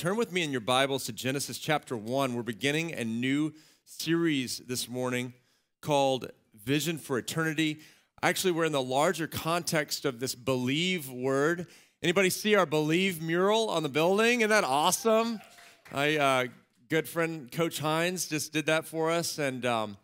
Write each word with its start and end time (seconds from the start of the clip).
turn 0.00 0.16
with 0.16 0.32
me 0.32 0.42
in 0.42 0.50
your 0.50 0.62
Bibles 0.62 1.04
to 1.04 1.12
Genesis 1.12 1.58
chapter 1.58 1.94
1. 1.94 2.34
We're 2.34 2.42
beginning 2.42 2.94
a 2.94 3.04
new 3.04 3.52
series 3.84 4.56
this 4.60 4.88
morning 4.88 5.34
called 5.82 6.30
Vision 6.54 6.96
for 6.96 7.18
Eternity. 7.18 7.80
Actually, 8.22 8.52
we're 8.52 8.64
in 8.64 8.72
the 8.72 8.80
larger 8.80 9.26
context 9.26 10.06
of 10.06 10.18
this 10.18 10.34
believe 10.34 11.10
word. 11.10 11.66
Anybody 12.02 12.30
see 12.30 12.54
our 12.54 12.64
believe 12.64 13.20
mural 13.20 13.68
on 13.68 13.82
the 13.82 13.90
building? 13.90 14.40
Isn't 14.40 14.48
that 14.48 14.64
awesome? 14.64 15.38
My 15.92 16.16
uh, 16.16 16.46
good 16.88 17.06
friend 17.06 17.52
Coach 17.52 17.80
Hines 17.80 18.26
just 18.26 18.54
did 18.54 18.64
that 18.64 18.86
for 18.86 19.10
us. 19.10 19.38
And 19.38 19.66
um, 19.66 19.98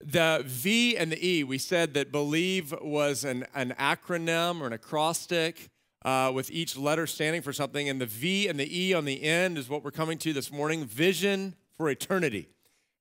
the 0.00 0.42
V 0.46 0.96
and 0.96 1.12
the 1.12 1.28
E, 1.28 1.44
we 1.44 1.58
said 1.58 1.92
that 1.92 2.10
believe 2.10 2.72
was 2.80 3.24
an, 3.24 3.44
an 3.54 3.74
acronym 3.78 4.62
or 4.62 4.66
an 4.66 4.72
acrostic 4.72 5.68
uh, 6.06 6.30
with 6.32 6.52
each 6.52 6.76
letter 6.76 7.06
standing 7.06 7.42
for 7.42 7.52
something. 7.52 7.88
And 7.88 8.00
the 8.00 8.06
V 8.06 8.46
and 8.46 8.58
the 8.58 8.80
E 8.80 8.94
on 8.94 9.04
the 9.04 9.22
end 9.24 9.58
is 9.58 9.68
what 9.68 9.84
we're 9.84 9.90
coming 9.90 10.16
to 10.18 10.32
this 10.32 10.52
morning 10.52 10.84
vision 10.84 11.56
for 11.76 11.90
eternity. 11.90 12.48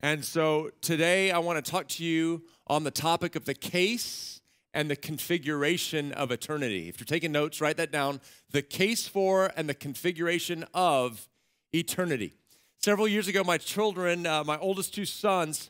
And 0.01 0.25
so 0.25 0.71
today 0.81 1.31
I 1.31 1.37
want 1.37 1.63
to 1.63 1.71
talk 1.71 1.87
to 1.89 2.03
you 2.03 2.43
on 2.67 2.83
the 2.83 2.91
topic 2.91 3.35
of 3.35 3.45
the 3.45 3.53
case 3.53 4.41
and 4.73 4.89
the 4.89 4.95
configuration 4.95 6.11
of 6.13 6.31
eternity. 6.31 6.89
If 6.89 6.99
you're 6.99 7.05
taking 7.05 7.31
notes, 7.31 7.61
write 7.61 7.77
that 7.77 7.91
down. 7.91 8.19
The 8.49 8.63
case 8.63 9.07
for 9.07 9.51
and 9.55 9.69
the 9.69 9.75
configuration 9.75 10.65
of 10.73 11.29
eternity. 11.73 12.33
Several 12.79 13.07
years 13.07 13.27
ago, 13.27 13.43
my 13.43 13.59
children, 13.59 14.25
uh, 14.25 14.43
my 14.43 14.57
oldest 14.57 14.95
two 14.95 15.05
sons, 15.05 15.69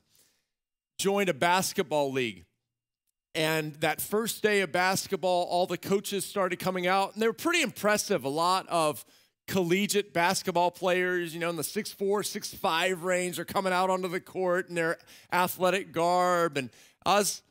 joined 0.98 1.28
a 1.28 1.34
basketball 1.34 2.12
league. 2.12 2.46
And 3.36 3.74
that 3.76 4.00
first 4.00 4.42
day 4.42 4.62
of 4.62 4.72
basketball, 4.72 5.44
all 5.44 5.68
the 5.68 5.78
coaches 5.78 6.26
started 6.26 6.58
coming 6.58 6.88
out, 6.88 7.14
and 7.14 7.22
they 7.22 7.28
were 7.28 7.34
pretty 7.34 7.62
impressive. 7.62 8.24
A 8.24 8.30
lot 8.30 8.66
of 8.70 9.04
collegiate 9.48 10.14
basketball 10.14 10.72
players, 10.72 11.34
you 11.34 11.40
know, 11.40 11.50
in 11.50 11.58
the 11.58 11.62
6'4, 11.62 11.98
6'5 11.98 13.04
range 13.04 13.38
are 13.38 13.46
coming 13.46 13.74
out 13.74 13.90
onto 13.90 14.08
the 14.08 14.22
court 14.22 14.70
in 14.70 14.76
their 14.76 14.98
athletic 15.32 15.92
garb. 15.92 16.58
And 16.58 16.70
I 17.06 17.20
was 17.20 17.42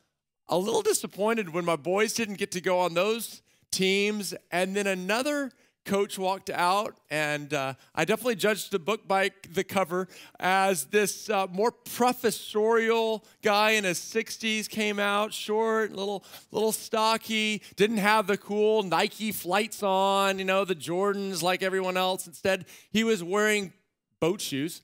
a 0.48 0.58
little 0.58 0.82
disappointed 0.82 1.50
when 1.50 1.64
my 1.64 1.76
boys 1.76 2.14
didn't 2.14 2.38
get 2.38 2.50
to 2.52 2.60
go 2.60 2.80
on 2.80 2.94
those 2.94 3.42
teams. 3.70 4.34
And 4.50 4.74
then 4.74 4.86
another 4.86 5.52
coach 5.84 6.18
walked 6.18 6.50
out, 6.50 6.98
and 7.10 7.52
uh, 7.52 7.74
I 7.94 8.04
definitely 8.04 8.36
judged 8.36 8.70
the 8.70 8.78
book 8.78 9.06
by 9.06 9.30
the 9.52 9.64
cover 9.64 10.08
as 10.40 10.86
this 10.86 11.28
uh, 11.28 11.46
more 11.50 11.70
professorial 11.70 13.24
guy 13.42 13.72
in 13.72 13.84
his 13.84 13.98
60s 13.98 14.68
came 14.68 14.98
out, 14.98 15.32
short, 15.32 15.92
little, 15.92 16.24
little 16.50 16.72
stocky, 16.72 17.62
didn't 17.76 17.98
have 17.98 18.26
the 18.26 18.36
cool 18.36 18.82
Nike 18.82 19.32
flights 19.32 19.82
on, 19.82 20.38
you 20.38 20.44
know, 20.44 20.64
the 20.64 20.74
Jordans 20.74 21.42
like 21.42 21.62
everyone 21.62 21.96
else. 21.96 22.26
Instead, 22.26 22.66
he 22.90 23.04
was 23.04 23.22
wearing 23.22 23.72
boat 24.20 24.40
shoes 24.40 24.82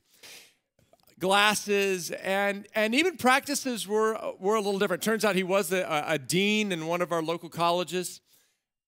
glasses, 1.18 2.10
and, 2.10 2.66
and 2.74 2.94
even 2.94 3.18
practices 3.18 3.86
were, 3.86 4.18
were 4.38 4.54
a 4.54 4.60
little 4.60 4.78
different. 4.78 5.02
Turns 5.02 5.22
out 5.22 5.36
he 5.36 5.42
was 5.42 5.70
a, 5.70 6.04
a 6.08 6.18
dean 6.18 6.72
in 6.72 6.86
one 6.86 7.02
of 7.02 7.12
our 7.12 7.22
local 7.22 7.50
colleges 7.50 8.22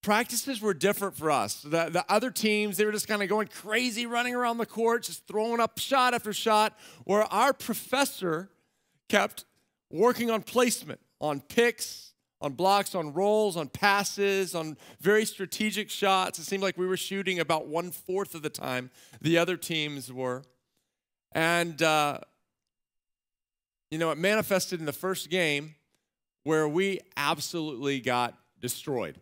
practices 0.02 0.60
were 0.60 0.74
different 0.74 1.16
for 1.16 1.30
us. 1.30 1.62
The, 1.62 1.88
the 1.88 2.04
other 2.08 2.30
teams, 2.30 2.76
they 2.76 2.84
were 2.84 2.92
just 2.92 3.08
kind 3.08 3.22
of 3.22 3.28
going 3.28 3.48
crazy, 3.48 4.04
running 4.04 4.34
around 4.34 4.58
the 4.58 4.66
court, 4.66 5.04
just 5.04 5.26
throwing 5.26 5.60
up 5.60 5.78
shot 5.78 6.12
after 6.12 6.32
shot, 6.32 6.76
where 7.04 7.22
our 7.32 7.52
professor 7.52 8.50
kept 9.08 9.44
working 9.90 10.30
on 10.30 10.42
placement, 10.42 11.00
on 11.20 11.40
picks, 11.40 12.12
on 12.40 12.52
blocks, 12.54 12.94
on 12.94 13.12
rolls, 13.12 13.56
on 13.56 13.68
passes, 13.68 14.54
on 14.54 14.76
very 15.00 15.24
strategic 15.24 15.88
shots. 15.88 16.38
It 16.38 16.44
seemed 16.44 16.62
like 16.62 16.76
we 16.76 16.86
were 16.86 16.96
shooting 16.96 17.38
about 17.38 17.68
one 17.68 17.92
fourth 17.92 18.34
of 18.34 18.42
the 18.42 18.50
time 18.50 18.90
the 19.20 19.38
other 19.38 19.56
teams 19.56 20.12
were. 20.12 20.42
And, 21.30 21.80
uh, 21.80 22.18
you 23.90 23.98
know, 23.98 24.10
it 24.10 24.18
manifested 24.18 24.80
in 24.80 24.86
the 24.86 24.92
first 24.92 25.30
game 25.30 25.76
where 26.42 26.66
we 26.66 26.98
absolutely 27.16 28.00
got 28.00 28.36
destroyed. 28.60 29.20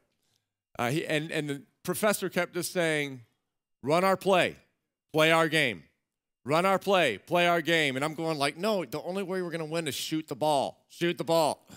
Uh, 0.81 0.91
he, 0.91 1.07
and, 1.07 1.31
and 1.31 1.51
the 1.51 1.63
professor 1.83 2.31
kept 2.31 2.55
just 2.55 2.73
saying, 2.73 3.21
run 3.83 4.03
our 4.03 4.17
play, 4.17 4.57
play 5.13 5.31
our 5.31 5.47
game. 5.47 5.83
Run 6.43 6.65
our 6.65 6.79
play, 6.79 7.19
play 7.19 7.47
our 7.47 7.61
game. 7.61 7.97
And 7.97 8.05
I'm 8.05 8.15
going 8.15 8.39
like, 8.39 8.57
no, 8.57 8.87
the 8.87 9.03
only 9.03 9.23
way 9.23 9.43
we're 9.43 9.51
going 9.51 9.59
to 9.59 9.71
win 9.71 9.87
is 9.87 9.95
shoot 9.95 10.27
the 10.27 10.35
ball, 10.35 10.87
shoot 10.89 11.19
the 11.19 11.25
ball. 11.25 11.69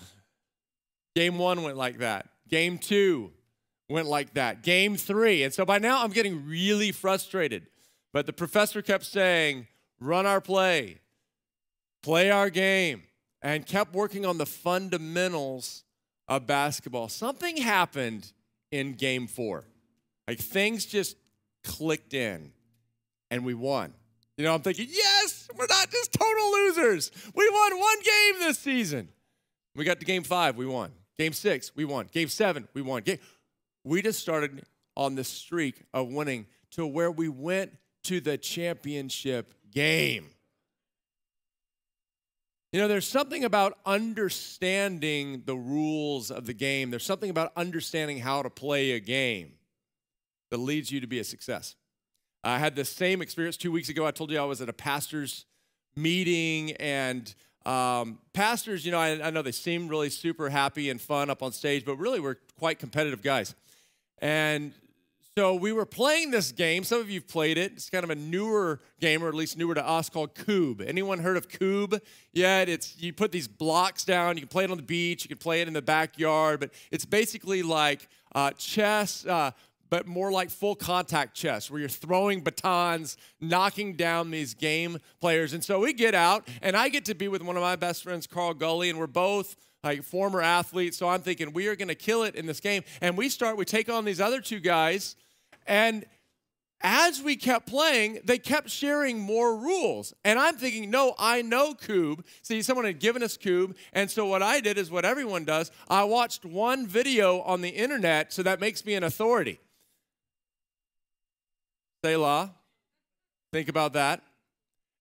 Game 1.17 1.37
one 1.37 1.63
went 1.63 1.75
like 1.75 1.97
that. 1.97 2.29
Game 2.47 2.77
two 2.77 3.31
went 3.89 4.07
like 4.07 4.35
that. 4.35 4.63
Game 4.63 4.95
three. 4.95 5.43
And 5.43 5.53
so 5.53 5.65
by 5.65 5.79
now 5.79 6.01
I'm 6.01 6.11
getting 6.11 6.47
really 6.47 6.93
frustrated. 6.93 7.67
But 8.13 8.25
the 8.25 8.31
professor 8.31 8.81
kept 8.81 9.03
saying, 9.03 9.67
run 9.99 10.25
our 10.25 10.39
play, 10.39 10.99
play 12.01 12.31
our 12.31 12.49
game, 12.49 13.03
and 13.41 13.65
kept 13.65 13.93
working 13.93 14.25
on 14.25 14.37
the 14.37 14.45
fundamentals 14.45 15.83
of 16.29 16.47
basketball. 16.47 17.09
Something 17.09 17.57
happened 17.57 18.31
in 18.73 18.93
game 18.93 19.27
four. 19.27 19.65
Like 20.27 20.39
things 20.39 20.85
just 20.85 21.15
clicked 21.63 22.15
in 22.15 22.51
and 23.29 23.45
we 23.45 23.53
won. 23.53 23.93
You 24.35 24.45
know, 24.45 24.55
I'm 24.55 24.61
thinking, 24.61 24.87
yes, 24.89 25.47
we're 25.55 25.67
not 25.67 25.91
just 25.91 26.11
total 26.11 26.51
losers. 26.51 27.11
We 27.35 27.47
won 27.49 27.79
one 27.79 27.99
game 27.99 28.39
this 28.39 28.57
season. 28.57 29.09
We 29.75 29.85
got 29.85 29.99
to 29.99 30.05
game 30.07 30.23
five, 30.23 30.57
we 30.57 30.65
won. 30.65 30.91
Game 31.19 31.33
six, 31.33 31.75
we 31.75 31.85
won. 31.85 32.09
Game 32.11 32.29
seven, 32.29 32.67
we 32.73 32.81
won. 32.81 33.03
Game, 33.03 33.19
we 33.83 34.01
just 34.01 34.19
started 34.19 34.63
on 34.97 35.13
the 35.13 35.23
streak 35.23 35.83
of 35.93 36.07
winning 36.07 36.47
to 36.71 36.87
where 36.87 37.11
we 37.11 37.29
went 37.29 37.71
to 38.05 38.21
the 38.21 38.39
championship 38.39 39.53
game. 39.71 40.29
You 42.73 42.79
know, 42.79 42.87
there's 42.87 43.07
something 43.07 43.43
about 43.43 43.77
understanding 43.85 45.43
the 45.45 45.55
rules 45.55 46.31
of 46.31 46.47
the 46.47 46.55
game. 46.55 46.89
There's 46.89 47.05
something 47.05 47.29
about 47.29 47.51
understanding 47.55 48.17
how 48.17 48.41
to 48.41 48.49
play 48.49 48.93
a 48.93 48.99
game 48.99 49.53
that 50.49 50.57
leads 50.57 50.91
you 50.91 50.99
to 50.99 51.05
be 51.05 51.19
a 51.19 51.23
success. 51.23 51.75
I 52.43 52.57
had 52.57 52.75
the 52.75 52.83
same 52.83 53.21
experience 53.21 53.57
two 53.57 53.71
weeks 53.71 53.89
ago. 53.89 54.07
I 54.07 54.11
told 54.11 54.31
you 54.31 54.39
I 54.39 54.45
was 54.45 54.59
at 54.59 54.69
a 54.69 54.73
pastor's 54.73 55.45
meeting, 55.95 56.71
and 56.77 57.31
um, 57.63 58.17
pastors, 58.33 58.87
you 58.87 58.91
know, 58.91 58.99
I, 58.99 59.27
I 59.27 59.29
know 59.29 59.43
they 59.43 59.51
seem 59.51 59.87
really 59.87 60.09
super 60.09 60.49
happy 60.49 60.89
and 60.89 60.99
fun 60.99 61.29
up 61.29 61.43
on 61.43 61.51
stage, 61.51 61.85
but 61.85 61.97
really 61.97 62.19
we're 62.19 62.37
quite 62.57 62.79
competitive 62.79 63.21
guys. 63.21 63.53
And 64.17 64.73
so 65.35 65.55
we 65.55 65.71
were 65.71 65.85
playing 65.85 66.29
this 66.29 66.51
game. 66.51 66.83
Some 66.83 67.01
of 67.01 67.09
you've 67.09 67.27
played 67.27 67.57
it. 67.57 67.71
It's 67.71 67.89
kind 67.89 68.03
of 68.03 68.11
a 68.11 68.15
newer 68.15 68.81
game, 68.99 69.23
or 69.23 69.29
at 69.29 69.33
least 69.33 69.57
newer 69.57 69.73
to 69.73 69.83
us, 69.83 70.07
called 70.07 70.35
Kubb. 70.35 70.79
Anyone 70.79 71.17
heard 71.17 71.37
of 71.37 71.49
Kubb 71.49 71.99
yet? 72.31 72.69
It's 72.69 73.01
you 73.01 73.13
put 73.13 73.31
these 73.31 73.47
blocks 73.47 74.05
down. 74.05 74.37
You 74.37 74.41
can 74.41 74.49
play 74.49 74.63
it 74.65 74.69
on 74.69 74.77
the 74.77 74.83
beach. 74.83 75.23
You 75.23 75.29
can 75.29 75.39
play 75.39 75.61
it 75.61 75.67
in 75.67 75.73
the 75.73 75.81
backyard. 75.81 76.59
But 76.59 76.69
it's 76.91 77.05
basically 77.05 77.63
like 77.63 78.07
uh, 78.35 78.51
chess, 78.51 79.25
uh, 79.25 79.49
but 79.89 80.05
more 80.05 80.31
like 80.31 80.51
full 80.51 80.75
contact 80.75 81.35
chess, 81.35 81.71
where 81.71 81.79
you're 81.79 81.89
throwing 81.89 82.41
batons, 82.41 83.17
knocking 83.41 83.95
down 83.95 84.29
these 84.29 84.53
game 84.53 84.99
players. 85.19 85.53
And 85.53 85.63
so 85.63 85.79
we 85.79 85.93
get 85.93 86.13
out, 86.13 86.47
and 86.61 86.77
I 86.77 86.89
get 86.89 87.05
to 87.05 87.15
be 87.15 87.27
with 87.27 87.41
one 87.41 87.55
of 87.55 87.63
my 87.63 87.75
best 87.75 88.03
friends, 88.03 88.27
Carl 88.27 88.53
Gully, 88.53 88.91
and 88.91 88.99
we're 88.99 89.07
both 89.07 89.55
like 89.83 90.03
former 90.03 90.41
athletes. 90.41 90.97
So 90.97 91.09
I'm 91.09 91.21
thinking 91.21 91.53
we 91.53 91.67
are 91.67 91.75
going 91.75 91.89
to 91.89 91.95
kill 91.95 92.21
it 92.21 92.35
in 92.35 92.45
this 92.45 92.59
game. 92.59 92.83
And 93.01 93.17
we 93.17 93.29
start, 93.29 93.57
we 93.57 93.65
take 93.65 93.89
on 93.89 94.05
these 94.05 94.21
other 94.21 94.39
two 94.39 94.59
guys 94.59 95.15
and 95.65 96.05
as 96.83 97.21
we 97.21 97.37
kept 97.37 97.67
playing, 97.67 98.19
they 98.25 98.37
kept 98.37 98.69
sharing 98.69 99.17
more 99.17 99.55
rules. 99.55 100.13
And 100.25 100.37
I'm 100.37 100.57
thinking, 100.57 100.89
no, 100.91 101.15
I 101.17 101.41
know 101.41 101.73
Kubb. 101.73 102.25
See, 102.41 102.61
someone 102.61 102.85
had 102.85 102.99
given 102.99 103.23
us 103.23 103.37
Kubb. 103.37 103.75
And 103.93 104.11
so 104.11 104.25
what 104.25 104.43
I 104.43 104.59
did 104.59 104.77
is 104.77 104.91
what 104.91 105.05
everyone 105.05 105.45
does 105.45 105.71
I 105.87 106.03
watched 106.03 106.43
one 106.43 106.85
video 106.85 107.39
on 107.41 107.61
the 107.61 107.69
internet, 107.69 108.33
so 108.33 108.43
that 108.43 108.59
makes 108.59 108.85
me 108.85 108.95
an 108.95 109.03
authority. 109.03 109.59
Selah. 112.03 112.53
Think 113.53 113.69
about 113.69 113.93
that. 113.93 114.21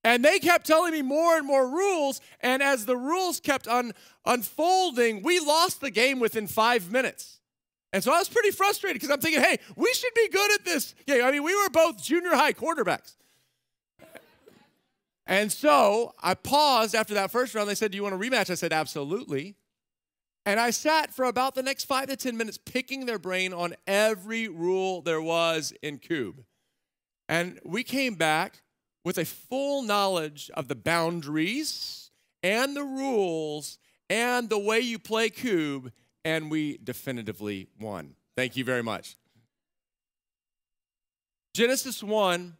And 0.05 0.25
they 0.25 0.39
kept 0.39 0.67
telling 0.67 0.93
me 0.93 1.03
more 1.03 1.37
and 1.37 1.47
more 1.47 1.69
rules. 1.69 2.21
And 2.41 2.63
as 2.63 2.87
the 2.87 2.97
rules 2.97 3.41
kept 3.41 3.67
un- 3.67 3.93
unfolding, 4.25 5.23
we 5.23 5.41
lost 5.41 5.81
the 5.81 5.91
game 5.91 6.21
within 6.21 6.47
five 6.47 6.93
minutes. 6.93 7.41
And 7.93 8.03
so 8.03 8.13
I 8.13 8.19
was 8.19 8.29
pretty 8.29 8.51
frustrated 8.51 9.01
because 9.01 9.13
I'm 9.13 9.21
thinking, 9.21 9.43
hey, 9.43 9.59
we 9.77 9.93
should 9.93 10.15
be 10.15 10.29
good 10.29 10.53
at 10.53 10.65
this. 10.65 10.95
Yeah, 11.07 11.27
I 11.27 11.33
mean, 11.33 11.43
we 11.43 11.55
were 11.55 11.69
both 11.69 12.03
junior 12.03 12.35
high 12.35 12.53
quarterbacks. 12.53 13.17
And 15.27 15.53
so 15.53 16.15
I 16.23 16.35
paused 16.35 16.95
after 16.95 17.15
that 17.15 17.31
first 17.31 17.55
round. 17.55 17.69
They 17.69 17.75
said, 17.75 17.93
Do 17.93 17.97
you 17.97 18.03
want 18.03 18.15
a 18.15 18.19
rematch? 18.19 18.51
I 18.51 18.55
said, 18.55 18.73
Absolutely. 18.73 19.55
And 20.45 20.59
I 20.59 20.71
sat 20.71 21.15
for 21.15 21.25
about 21.25 21.55
the 21.55 21.63
next 21.63 21.85
five 21.85 22.09
to 22.09 22.17
10 22.17 22.37
minutes 22.37 22.59
picking 22.59 23.07
their 23.07 23.19
brain 23.19 23.53
on 23.53 23.75
every 23.87 24.49
rule 24.49 25.01
there 25.01 25.23
was 25.23 25.73
in 25.83 25.99
Kubb. 25.99 26.43
And 27.29 27.61
we 27.65 27.85
came 27.85 28.17
back 28.17 28.63
with 29.05 29.19
a 29.19 29.25
full 29.25 29.83
knowledge 29.83 30.51
of 30.55 30.67
the 30.67 30.75
boundaries 30.75 32.11
and 32.43 32.77
the 32.77 32.83
rules 32.83 33.79
and 34.11 34.51
the 34.51 34.59
way 34.59 34.81
you 34.81 34.99
play 34.99 35.31
Kubb 35.31 35.93
and 36.25 36.51
we 36.51 36.79
definitively 36.79 37.69
won. 37.81 38.15
Thank 38.37 38.57
you 38.57 38.65
very 38.65 38.83
much. 38.83 39.17
Genesis 41.55 42.03
1 42.03 42.57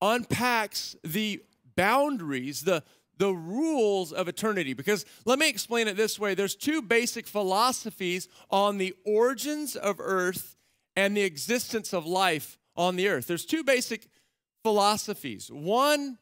unpacks 0.00 0.94
the 1.02 1.42
boundaries, 1.74 2.62
the, 2.62 2.84
the 3.16 3.32
rules 3.32 4.12
of 4.12 4.28
eternity. 4.28 4.74
Because 4.74 5.04
let 5.24 5.38
me 5.38 5.48
explain 5.48 5.88
it 5.88 5.96
this 5.96 6.18
way 6.18 6.34
there's 6.34 6.54
two 6.54 6.82
basic 6.82 7.26
philosophies 7.26 8.28
on 8.50 8.78
the 8.78 8.94
origins 9.04 9.74
of 9.74 9.96
earth 9.98 10.56
and 10.94 11.16
the 11.16 11.22
existence 11.22 11.92
of 11.92 12.06
life 12.06 12.58
on 12.76 12.96
the 12.96 13.08
earth. 13.08 13.26
There's 13.26 13.46
two 13.46 13.64
basic 13.64 14.08
philosophies. 14.62 15.50
One 15.50 16.18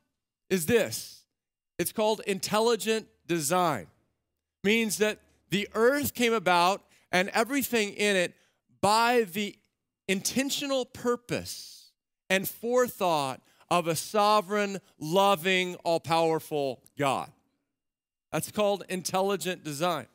is 0.48 0.66
this 0.66 1.24
it's 1.78 1.92
called 1.92 2.22
intelligent 2.26 3.08
design, 3.26 3.88
means 4.64 4.98
that 4.98 5.18
the 5.50 5.68
earth 5.74 6.14
came 6.14 6.32
about 6.32 6.82
and 7.12 7.28
everything 7.30 7.92
in 7.94 8.16
it 8.16 8.34
by 8.80 9.26
the 9.32 9.56
intentional 10.08 10.84
purpose 10.84 11.92
and 12.28 12.48
forethought 12.48 13.40
of 13.70 13.88
a 13.88 13.96
sovereign, 13.96 14.80
loving, 14.98 15.74
all 15.76 16.00
powerful 16.00 16.82
God. 16.98 17.30
That's 18.32 18.50
called 18.50 18.84
intelligent 18.88 19.64
design. 19.64 20.06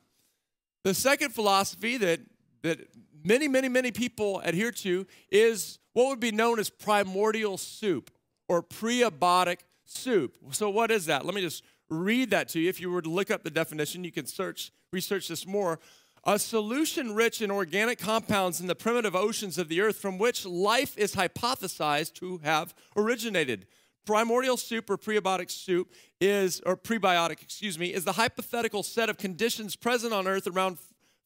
The 0.84 0.94
second 0.94 1.34
philosophy 1.34 1.98
that, 1.98 2.20
that 2.64 2.80
many, 3.24 3.48
many, 3.48 3.70
many 3.70 3.92
people 3.92 4.40
adhere 4.42 4.72
to 4.72 5.06
is 5.32 5.80
what 5.94 6.08
would 6.10 6.20
be 6.20 6.32
known 6.32 6.60
as 6.60 6.70
primordial 6.70 7.58
soup 7.58 8.12
or 8.48 8.64
prebiotic 8.64 9.60
soup. 9.86 10.38
So, 10.52 10.70
what 10.70 10.92
is 10.92 11.06
that? 11.06 11.26
Let 11.26 11.36
me 11.36 11.42
just 11.42 11.64
read 11.90 12.32
that 12.32 12.50
to 12.50 12.60
you. 12.60 12.70
If 12.70 12.80
you 12.80 12.90
were 12.92 13.02
to 13.02 13.10
look 13.10 13.30
up 13.32 13.44
the 13.44 13.50
definition, 13.50 14.04
you 14.04 14.12
can 14.12 14.26
search, 14.26 14.72
research 14.92 15.30
this 15.30 15.48
more. 15.48 15.80
A 16.26 16.38
solution 16.38 17.16
rich 17.16 17.42
in 17.42 17.50
organic 17.50 17.98
compounds 17.98 18.60
in 18.60 18.68
the 18.68 18.76
primitive 18.76 19.16
oceans 19.16 19.58
of 19.58 19.70
the 19.70 19.80
earth 19.80 19.96
from 19.96 20.18
which 20.18 20.46
life 20.46 20.98
is 20.98 21.16
hypothesized 21.16 22.14
to 22.16 22.40
have 22.44 22.76
originated. 22.98 23.68
Primordial 24.06 24.58
soup 24.58 24.90
or 24.90 24.98
prebiotic 24.98 25.50
soup 25.50 25.92
is, 26.20 26.60
or 26.66 26.76
prebiotic, 26.76 27.42
excuse 27.42 27.80
me, 27.80 27.94
is 27.94 28.04
the 28.04 28.14
hypothetical 28.14 28.84
set 28.84 29.10
of 29.10 29.18
conditions 29.18 29.76
present 29.76 30.14
on 30.14 30.28
earth 30.28 30.46
around 30.46 30.78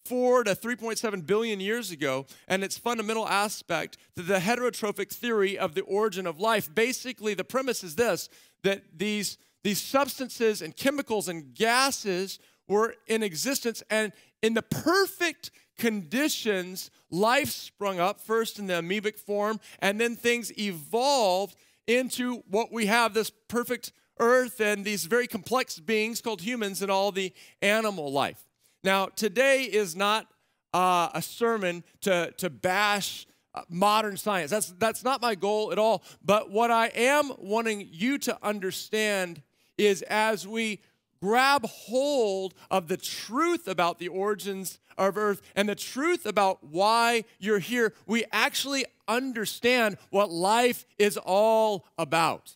4 0.06 0.44
to 0.44 0.56
3.7 0.56 1.26
billion 1.26 1.60
years 1.60 1.90
ago, 1.90 2.28
and 2.48 2.64
its 2.64 2.78
fundamental 2.78 3.28
aspect 3.28 3.98
to 4.16 4.22
the 4.22 4.38
heterotrophic 4.38 5.12
theory 5.12 5.58
of 5.58 5.74
the 5.74 5.82
origin 5.82 6.28
of 6.28 6.40
life. 6.40 6.74
Basically, 6.74 7.34
the 7.34 7.44
premise 7.44 7.84
is 7.84 7.96
this 7.96 8.30
that 8.62 8.84
these, 8.96 9.40
these 9.64 9.82
substances 9.82 10.62
and 10.62 10.76
chemicals 10.76 11.28
and 11.28 11.56
gases 11.56 12.40
were 12.68 12.96
in 13.08 13.24
existence, 13.24 13.84
and 13.90 14.12
in 14.42 14.54
the 14.54 14.62
perfect 14.62 15.52
conditions, 15.78 16.90
life 17.10 17.50
sprung 17.50 18.00
up, 18.00 18.20
first 18.20 18.60
in 18.60 18.68
the 18.68 18.76
amoebic 18.76 19.18
form, 19.18 19.60
and 19.80 20.00
then 20.00 20.16
things 20.16 20.58
evolved 20.58 21.56
into 21.88 22.44
what 22.50 22.72
we 22.72 22.86
have 22.88 23.14
this 23.14 23.30
perfect 23.48 23.92
earth 24.20 24.60
and 24.60 24.86
these 24.86 25.06
very 25.06 25.28
complex 25.28 25.80
beings 25.80 26.22
called 26.22 26.42
humans 26.42 26.82
and 26.82 26.90
all 26.90 27.12
the 27.12 27.34
animal 27.62 28.12
life. 28.12 28.46
Now, 28.84 29.08
today 29.08 29.64
is 29.64 29.96
not 29.96 30.28
uh, 30.74 31.10
a 31.14 31.22
sermon 31.22 31.84
to, 32.02 32.32
to 32.38 32.50
bash 32.50 33.28
uh, 33.54 33.62
modern 33.70 34.18
science. 34.18 34.52
That's, 34.52 34.68
that's 34.78 35.04
not 35.04 35.22
my 35.22 35.36
goal 35.36 35.72
at 35.72 35.80
all. 35.80 36.04
But 36.24 36.52
what 36.52 36.72
I 36.72 36.88
am 36.88 37.32
wanting 37.38 37.88
you 37.92 38.18
to 38.20 38.38
understand 38.44 39.42
is 39.78 40.02
as 40.04 40.48
we 40.48 40.82
grab 41.26 41.66
hold 41.66 42.54
of 42.70 42.88
the 42.88 42.98
truth 42.98 43.68
about 43.68 43.98
the 43.98 44.08
origins 44.08 44.78
of 44.96 45.18
earth 45.18 45.42
and 45.56 45.68
the 45.68 45.74
truth 45.74 46.24
about 46.24 46.64
why 46.64 47.24
you're 47.40 47.58
here, 47.58 47.94
we 48.06 48.24
actually 48.32 48.86
understand 49.08 49.98
what 50.12 50.30
life 50.30 50.86
is 51.00 51.18
all 51.18 51.88
about. 51.98 52.56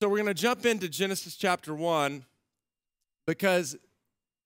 So 0.00 0.08
we're 0.08 0.16
going 0.16 0.34
to 0.34 0.34
jump 0.34 0.64
into 0.64 0.88
Genesis 0.88 1.36
chapter 1.36 1.74
1 1.74 2.24
because 3.26 3.76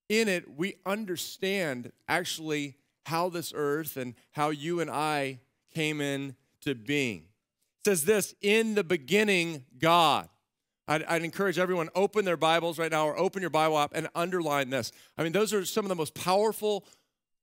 in 0.08 0.26
it 0.26 0.56
we 0.56 0.74
understand 0.84 1.92
actually 2.08 2.74
how 3.04 3.28
this 3.28 3.52
earth 3.54 3.96
and 3.96 4.14
how 4.32 4.50
you 4.50 4.80
and 4.80 4.90
I 4.90 5.38
came 5.72 6.00
into 6.00 6.74
being. 6.74 7.18
It 7.18 7.90
says 7.90 8.04
this, 8.04 8.34
in 8.42 8.74
the 8.74 8.82
beginning 8.82 9.64
God 9.78 10.28
I'd, 10.88 11.02
I'd, 11.04 11.22
encourage 11.22 11.58
everyone 11.58 11.88
open 11.94 12.24
their 12.24 12.36
Bibles 12.36 12.78
right 12.78 12.90
now 12.90 13.06
or 13.06 13.18
open 13.18 13.40
your 13.40 13.50
Bible 13.50 13.78
app 13.78 13.92
and 13.94 14.08
underline 14.14 14.70
this. 14.70 14.92
I 15.18 15.22
mean, 15.24 15.32
those 15.32 15.52
are 15.52 15.64
some 15.64 15.84
of 15.84 15.88
the 15.88 15.96
most 15.96 16.14
powerful 16.14 16.84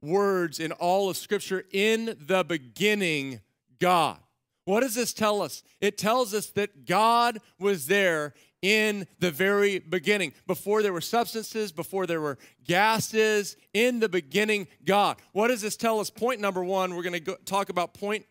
words 0.01 0.59
in 0.59 0.71
all 0.73 1.09
of 1.09 1.17
Scripture. 1.17 1.65
In 1.71 2.17
the 2.19 2.43
beginning, 2.43 3.41
God. 3.79 4.19
What 4.65 4.79
does 4.79 4.95
this 4.95 5.13
tell 5.13 5.41
us? 5.41 5.61
It 5.81 5.97
tells 5.97 6.33
us 6.33 6.47
that 6.51 6.85
God 6.85 7.39
was 7.59 7.87
there 7.87 8.33
in 8.61 9.05
the 9.19 9.29
very 9.29 9.79
beginning. 9.79 10.31
Before 10.47 10.81
there 10.81 10.93
were 10.93 11.01
substances, 11.01 11.73
before 11.73 12.07
there 12.07 12.21
were 12.21 12.37
gases, 12.65 13.57
in 13.73 13.99
the 13.99 14.07
beginning, 14.07 14.67
God. 14.85 15.17
What 15.33 15.49
does 15.49 15.61
this 15.61 15.75
tell 15.75 15.99
us? 15.99 16.09
Point 16.09 16.39
number 16.39 16.63
one, 16.63 16.95
we're 16.95 17.03
going 17.03 17.21
to 17.21 17.37
talk 17.43 17.67
about 17.67 17.93
point 17.93 18.25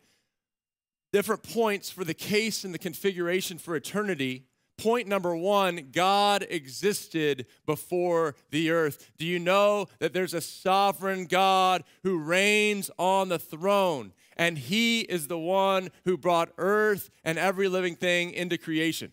different 1.12 1.43
points 1.43 1.91
for 1.91 2.05
the 2.05 2.15
case 2.15 2.65
and 2.65 2.73
the 2.73 2.79
configuration 2.79 3.58
for 3.58 3.76
eternity 3.76 4.47
Point 4.82 5.06
number 5.06 5.37
one 5.37 5.90
God 5.93 6.44
existed 6.50 7.46
before 7.67 8.34
the 8.50 8.70
earth. 8.70 9.12
Do 9.17 9.25
you 9.25 9.38
know 9.38 9.87
that 10.00 10.12
there's 10.12 10.34
a 10.34 10.40
sovereign 10.40 11.26
God 11.26 11.84
who 12.02 12.19
reigns 12.19 12.90
on 12.99 13.29
the 13.29 13.38
throne? 13.38 14.12
And 14.37 14.58
he 14.58 15.02
is 15.02 15.29
the 15.29 15.38
one 15.38 15.90
who 16.05 16.17
brought 16.17 16.50
earth 16.58 17.11
and 17.23 17.38
every 17.38 17.69
living 17.69 17.94
thing 17.94 18.32
into 18.32 18.58
creation. 18.58 19.12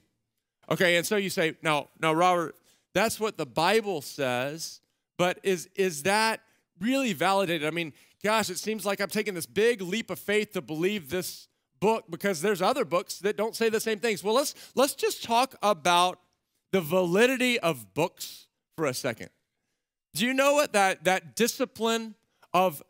Okay, 0.72 0.98
and 0.98 1.06
so 1.06 1.18
you 1.18 1.30
say, 1.30 1.56
now, 1.62 1.90
now, 2.02 2.14
Robert, 2.14 2.56
that's 2.96 3.20
what 3.20 3.38
the 3.38 3.46
Bible 3.46 4.02
says, 4.02 4.82
but 5.20 5.40
is, 5.44 5.70
is 5.76 6.02
that 6.04 6.42
really 6.80 7.14
validated? 7.14 7.68
I 7.68 7.72
mean, 7.72 7.94
gosh, 8.24 8.50
it 8.50 8.58
seems 8.58 8.88
like 8.88 9.02
I'm 9.02 9.10
taking 9.10 9.36
this 9.36 9.46
big 9.46 9.82
leap 9.82 10.10
of 10.10 10.18
faith 10.18 10.54
to 10.54 10.62
believe 10.62 11.12
this 11.12 11.49
book 11.80 12.06
because 12.10 12.42
there's 12.42 12.62
other 12.62 12.86
books 12.86 13.20
that 13.20 13.38
don't 13.38 13.56
say 13.56 13.70
the 13.70 13.80
same 13.80 14.00
things. 14.00 14.24
Well, 14.24 14.36
let's 14.36 14.56
let's 14.76 14.96
just 14.96 15.24
talk 15.24 15.56
about 15.62 16.20
the 16.72 16.82
validity 16.82 17.60
of 17.60 17.94
books 17.94 18.48
for 18.76 18.86
a 18.86 18.94
second. 18.94 19.30
Do 20.14 20.26
you 20.26 20.34
know 20.34 20.54
what 20.54 20.74
that 20.74 21.04
that 21.04 21.36
discipline 21.36 22.16
of 22.54 22.84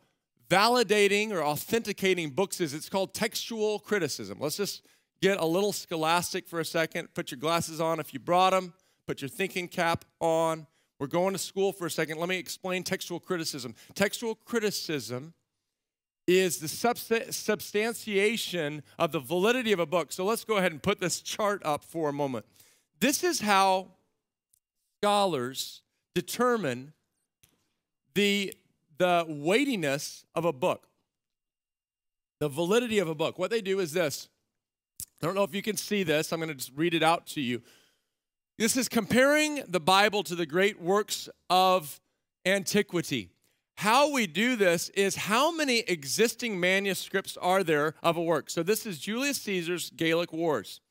validating 0.48 1.32
or 1.32 1.42
authenticating 1.42 2.30
books 2.30 2.60
is? 2.60 2.74
It's 2.74 2.88
called 2.88 3.14
textual 3.14 3.78
criticism. 3.78 4.38
Let's 4.40 4.56
just 4.56 4.82
get 5.20 5.38
a 5.38 5.46
little 5.46 5.72
scholastic 5.72 6.48
for 6.48 6.60
a 6.60 6.64
second. 6.64 7.14
Put 7.14 7.30
your 7.30 7.38
glasses 7.38 7.80
on 7.80 8.00
if 8.00 8.14
you 8.14 8.20
brought 8.20 8.50
them. 8.50 8.72
Put 9.06 9.20
your 9.22 9.28
thinking 9.28 9.68
cap 9.68 10.04
on. 10.20 10.66
We're 10.98 11.06
going 11.06 11.32
to 11.32 11.38
school 11.38 11.72
for 11.72 11.86
a 11.86 11.90
second. 11.90 12.18
Let 12.18 12.28
me 12.28 12.36
explain 12.36 12.82
textual 12.82 13.20
criticism. 13.20 13.74
Textual 13.94 14.34
criticism 14.34 15.34
is 16.38 16.58
the 16.58 16.68
substantiation 16.68 18.82
of 18.98 19.12
the 19.12 19.20
validity 19.20 19.72
of 19.72 19.80
a 19.80 19.86
book. 19.86 20.12
So 20.12 20.24
let's 20.24 20.44
go 20.44 20.56
ahead 20.56 20.72
and 20.72 20.82
put 20.82 21.00
this 21.00 21.20
chart 21.20 21.62
up 21.64 21.84
for 21.84 22.08
a 22.08 22.12
moment. 22.12 22.46
This 23.00 23.24
is 23.24 23.40
how 23.40 23.88
scholars 24.98 25.82
determine 26.14 26.92
the, 28.14 28.54
the 28.98 29.24
weightiness 29.28 30.24
of 30.34 30.44
a 30.44 30.52
book, 30.52 30.88
the 32.38 32.48
validity 32.48 32.98
of 32.98 33.08
a 33.08 33.14
book. 33.14 33.38
What 33.38 33.50
they 33.50 33.60
do 33.60 33.80
is 33.80 33.92
this. 33.92 34.28
I 35.22 35.26
don't 35.26 35.34
know 35.34 35.44
if 35.44 35.54
you 35.54 35.62
can 35.62 35.76
see 35.76 36.02
this. 36.02 36.32
I'm 36.32 36.40
going 36.40 36.48
to 36.48 36.54
just 36.54 36.72
read 36.74 36.94
it 36.94 37.02
out 37.02 37.26
to 37.28 37.40
you. 37.40 37.62
This 38.58 38.76
is 38.76 38.88
comparing 38.88 39.62
the 39.68 39.80
Bible 39.80 40.22
to 40.24 40.34
the 40.34 40.46
great 40.46 40.80
works 40.80 41.28
of 41.48 42.00
antiquity. 42.44 43.30
How 43.80 44.10
we 44.10 44.26
do 44.26 44.56
this 44.56 44.90
is 44.90 45.16
how 45.16 45.50
many 45.50 45.78
existing 45.78 46.60
manuscripts 46.60 47.38
are 47.38 47.64
there 47.64 47.94
of 48.02 48.18
a 48.18 48.22
work? 48.22 48.50
So 48.50 48.62
this 48.62 48.84
is 48.84 48.98
Julius 48.98 49.40
Caesar's 49.40 49.88
Gallic 49.88 50.34
Wars. 50.34 50.82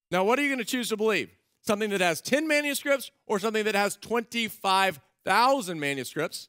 Now, 0.10 0.24
what 0.24 0.40
are 0.40 0.42
you 0.42 0.50
going 0.50 0.60
to 0.60 0.66
choose 0.66 0.90
to 0.90 0.98
believe? 0.98 1.30
Something 1.62 1.92
that 1.92 2.02
has 2.02 2.22
10 2.22 2.48
manuscripts 2.48 3.12
or 3.28 3.38
something 3.40 3.66
that 3.66 3.76
has 3.76 3.98
25,000 3.98 5.80
manuscripts? 5.80 6.48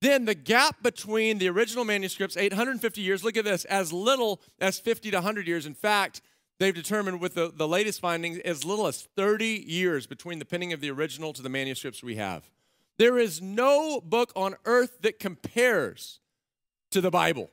Then 0.00 0.24
the 0.24 0.34
gap 0.34 0.82
between 0.82 1.38
the 1.38 1.48
original 1.48 1.84
manuscripts, 1.84 2.36
850 2.36 3.02
years, 3.02 3.22
look 3.22 3.36
at 3.36 3.44
this, 3.44 3.64
as 3.66 3.92
little 3.92 4.40
as 4.58 4.78
50 4.78 5.10
to 5.10 5.18
100 5.18 5.46
years. 5.46 5.66
In 5.66 5.74
fact, 5.74 6.22
they've 6.60 6.74
determined 6.74 7.20
with 7.20 7.34
the, 7.34 7.52
the 7.52 7.66
latest 7.66 8.00
findings 8.00 8.38
as 8.38 8.64
little 8.64 8.86
as 8.86 9.08
30 9.16 9.64
years 9.66 10.06
between 10.06 10.38
the 10.38 10.44
penning 10.44 10.72
of 10.72 10.80
the 10.80 10.90
original 10.90 11.32
to 11.32 11.42
the 11.42 11.48
manuscripts 11.48 12.04
we 12.04 12.14
have. 12.14 12.48
There 12.98 13.18
is 13.18 13.42
no 13.42 14.00
book 14.00 14.30
on 14.36 14.54
earth 14.66 14.98
that 15.00 15.18
compares 15.18 16.20
to 16.92 17.00
the 17.00 17.10
Bible. 17.10 17.50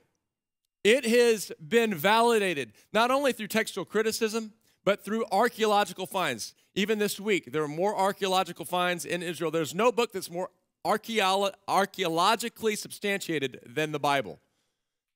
It 0.84 1.04
has 1.06 1.50
been 1.66 1.94
validated 1.94 2.72
not 2.92 3.10
only 3.10 3.32
through 3.32 3.48
textual 3.48 3.84
criticism, 3.84 4.52
but 4.84 5.04
through 5.04 5.24
archaeological 5.32 6.06
finds. 6.06 6.54
Even 6.74 6.98
this 6.98 7.18
week, 7.18 7.50
there 7.50 7.62
are 7.62 7.68
more 7.68 7.96
archaeological 7.96 8.64
finds 8.64 9.04
in 9.04 9.22
Israel. 9.22 9.50
There's 9.50 9.74
no 9.74 9.90
book 9.90 10.12
that's 10.12 10.30
more 10.30 10.50
archaeologically 10.84 12.76
substantiated 12.76 13.60
than 13.66 13.92
the 13.92 13.98
Bible. 13.98 14.38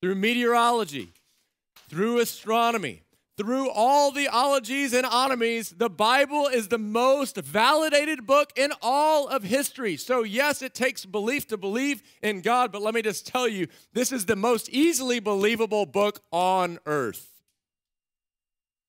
Through 0.01 0.17
meteorology, 0.17 1.13
through 1.89 2.19
astronomy, 2.19 3.03
through 3.37 3.71
all 3.71 4.11
the 4.11 4.29
ologies 4.29 4.93
and 4.93 5.07
onomies, 5.07 5.77
the 5.77 5.89
Bible 5.89 6.49
is 6.49 6.69
the 6.69 6.79
most 6.79 7.37
validated 7.37 8.27
book 8.27 8.53
in 8.57 8.73
all 8.83 9.29
of 9.29 9.43
history. 9.43 9.97
So, 9.97 10.23
yes, 10.23 10.61
it 10.61 10.75
takes 10.75 11.07
belief 11.07 11.47
to 11.49 11.57
believe 11.57 12.03
in 12.23 12.43
God, 12.43 12.73
but 12.73 12.83
let 12.83 12.95
me 12.95 13.03
just 13.03 13.27
tell 13.27 13.49
you, 13.49 13.69
this 13.95 14.13
is 14.13 14.27
the 14.27 14.37
most 14.37 14.69
easily 14.69 15.19
believable 15.19 15.87
book 15.87 16.21
on 16.31 16.79
earth. 16.85 17.29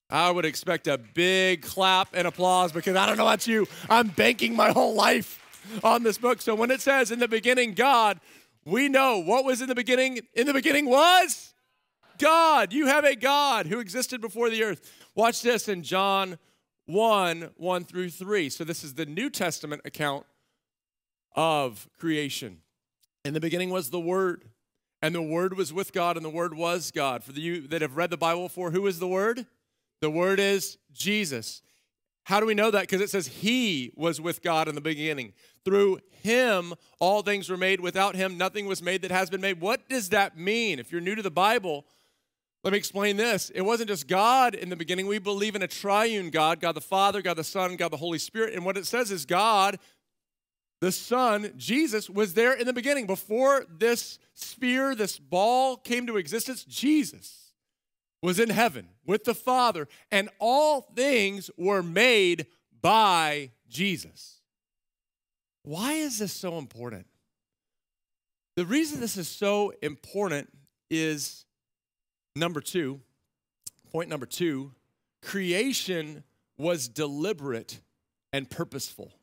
I 0.09 0.29
would 0.29 0.45
expect 0.45 0.87
a 0.87 0.97
big 0.97 1.63
clap 1.63 2.09
and 2.13 2.27
applause 2.27 2.71
because 2.71 2.95
I 2.95 3.05
don't 3.05 3.17
know 3.17 3.25
about 3.25 3.47
you, 3.47 3.67
I'm 3.89 4.09
banking 4.09 4.55
my 4.55 4.71
whole 4.71 4.93
life 4.93 5.39
on 5.83 6.03
this 6.03 6.17
book. 6.17 6.41
So 6.41 6.53
when 6.53 6.69
it 6.69 6.81
says 6.81 7.11
in 7.11 7.19
the 7.19 7.27
beginning, 7.27 7.73
God, 7.73 8.19
we 8.65 8.89
know 8.89 9.19
what 9.19 9.45
was 9.45 9.61
in 9.61 9.69
the 9.69 9.75
beginning. 9.75 10.19
In 10.33 10.47
the 10.47 10.53
beginning 10.53 10.85
was 10.85 11.52
God. 12.23 12.71
You 12.71 12.87
have 12.87 13.03
a 13.03 13.15
God 13.15 13.65
who 13.67 13.79
existed 13.79 14.21
before 14.21 14.49
the 14.49 14.63
earth. 14.63 14.89
Watch 15.13 15.41
this 15.41 15.67
in 15.67 15.83
John 15.83 16.37
1 16.85 17.49
1 17.57 17.83
through 17.83 18.09
3. 18.09 18.49
So 18.49 18.63
this 18.63 18.83
is 18.83 18.93
the 18.93 19.05
New 19.05 19.29
Testament 19.29 19.81
account 19.83 20.25
of 21.35 21.89
creation. 21.99 22.59
In 23.25 23.33
the 23.33 23.41
beginning 23.41 23.71
was 23.71 23.89
the 23.89 23.99
Word, 23.99 24.45
and 25.01 25.13
the 25.13 25.21
Word 25.21 25.57
was 25.57 25.73
with 25.73 25.91
God, 25.91 26.15
and 26.15 26.25
the 26.25 26.29
Word 26.29 26.53
was 26.53 26.91
God. 26.91 27.25
For 27.25 27.33
you 27.33 27.67
that 27.67 27.81
have 27.81 27.97
read 27.97 28.09
the 28.09 28.17
Bible 28.17 28.43
before, 28.43 28.71
who 28.71 28.87
is 28.87 28.99
the 28.99 29.07
Word? 29.07 29.45
The 29.99 30.09
Word 30.09 30.39
is 30.39 30.77
Jesus. 30.93 31.61
How 32.23 32.39
do 32.39 32.45
we 32.45 32.53
know 32.53 32.71
that? 32.71 32.81
Because 32.81 33.01
it 33.01 33.09
says 33.09 33.27
He 33.27 33.91
was 33.95 34.21
with 34.21 34.41
God 34.41 34.69
in 34.69 34.75
the 34.75 34.81
beginning. 34.81 35.33
Through 35.65 35.99
him, 36.23 36.73
all 36.99 37.21
things 37.21 37.49
were 37.49 37.57
made. 37.57 37.81
Without 37.81 38.15
him, 38.15 38.37
nothing 38.37 38.65
was 38.65 38.81
made 38.81 39.01
that 39.01 39.11
has 39.11 39.29
been 39.29 39.41
made. 39.41 39.59
What 39.59 39.89
does 39.89 40.09
that 40.09 40.37
mean? 40.37 40.79
If 40.79 40.91
you're 40.91 41.01
new 41.01 41.15
to 41.15 41.21
the 41.21 41.29
Bible, 41.29 41.85
let 42.63 42.71
me 42.71 42.77
explain 42.77 43.17
this. 43.17 43.49
It 43.49 43.61
wasn't 43.61 43.89
just 43.89 44.07
God 44.07 44.55
in 44.55 44.69
the 44.69 44.75
beginning. 44.75 45.07
We 45.07 45.19
believe 45.19 45.55
in 45.55 45.61
a 45.61 45.67
triune 45.67 46.29
God 46.29 46.61
God 46.61 46.75
the 46.75 46.81
Father, 46.81 47.21
God 47.21 47.35
the 47.35 47.43
Son, 47.43 47.75
God 47.75 47.91
the 47.91 47.97
Holy 47.97 48.19
Spirit. 48.19 48.53
And 48.53 48.63
what 48.63 48.77
it 48.77 48.85
says 48.85 49.11
is 49.11 49.25
God, 49.25 49.79
the 50.79 50.91
Son, 50.91 51.53
Jesus, 51.57 52.09
was 52.09 52.33
there 52.33 52.53
in 52.53 52.65
the 52.65 52.73
beginning. 52.73 53.05
Before 53.05 53.65
this 53.69 54.17
sphere, 54.33 54.95
this 54.95 55.19
ball 55.19 55.75
came 55.75 56.07
to 56.07 56.17
existence, 56.17 56.63
Jesus 56.63 57.51
was 58.21 58.39
in 58.39 58.49
heaven 58.49 58.87
with 59.05 59.25
the 59.25 59.35
Father, 59.35 59.89
and 60.09 60.29
all 60.39 60.79
things 60.79 61.51
were 61.57 61.83
made 61.83 62.45
by 62.81 63.51
Jesus. 63.67 64.39
Why 65.63 65.93
is 65.93 66.19
this 66.19 66.31
so 66.31 66.57
important? 66.57 67.07
The 68.55 68.65
reason 68.65 69.01
this 69.01 69.17
is 69.17 69.27
so 69.27 69.73
important 69.81 70.49
is 70.89 71.43
number 72.35 72.61
two, 72.61 73.01
point 73.91 74.09
number 74.09 74.25
two 74.25 74.71
creation 75.21 76.23
was 76.57 76.87
deliberate 76.87 77.79
and 78.33 78.49
purposeful. 78.49 79.13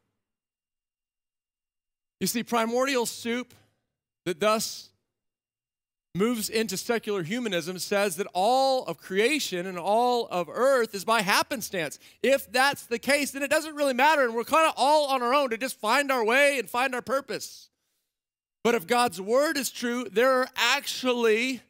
You 2.20 2.26
see, 2.26 2.42
primordial 2.42 3.06
soup 3.06 3.54
that 4.24 4.40
thus 4.40 4.90
moves 6.14 6.48
into 6.48 6.76
secular 6.76 7.22
humanism 7.22 7.78
says 7.78 8.16
that 8.16 8.26
all 8.32 8.84
of 8.84 8.98
creation 8.98 9.66
and 9.66 9.78
all 9.78 10.26
of 10.28 10.48
earth 10.48 10.94
is 10.94 11.04
by 11.04 11.22
happenstance. 11.22 11.98
If 12.22 12.50
that's 12.50 12.86
the 12.86 12.98
case, 12.98 13.30
then 13.30 13.42
it 13.42 13.50
doesn't 13.50 13.74
really 13.74 13.94
matter, 13.94 14.24
and 14.24 14.34
we're 14.34 14.44
kind 14.44 14.68
of 14.68 14.74
all 14.76 15.08
on 15.08 15.22
our 15.22 15.32
own 15.32 15.50
to 15.50 15.58
just 15.58 15.78
find 15.78 16.10
our 16.10 16.24
way 16.24 16.58
and 16.58 16.68
find 16.68 16.94
our 16.94 17.02
purpose. 17.02 17.70
But 18.64 18.74
if 18.74 18.86
God's 18.86 19.20
word 19.20 19.56
is 19.56 19.70
true, 19.70 20.08
there 20.10 20.32
are 20.32 20.48
actually 20.56 21.62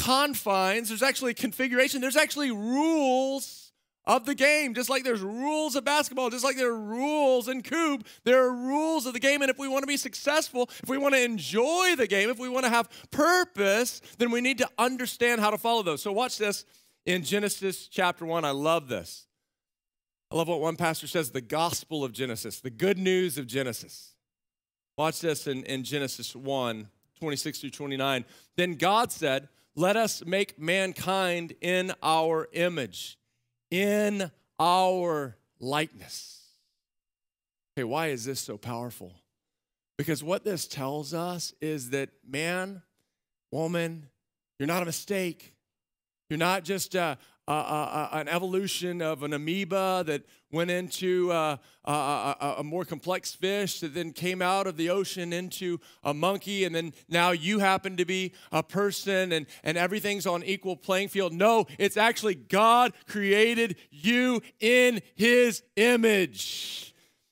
confines, 0.00 0.88
there's 0.88 1.02
actually 1.02 1.34
configuration, 1.34 2.00
there's 2.00 2.16
actually 2.16 2.50
rules 2.50 3.72
of 4.06 4.26
the 4.26 4.34
game. 4.34 4.74
Just 4.74 4.90
like 4.90 5.04
there's 5.04 5.20
rules 5.20 5.76
of 5.76 5.84
basketball, 5.84 6.30
just 6.30 6.44
like 6.44 6.56
there 6.56 6.70
are 6.70 6.80
rules 6.80 7.48
in 7.48 7.62
Kubb, 7.62 8.04
there 8.24 8.44
are 8.44 8.52
rules 8.52 9.06
of 9.06 9.12
the 9.12 9.20
game. 9.20 9.42
And 9.42 9.50
if 9.50 9.58
we 9.58 9.68
want 9.68 9.82
to 9.82 9.86
be 9.86 9.96
successful, 9.96 10.68
if 10.82 10.88
we 10.88 10.98
want 10.98 11.14
to 11.14 11.22
enjoy 11.22 11.94
the 11.96 12.06
game, 12.06 12.30
if 12.30 12.38
we 12.38 12.48
want 12.48 12.64
to 12.64 12.70
have 12.70 12.88
purpose, 13.10 14.00
then 14.18 14.30
we 14.30 14.40
need 14.40 14.58
to 14.58 14.68
understand 14.78 15.40
how 15.40 15.50
to 15.50 15.58
follow 15.58 15.82
those. 15.82 16.02
So 16.02 16.12
watch 16.12 16.38
this 16.38 16.64
in 17.06 17.22
Genesis 17.22 17.86
chapter 17.86 18.24
1. 18.26 18.44
I 18.44 18.50
love 18.50 18.88
this. 18.88 19.26
I 20.32 20.36
love 20.36 20.48
what 20.48 20.60
one 20.60 20.76
pastor 20.76 21.08
says 21.08 21.30
the 21.30 21.40
gospel 21.40 22.04
of 22.04 22.12
Genesis, 22.12 22.60
the 22.60 22.70
good 22.70 22.98
news 22.98 23.36
of 23.36 23.46
Genesis. 23.46 24.14
Watch 24.96 25.20
this 25.20 25.46
in, 25.46 25.64
in 25.64 25.82
Genesis 25.82 26.36
1 26.36 26.88
26 27.18 27.60
through 27.60 27.70
29. 27.70 28.24
Then 28.56 28.74
God 28.74 29.12
said, 29.12 29.48
Let 29.76 29.96
us 29.96 30.24
make 30.24 30.58
mankind 30.58 31.54
in 31.60 31.92
our 32.02 32.48
image 32.52 33.18
in 33.70 34.30
our 34.58 35.36
likeness. 35.58 36.42
Okay, 37.76 37.84
why 37.84 38.08
is 38.08 38.24
this 38.24 38.40
so 38.40 38.58
powerful? 38.58 39.14
Because 39.96 40.24
what 40.24 40.44
this 40.44 40.66
tells 40.66 41.14
us 41.14 41.54
is 41.60 41.90
that 41.90 42.10
man, 42.28 42.82
woman, 43.52 44.08
you're 44.58 44.66
not 44.66 44.82
a 44.82 44.86
mistake. 44.86 45.54
You're 46.28 46.38
not 46.38 46.64
just 46.64 46.94
a, 46.94 47.18
an 47.50 48.28
evolution 48.28 49.02
of 49.02 49.22
an 49.22 49.32
amoeba 49.32 50.04
that 50.06 50.22
went 50.52 50.70
into 50.70 51.30
uh, 51.30 51.56
a, 51.84 52.62
more 52.64 52.84
complex 52.84 53.34
fish 53.34 53.80
that 53.80 53.94
then 53.94 54.12
came 54.12 54.42
out 54.42 54.66
of 54.66 54.76
the 54.76 54.90
ocean 54.90 55.32
into 55.32 55.78
a 56.02 56.12
monkey, 56.12 56.64
and 56.64 56.74
then 56.74 56.92
now 57.08 57.30
you 57.30 57.58
happen 57.58 57.96
to 57.96 58.04
be 58.04 58.32
a 58.52 58.62
person 58.62 59.32
and, 59.32 59.46
and 59.62 59.78
everything's 59.78 60.26
on 60.26 60.42
equal 60.42 60.76
playing 60.76 61.08
field. 61.08 61.32
No, 61.32 61.66
it's 61.78 61.96
actually 61.96 62.34
God 62.34 62.92
created 63.06 63.76
you 63.90 64.42
in 64.60 65.00
his 65.14 65.62
image. 65.76 66.89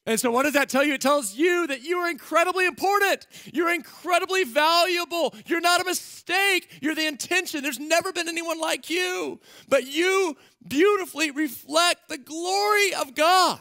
And 0.08 0.18
so, 0.18 0.30
what 0.30 0.44
does 0.44 0.54
that 0.54 0.70
tell 0.70 0.82
you? 0.82 0.94
It 0.94 1.02
tells 1.02 1.34
you 1.34 1.66
that 1.66 1.82
you 1.82 1.98
are 1.98 2.08
incredibly 2.08 2.64
important. 2.64 3.26
You're 3.52 3.74
incredibly 3.74 4.42
valuable. 4.42 5.34
You're 5.44 5.60
not 5.60 5.82
a 5.82 5.84
mistake. 5.84 6.78
You're 6.80 6.94
the 6.94 7.06
intention. 7.06 7.62
There's 7.62 7.78
never 7.78 8.10
been 8.10 8.26
anyone 8.26 8.58
like 8.58 8.88
you. 8.88 9.38
But 9.68 9.86
you 9.86 10.34
beautifully 10.66 11.30
reflect 11.30 12.08
the 12.08 12.16
glory 12.16 12.94
of 12.94 13.14
God. 13.14 13.60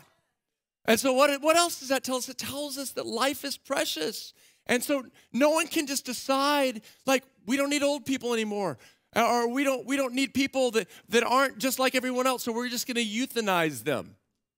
And 0.85 0.97
so, 0.97 1.11
what, 1.11 1.41
what 1.41 1.57
else 1.57 1.81
does 1.81 1.89
that 1.89 2.05
tell 2.05 2.15
us? 2.15 2.29
It 2.29 2.37
tells 2.37 2.77
us 2.77 2.91
that 2.91 3.05
life 3.05 3.43
is 3.43 3.57
precious. 3.57 4.31
And 4.67 4.81
so, 4.81 5.03
no 5.33 5.49
one 5.49 5.67
can 5.67 5.85
just 5.85 6.05
decide, 6.05 6.81
like, 7.05 7.25
we 7.45 7.57
don't 7.57 7.69
need 7.69 7.83
old 7.83 8.05
people 8.05 8.31
anymore. 8.31 8.77
Or 9.17 9.49
we 9.49 9.65
don't, 9.65 9.85
we 9.85 9.97
don't 9.97 10.13
need 10.13 10.33
people 10.33 10.71
that, 10.71 10.87
that 11.09 11.23
aren't 11.25 11.57
just 11.57 11.77
like 11.77 11.93
everyone 11.93 12.25
else, 12.25 12.43
so 12.43 12.53
we're 12.53 12.69
just 12.69 12.87
gonna 12.87 13.01
euthanize 13.01 13.83
them. 13.83 14.15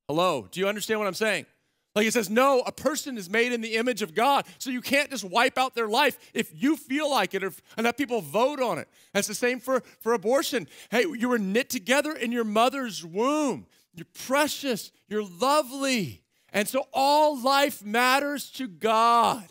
Hello, 0.08 0.48
do 0.52 0.60
you 0.60 0.68
understand 0.68 1.00
what 1.00 1.08
I'm 1.08 1.16
saying? 1.16 1.48
Like 1.96 2.06
it 2.06 2.14
says, 2.14 2.30
no, 2.30 2.62
a 2.62 2.72
person 2.72 3.18
is 3.18 3.30
made 3.30 3.52
in 3.52 3.62
the 3.62 3.76
image 3.76 4.02
of 4.02 4.14
God. 4.14 4.46
So 4.60 4.70
you 4.70 4.82
can't 4.82 5.10
just 5.10 5.24
wipe 5.24 5.58
out 5.58 5.74
their 5.74 5.88
life 5.88 6.18
if 6.34 6.52
you 6.54 6.78
feel 6.78 7.10
like 7.10 7.34
it 7.34 7.44
or 7.44 7.52
enough 7.78 7.98
people 7.98 8.22
vote 8.22 8.62
on 8.62 8.78
it. 8.78 8.88
That's 9.14 9.28
the 9.28 9.34
same 9.34 9.60
for, 9.60 9.82
for 10.00 10.14
abortion. 10.14 10.68
Hey, 10.92 11.06
you 11.18 11.30
were 11.30 11.40
knit 11.40 11.70
together 11.70 12.14
in 12.14 12.32
your 12.32 12.44
mother's 12.44 13.04
womb. 13.04 13.66
You're 13.96 14.06
precious, 14.14 14.92
you're 15.08 15.26
lovely. 15.26 16.22
And 16.54 16.68
so 16.68 16.88
all 16.94 17.42
life 17.42 17.84
matters 17.84 18.50
to 18.52 18.68
God. 18.68 19.48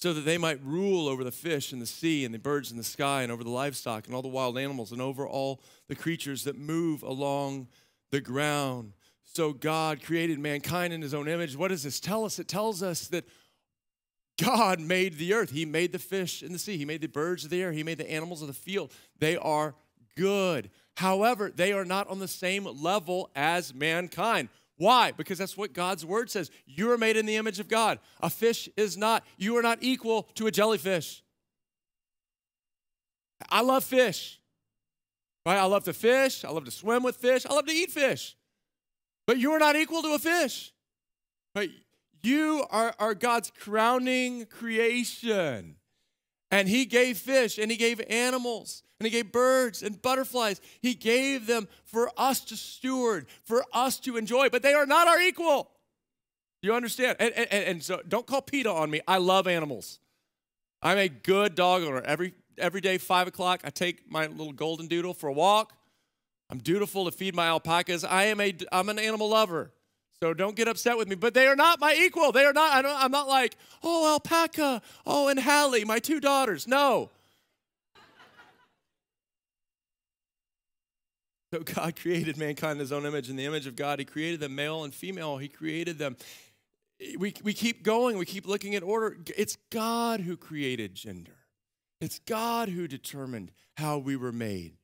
so 0.00 0.12
that 0.12 0.20
they 0.20 0.38
might 0.38 0.64
rule 0.64 1.08
over 1.08 1.24
the 1.24 1.32
fish 1.32 1.72
in 1.72 1.80
the 1.80 1.86
sea 1.86 2.24
and 2.24 2.32
the 2.32 2.38
birds 2.38 2.70
in 2.70 2.76
the 2.76 2.84
sky 2.84 3.22
and 3.22 3.32
over 3.32 3.42
the 3.42 3.50
livestock 3.50 4.06
and 4.06 4.14
all 4.14 4.22
the 4.22 4.28
wild 4.28 4.56
animals 4.56 4.92
and 4.92 5.02
over 5.02 5.26
all 5.26 5.60
the 5.88 5.96
creatures 5.96 6.44
that 6.44 6.56
move 6.56 7.02
along 7.02 7.66
the 8.10 8.20
ground. 8.20 8.92
So 9.24 9.52
God 9.52 10.02
created 10.02 10.38
mankind 10.38 10.92
in 10.92 11.02
his 11.02 11.14
own 11.14 11.28
image. 11.28 11.56
What 11.56 11.68
does 11.68 11.82
this 11.82 12.00
tell 12.00 12.24
us? 12.24 12.38
It 12.38 12.48
tells 12.48 12.82
us 12.82 13.08
that 13.08 13.24
God 14.42 14.80
made 14.80 15.18
the 15.18 15.34
earth. 15.34 15.50
He 15.50 15.64
made 15.64 15.92
the 15.92 15.98
fish 15.98 16.42
in 16.42 16.52
the 16.52 16.58
sea. 16.58 16.76
He 16.76 16.84
made 16.84 17.00
the 17.00 17.08
birds 17.08 17.44
of 17.44 17.50
the 17.50 17.60
air. 17.62 17.72
He 17.72 17.82
made 17.82 17.98
the 17.98 18.10
animals 18.10 18.40
of 18.40 18.48
the 18.48 18.54
field. 18.54 18.92
They 19.18 19.36
are 19.36 19.74
good. 20.16 20.70
However, 20.96 21.50
they 21.54 21.72
are 21.72 21.84
not 21.84 22.08
on 22.08 22.18
the 22.18 22.28
same 22.28 22.64
level 22.64 23.30
as 23.36 23.74
mankind. 23.74 24.48
Why? 24.76 25.12
Because 25.12 25.38
that's 25.38 25.56
what 25.56 25.72
God's 25.72 26.04
word 26.04 26.30
says. 26.30 26.50
You 26.66 26.90
are 26.92 26.98
made 26.98 27.16
in 27.16 27.26
the 27.26 27.36
image 27.36 27.60
of 27.60 27.68
God. 27.68 27.98
A 28.20 28.30
fish 28.30 28.68
is 28.76 28.96
not. 28.96 29.24
You 29.36 29.56
are 29.56 29.62
not 29.62 29.78
equal 29.80 30.24
to 30.34 30.46
a 30.46 30.50
jellyfish. 30.52 31.22
I 33.50 33.60
love 33.60 33.84
fish. 33.84 34.40
Right? 35.48 35.56
I 35.56 35.64
love 35.64 35.84
to 35.84 35.94
fish. 35.94 36.44
I 36.44 36.50
love 36.50 36.66
to 36.66 36.70
swim 36.70 37.02
with 37.02 37.16
fish. 37.16 37.46
I 37.48 37.54
love 37.54 37.64
to 37.64 37.72
eat 37.72 37.90
fish. 37.90 38.36
But 39.26 39.38
you 39.38 39.52
are 39.52 39.58
not 39.58 39.76
equal 39.76 40.02
to 40.02 40.12
a 40.12 40.18
fish. 40.18 40.74
Right? 41.56 41.70
You 42.22 42.66
are, 42.70 42.94
are 42.98 43.14
God's 43.14 43.50
crowning 43.58 44.44
creation. 44.44 45.76
And 46.50 46.68
He 46.68 46.84
gave 46.84 47.16
fish 47.16 47.56
and 47.56 47.70
He 47.70 47.78
gave 47.78 47.98
animals 48.10 48.82
and 49.00 49.06
He 49.06 49.10
gave 49.10 49.32
birds 49.32 49.82
and 49.82 50.02
butterflies. 50.02 50.60
He 50.82 50.92
gave 50.92 51.46
them 51.46 51.66
for 51.82 52.10
us 52.18 52.40
to 52.44 52.54
steward, 52.54 53.24
for 53.44 53.64
us 53.72 53.98
to 54.00 54.18
enjoy, 54.18 54.50
but 54.50 54.62
they 54.62 54.74
are 54.74 54.84
not 54.84 55.08
our 55.08 55.18
equal. 55.18 55.70
Do 56.60 56.68
you 56.68 56.74
understand? 56.74 57.16
And, 57.20 57.32
and, 57.32 57.50
and 57.50 57.82
so 57.82 58.02
don't 58.06 58.26
call 58.26 58.42
PETA 58.42 58.70
on 58.70 58.90
me. 58.90 59.00
I 59.08 59.16
love 59.16 59.46
animals. 59.46 59.98
I'm 60.82 60.98
a 60.98 61.08
good 61.08 61.54
dog 61.54 61.84
owner. 61.84 62.02
Every, 62.02 62.34
every 62.58 62.80
day, 62.80 62.98
5 62.98 63.28
o'clock, 63.28 63.60
I 63.64 63.70
take 63.70 64.10
my 64.10 64.26
little 64.26 64.52
golden 64.52 64.86
doodle 64.86 65.14
for 65.14 65.28
a 65.28 65.32
walk. 65.32 65.72
I'm 66.50 66.58
dutiful 66.58 67.04
to 67.04 67.10
feed 67.10 67.34
my 67.34 67.46
alpacas. 67.46 68.04
I 68.04 68.24
am 68.24 68.40
a, 68.40 68.54
I'm 68.72 68.88
an 68.88 68.98
animal 68.98 69.28
lover. 69.28 69.72
So 70.20 70.34
don't 70.34 70.56
get 70.56 70.66
upset 70.66 70.98
with 70.98 71.06
me, 71.08 71.14
but 71.14 71.32
they 71.32 71.46
are 71.46 71.54
not 71.54 71.78
my 71.78 71.94
equal. 71.94 72.32
They 72.32 72.44
are 72.44 72.52
not, 72.52 72.72
I 72.72 72.82
don't, 72.82 72.96
I'm 72.96 73.12
not 73.12 73.28
like, 73.28 73.54
oh, 73.84 74.12
alpaca, 74.12 74.82
oh, 75.06 75.28
and 75.28 75.38
Hallie, 75.38 75.84
my 75.84 76.00
two 76.00 76.18
daughters. 76.18 76.66
No. 76.66 77.10
so 81.52 81.60
God 81.60 81.94
created 81.94 82.36
mankind 82.36 82.72
in 82.72 82.80
his 82.80 82.90
own 82.90 83.06
image. 83.06 83.30
In 83.30 83.36
the 83.36 83.44
image 83.44 83.68
of 83.68 83.76
God, 83.76 84.00
he 84.00 84.04
created 84.04 84.40
them 84.40 84.56
male 84.56 84.82
and 84.82 84.92
female. 84.92 85.38
He 85.38 85.48
created 85.48 85.98
them. 85.98 86.16
We, 87.16 87.32
we 87.44 87.52
keep 87.52 87.84
going, 87.84 88.18
we 88.18 88.26
keep 88.26 88.44
looking 88.44 88.74
at 88.74 88.82
order. 88.82 89.18
It's 89.36 89.56
God 89.70 90.20
who 90.20 90.36
created 90.36 90.96
gender, 90.96 91.37
it's 92.00 92.18
God 92.20 92.68
who 92.68 92.88
determined 92.88 93.52
how 93.76 93.98
we 93.98 94.16
were 94.16 94.32
made. 94.32 94.74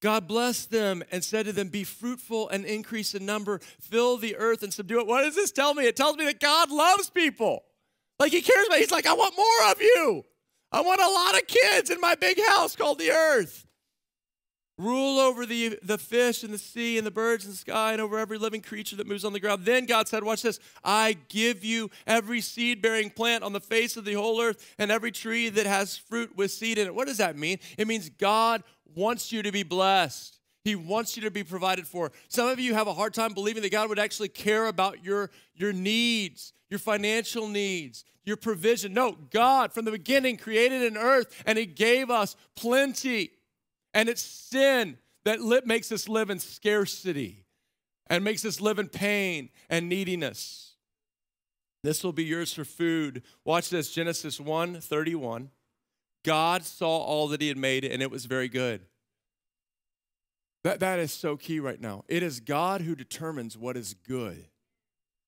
God 0.00 0.28
blessed 0.28 0.70
them 0.70 1.02
and 1.10 1.24
said 1.24 1.46
to 1.46 1.52
them, 1.52 1.68
Be 1.68 1.84
fruitful 1.84 2.48
and 2.48 2.64
increase 2.64 3.14
in 3.14 3.26
number, 3.26 3.60
fill 3.80 4.16
the 4.16 4.36
earth 4.36 4.62
and 4.62 4.72
subdue 4.72 5.00
it. 5.00 5.06
What 5.06 5.22
does 5.22 5.34
this 5.34 5.50
tell 5.50 5.74
me? 5.74 5.86
It 5.86 5.96
tells 5.96 6.16
me 6.16 6.24
that 6.26 6.40
God 6.40 6.70
loves 6.70 7.10
people. 7.10 7.64
Like 8.18 8.32
he 8.32 8.40
cares 8.40 8.66
about, 8.66 8.78
he's 8.78 8.90
like, 8.90 9.06
I 9.06 9.14
want 9.14 9.36
more 9.36 9.72
of 9.72 9.80
you. 9.80 10.24
I 10.70 10.80
want 10.82 11.00
a 11.00 11.08
lot 11.08 11.34
of 11.40 11.46
kids 11.46 11.90
in 11.90 12.00
my 12.00 12.14
big 12.14 12.38
house 12.48 12.76
called 12.76 12.98
the 12.98 13.10
earth. 13.10 13.66
Rule 14.78 15.18
over 15.18 15.44
the, 15.44 15.76
the 15.82 15.98
fish 15.98 16.44
and 16.44 16.54
the 16.54 16.58
sea 16.58 16.98
and 16.98 17.06
the 17.06 17.10
birds 17.10 17.44
and 17.44 17.52
the 17.52 17.58
sky 17.58 17.92
and 17.92 18.00
over 18.00 18.16
every 18.16 18.38
living 18.38 18.60
creature 18.60 18.94
that 18.94 19.08
moves 19.08 19.24
on 19.24 19.32
the 19.32 19.40
ground. 19.40 19.64
Then 19.64 19.86
God 19.86 20.06
said, 20.06 20.22
Watch 20.22 20.42
this 20.42 20.60
I 20.84 21.16
give 21.28 21.64
you 21.64 21.90
every 22.06 22.40
seed 22.40 22.80
bearing 22.80 23.10
plant 23.10 23.42
on 23.42 23.52
the 23.52 23.60
face 23.60 23.96
of 23.96 24.04
the 24.04 24.14
whole 24.14 24.40
earth 24.40 24.74
and 24.78 24.92
every 24.92 25.10
tree 25.10 25.48
that 25.48 25.66
has 25.66 25.96
fruit 25.96 26.36
with 26.36 26.52
seed 26.52 26.78
in 26.78 26.86
it. 26.86 26.94
What 26.94 27.08
does 27.08 27.18
that 27.18 27.36
mean? 27.36 27.58
It 27.76 27.88
means 27.88 28.08
God 28.08 28.62
wants 28.94 29.32
you 29.32 29.42
to 29.42 29.50
be 29.50 29.64
blessed. 29.64 30.38
He 30.62 30.76
wants 30.76 31.16
you 31.16 31.22
to 31.22 31.30
be 31.30 31.42
provided 31.42 31.86
for. 31.86 32.12
Some 32.28 32.48
of 32.48 32.60
you 32.60 32.74
have 32.74 32.86
a 32.86 32.94
hard 32.94 33.14
time 33.14 33.34
believing 33.34 33.62
that 33.62 33.72
God 33.72 33.88
would 33.88 33.98
actually 33.98 34.28
care 34.28 34.66
about 34.66 35.04
your, 35.04 35.30
your 35.54 35.72
needs, 35.72 36.52
your 36.70 36.78
financial 36.78 37.48
needs, 37.48 38.04
your 38.24 38.36
provision. 38.36 38.92
No, 38.92 39.16
God 39.30 39.72
from 39.72 39.86
the 39.86 39.90
beginning 39.90 40.36
created 40.36 40.82
an 40.82 40.96
earth 40.96 41.42
and 41.46 41.58
He 41.58 41.66
gave 41.66 42.10
us 42.10 42.36
plenty. 42.54 43.32
And 43.94 44.08
it's 44.08 44.22
sin 44.22 44.98
that 45.24 45.66
makes 45.66 45.92
us 45.92 46.08
live 46.08 46.30
in 46.30 46.38
scarcity 46.38 47.44
and 48.08 48.24
makes 48.24 48.44
us 48.44 48.60
live 48.60 48.78
in 48.78 48.88
pain 48.88 49.50
and 49.68 49.88
neediness. 49.88 50.74
This 51.82 52.02
will 52.02 52.12
be 52.12 52.24
yours 52.24 52.52
for 52.52 52.64
food. 52.64 53.22
Watch 53.44 53.70
this 53.70 53.92
Genesis 53.92 54.40
1 54.40 54.80
31. 54.80 55.50
God 56.24 56.64
saw 56.64 56.98
all 56.98 57.28
that 57.28 57.40
he 57.40 57.48
had 57.48 57.56
made, 57.56 57.84
and 57.84 58.02
it 58.02 58.10
was 58.10 58.24
very 58.24 58.48
good. 58.48 58.82
That, 60.64 60.80
that 60.80 60.98
is 60.98 61.12
so 61.12 61.36
key 61.36 61.60
right 61.60 61.80
now. 61.80 62.04
It 62.08 62.22
is 62.22 62.40
God 62.40 62.80
who 62.80 62.96
determines 62.96 63.56
what 63.56 63.76
is 63.76 63.94
good. 63.94 64.48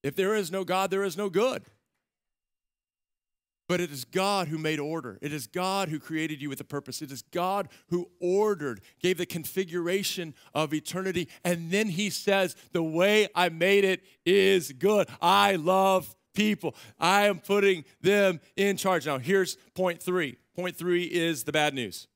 If 0.03 0.17
there 0.17 0.35
is 0.35 0.51
no 0.51 0.65
God, 0.65 0.91
there 0.91 1.05
is 1.05 1.17
no 1.17 1.31
good. 1.31 1.63
But 3.71 3.81
it 3.81 3.93
is 3.93 4.05
God 4.05 4.49
who 4.49 4.59
made 4.59 4.81
order. 4.81 5.17
It 5.23 5.33
is 5.33 5.47
God 5.47 5.91
who 5.91 6.01
created 6.01 6.43
you 6.43 6.49
with 6.49 6.59
a 6.59 6.65
purpose. 6.65 7.03
It 7.03 7.13
is 7.13 7.23
God 7.23 7.69
who 7.91 8.11
ordered, 8.21 8.81
gave 8.99 9.17
the 9.17 9.27
configuration 9.27 10.35
of 10.53 10.75
eternity. 10.75 11.29
And 11.45 11.71
then 11.71 11.87
he 11.87 12.11
says, 12.11 12.57
The 12.73 12.83
way 12.83 13.29
I 13.33 13.49
made 13.49 13.85
it 13.85 14.03
is 14.27 14.73
good. 14.73 15.09
I 15.23 15.55
love 15.55 16.17
people. 16.35 16.75
I 16.99 17.29
am 17.29 17.39
putting 17.39 17.85
them 18.01 18.41
in 18.57 18.77
charge. 18.77 19.07
Now, 19.07 19.19
here's 19.19 19.57
point 19.77 20.03
three 20.03 20.37
Point 20.57 20.75
three 20.75 21.05
is 21.05 21.45
the 21.45 21.53
bad 21.53 21.73
news. 21.73 22.09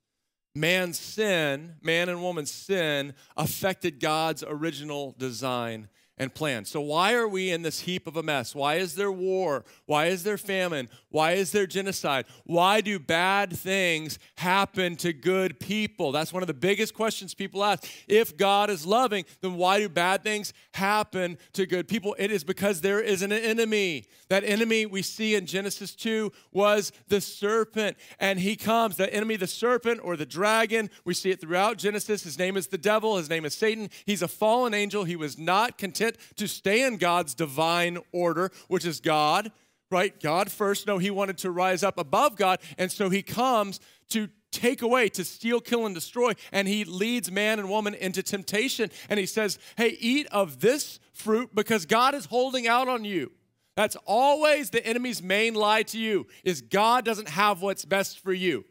Man's 0.56 0.98
sin, 0.98 1.76
man 1.80 2.08
and 2.08 2.20
woman's 2.20 2.50
sin, 2.50 3.14
affected 3.36 4.00
God's 4.00 4.42
original 4.42 5.14
design 5.18 5.88
and 6.16 6.32
plan. 6.32 6.64
So, 6.64 6.80
why 6.80 7.14
are 7.14 7.26
we 7.26 7.50
in 7.50 7.62
this 7.62 7.80
heap 7.80 8.06
of 8.06 8.16
a 8.16 8.22
mess? 8.22 8.54
Why 8.54 8.76
is 8.76 8.94
there 8.94 9.10
war? 9.10 9.64
Why 9.86 10.06
is 10.06 10.22
there 10.22 10.38
famine? 10.38 10.88
Why 11.08 11.32
is 11.32 11.50
there 11.50 11.66
genocide? 11.66 12.26
Why 12.44 12.80
do 12.80 12.98
bad 12.98 13.56
things 13.56 14.18
happen 14.36 14.96
to 14.96 15.12
good 15.12 15.58
people? 15.58 16.12
That's 16.12 16.32
one 16.32 16.42
of 16.42 16.46
the 16.46 16.54
biggest 16.54 16.94
questions 16.94 17.34
people 17.34 17.64
ask. 17.64 17.84
If 18.06 18.36
God 18.36 18.70
is 18.70 18.86
loving, 18.86 19.24
then 19.40 19.56
why 19.56 19.80
do 19.80 19.88
bad 19.88 20.22
things 20.22 20.52
happen 20.74 21.36
to 21.54 21.66
good 21.66 21.88
people? 21.88 22.14
It 22.18 22.30
is 22.30 22.44
because 22.44 22.80
there 22.80 23.00
is 23.00 23.22
an 23.22 23.32
enemy. 23.32 24.06
That 24.28 24.44
enemy 24.44 24.86
we 24.86 25.02
see 25.02 25.34
in 25.34 25.46
Genesis 25.46 25.94
2 25.96 26.30
was 26.52 26.92
the 27.08 27.20
serpent, 27.20 27.96
and 28.20 28.38
he 28.38 28.54
comes. 28.54 28.96
The 28.96 29.12
enemy, 29.12 29.36
the 29.36 29.46
serpent 29.46 30.00
or 30.02 30.16
the 30.16 30.26
dragon, 30.26 30.90
we 31.04 31.14
see 31.14 31.30
it 31.30 31.40
throughout 31.40 31.76
Genesis. 31.76 32.22
His 32.22 32.38
name 32.38 32.56
is 32.56 32.68
the 32.68 32.78
devil, 32.78 33.16
his 33.16 33.28
name 33.28 33.44
is 33.44 33.54
Satan. 33.54 33.90
He's 34.06 34.22
a 34.22 34.28
fallen 34.28 34.74
angel. 34.74 35.04
He 35.04 35.16
was 35.16 35.38
not 35.38 35.76
content 35.76 36.03
to 36.36 36.46
stay 36.46 36.82
in 36.82 36.96
God's 36.96 37.34
divine 37.34 37.98
order, 38.12 38.50
which 38.68 38.84
is 38.84 39.00
God, 39.00 39.52
right? 39.90 40.18
God 40.20 40.50
first. 40.50 40.86
No, 40.86 40.98
he 40.98 41.10
wanted 41.10 41.38
to 41.38 41.50
rise 41.50 41.82
up 41.82 41.98
above 41.98 42.36
God. 42.36 42.60
And 42.78 42.90
so 42.90 43.10
he 43.10 43.22
comes 43.22 43.80
to 44.10 44.28
take 44.50 44.82
away, 44.82 45.08
to 45.10 45.24
steal, 45.24 45.60
kill, 45.60 45.86
and 45.86 45.94
destroy. 45.94 46.32
And 46.52 46.68
he 46.68 46.84
leads 46.84 47.30
man 47.30 47.58
and 47.58 47.68
woman 47.68 47.94
into 47.94 48.22
temptation. 48.22 48.90
And 49.08 49.18
he 49.18 49.26
says, 49.26 49.58
Hey, 49.76 49.96
eat 50.00 50.26
of 50.30 50.60
this 50.60 51.00
fruit 51.12 51.54
because 51.54 51.86
God 51.86 52.14
is 52.14 52.26
holding 52.26 52.66
out 52.66 52.88
on 52.88 53.04
you. 53.04 53.32
That's 53.76 53.96
always 54.06 54.70
the 54.70 54.86
enemy's 54.86 55.22
main 55.22 55.54
lie 55.54 55.82
to 55.84 55.98
you 55.98 56.26
is 56.44 56.60
God 56.60 57.04
doesn't 57.04 57.28
have 57.28 57.60
what's 57.60 57.84
best 57.84 58.20
for 58.20 58.32
you. 58.32 58.64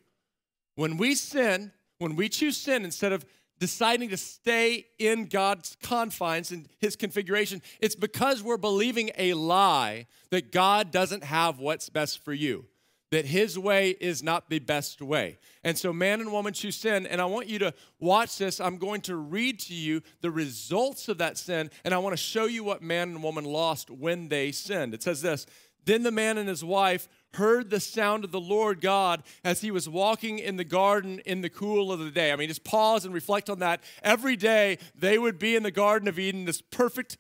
When 0.76 0.98
we 0.98 1.16
sin, 1.16 1.72
when 1.98 2.16
we 2.16 2.30
choose 2.30 2.58
sin 2.58 2.86
instead 2.86 3.12
of 3.12 3.26
deciding 3.64 4.10
to 4.10 4.18
stay 4.18 4.86
in 5.00 5.24
God's 5.24 5.78
confines 5.82 6.52
and 6.52 6.68
his 6.80 6.98
configuration, 6.98 7.62
it's 7.80 7.96
because 7.96 8.44
we're 8.44 8.58
believing 8.58 9.10
a 9.18 9.36
lie 9.36 10.06
that 10.32 10.52
God 10.52 10.92
doesn't 10.92 11.24
have 11.24 11.60
what's 11.60 11.88
best 11.88 12.26
for 12.26 12.34
you, 12.34 12.66
that 13.12 13.26
his 13.26 13.58
way 13.58 13.92
is 13.92 14.22
not 14.22 14.50
the 14.50 14.60
best 14.60 15.02
way. 15.02 15.38
And 15.64 15.78
so 15.78 15.94
man 15.94 16.20
and 16.20 16.34
woman 16.34 16.52
choose 16.52 16.76
sin, 16.76 17.08
and 17.08 17.22
I 17.22 17.26
want 17.26 17.48
you 17.48 17.58
to 17.60 17.74
watch 18.02 18.38
this. 18.38 18.60
I'm 18.60 18.76
going 18.76 19.00
to 19.04 19.16
read 19.16 19.62
to 19.62 19.74
you 19.74 20.02
the 20.20 20.30
results 20.30 21.08
of 21.08 21.20
that 21.20 21.38
sin, 21.38 21.72
and 21.86 21.94
I 21.94 22.00
want 22.00 22.12
to 22.12 22.22
show 22.22 22.48
you 22.48 22.66
what 22.66 22.82
man 22.82 23.12
and 23.12 23.24
woman 23.24 23.46
lost 23.46 23.90
when 23.90 24.28
they 24.28 24.52
sinned. 24.52 24.94
It 24.94 25.04
says 25.04 25.22
this 25.22 25.46
Then 25.86 26.04
the 26.04 26.12
man 26.12 26.38
and 26.38 26.50
his 26.50 26.66
wife 26.66 27.08
heard 27.34 27.70
the 27.70 27.80
sound 27.80 28.24
of 28.24 28.32
the 28.32 28.40
Lord 28.40 28.82
God 28.82 29.24
as 29.44 29.62
he 29.62 29.72
was 29.72 29.90
walking 29.90 30.40
in 30.40 30.58
the 30.58 30.64
garden 30.64 31.20
in 31.26 31.42
the 31.42 31.50
cool 31.50 31.92
of 31.92 32.00
the 32.00 32.12
day. 32.12 32.32
I 32.32 32.36
mean, 32.36 32.48
just 32.48 32.64
pause 32.64 33.06
and 33.06 33.14
reflect 33.14 33.50
on 33.50 33.60
that. 33.60 33.82
Every 34.02 34.36
day 34.36 34.78
they 34.96 35.18
would 35.18 35.40
be 35.40 35.56
in 35.56 35.64
the 35.64 35.72
Garden 35.72 36.08
of 36.08 36.20
Eden, 36.20 36.46
this 36.46 36.62
perfect, 36.62 37.18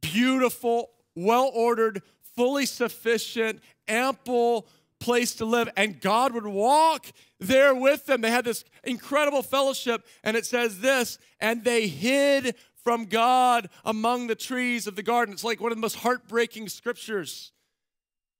beautiful, 0.00 0.90
well 1.14 1.50
ordered, 1.54 2.02
fully 2.36 2.66
sufficient, 2.66 3.60
ample 3.88 4.68
place 5.00 5.34
to 5.36 5.44
live. 5.44 5.68
And 5.76 6.00
God 6.00 6.32
would 6.32 6.46
walk 6.46 7.06
there 7.38 7.74
with 7.74 8.06
them. 8.06 8.20
They 8.20 8.30
had 8.30 8.44
this 8.44 8.64
incredible 8.84 9.42
fellowship. 9.42 10.06
And 10.22 10.36
it 10.36 10.46
says 10.46 10.80
this, 10.80 11.18
and 11.40 11.64
they 11.64 11.88
hid 11.88 12.54
from 12.82 13.06
God 13.06 13.68
among 13.84 14.28
the 14.28 14.34
trees 14.34 14.86
of 14.86 14.94
the 14.94 15.02
garden. 15.02 15.32
It's 15.32 15.44
like 15.44 15.60
one 15.60 15.72
of 15.72 15.76
the 15.76 15.82
most 15.82 15.96
heartbreaking 15.96 16.68
scriptures. 16.68 17.52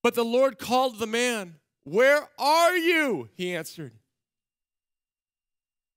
But 0.07 0.15
the 0.15 0.25
Lord 0.25 0.61
called 0.61 1.01
the 1.01 1.07
man, 1.09 1.57
Where 1.83 2.29
are 2.39 2.77
you? 2.77 3.29
He 3.35 3.57
answered, 3.57 3.91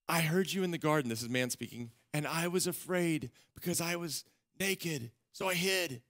I 0.07 0.21
heard 0.21 0.51
you 0.51 0.63
in 0.63 0.71
the 0.71 0.79
garden. 0.79 1.09
This 1.09 1.21
is 1.21 1.29
man 1.29 1.51
speaking. 1.51 1.91
And 2.11 2.25
I 2.25 2.47
was 2.47 2.65
afraid 2.65 3.29
because 3.53 3.79
I 3.79 3.97
was 3.97 4.25
naked. 4.59 5.11
So 5.31 5.47
I 5.47 5.53
hid. 5.53 6.01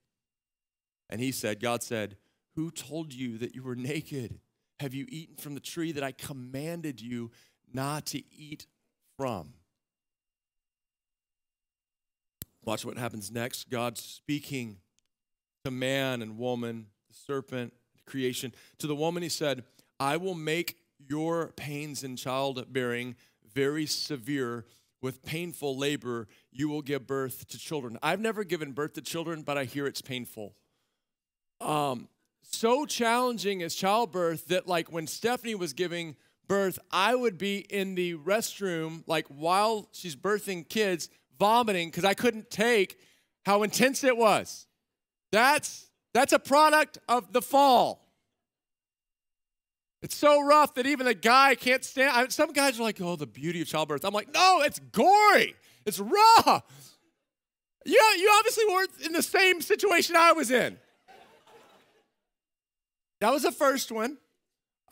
And 1.10 1.20
he 1.20 1.30
said, 1.30 1.60
God 1.60 1.82
said, 1.82 2.16
Who 2.54 2.70
told 2.70 3.12
you 3.12 3.36
that 3.36 3.54
you 3.54 3.62
were 3.62 3.76
naked? 3.76 4.40
Have 4.78 4.94
you 4.94 5.04
eaten 5.10 5.36
from 5.36 5.52
the 5.52 5.60
tree 5.60 5.92
that 5.92 6.02
I 6.02 6.12
commanded 6.12 7.02
you 7.02 7.30
not 7.70 8.06
to 8.06 8.22
eat 8.34 8.66
from? 9.18 9.52
Watch 12.64 12.82
what 12.82 12.96
happens 12.96 13.30
next. 13.30 13.68
God 13.68 13.98
speaking 13.98 14.78
to 15.66 15.70
man 15.70 16.22
and 16.22 16.38
woman, 16.38 16.86
the 17.06 17.14
serpent, 17.14 17.74
creation. 18.10 18.52
To 18.78 18.86
the 18.86 18.94
woman, 18.94 19.22
he 19.22 19.28
said, 19.28 19.64
I 19.98 20.16
will 20.16 20.34
make 20.34 20.76
your 20.98 21.52
pains 21.56 22.04
in 22.04 22.16
childbearing 22.16 23.16
very 23.54 23.86
severe. 23.86 24.66
With 25.02 25.24
painful 25.24 25.78
labor, 25.78 26.28
you 26.52 26.68
will 26.68 26.82
give 26.82 27.06
birth 27.06 27.48
to 27.48 27.58
children. 27.58 27.98
I've 28.02 28.20
never 28.20 28.44
given 28.44 28.72
birth 28.72 28.92
to 28.94 29.00
children, 29.00 29.40
but 29.40 29.56
I 29.56 29.64
hear 29.64 29.86
it's 29.86 30.02
painful. 30.02 30.54
Um, 31.58 32.08
so 32.42 32.84
challenging 32.84 33.62
is 33.62 33.74
childbirth 33.74 34.48
that, 34.48 34.66
like, 34.66 34.92
when 34.92 35.06
Stephanie 35.06 35.54
was 35.54 35.72
giving 35.72 36.16
birth, 36.46 36.78
I 36.92 37.14
would 37.14 37.38
be 37.38 37.60
in 37.60 37.94
the 37.94 38.16
restroom, 38.16 39.02
like, 39.06 39.26
while 39.28 39.88
she's 39.92 40.16
birthing 40.16 40.68
kids, 40.68 41.08
vomiting 41.38 41.88
because 41.88 42.04
I 42.04 42.12
couldn't 42.12 42.50
take 42.50 42.98
how 43.46 43.62
intense 43.62 44.04
it 44.04 44.18
was. 44.18 44.66
That's 45.32 45.88
that's 46.12 46.34
a 46.34 46.38
product 46.38 46.98
of 47.08 47.32
the 47.32 47.40
fall. 47.40 47.99
It's 50.02 50.16
so 50.16 50.42
rough 50.42 50.74
that 50.74 50.86
even 50.86 51.06
a 51.06 51.14
guy 51.14 51.54
can't 51.54 51.84
stand. 51.84 52.16
I 52.16 52.28
some 52.28 52.52
guys 52.52 52.80
are 52.80 52.82
like, 52.82 53.00
"Oh, 53.00 53.16
the 53.16 53.26
beauty 53.26 53.60
of 53.60 53.68
childbirth." 53.68 54.04
I'm 54.04 54.14
like, 54.14 54.32
"No, 54.32 54.62
it's 54.62 54.78
gory. 54.78 55.54
It's 55.84 55.98
raw." 55.98 56.60
You, 57.84 58.00
you 58.18 58.34
obviously 58.38 58.64
weren't 58.66 58.90
in 59.06 59.12
the 59.12 59.22
same 59.22 59.60
situation 59.62 60.14
I 60.16 60.32
was 60.32 60.50
in. 60.50 60.78
That 63.20 63.32
was 63.32 63.42
the 63.42 63.52
first 63.52 63.90
one. 63.90 64.18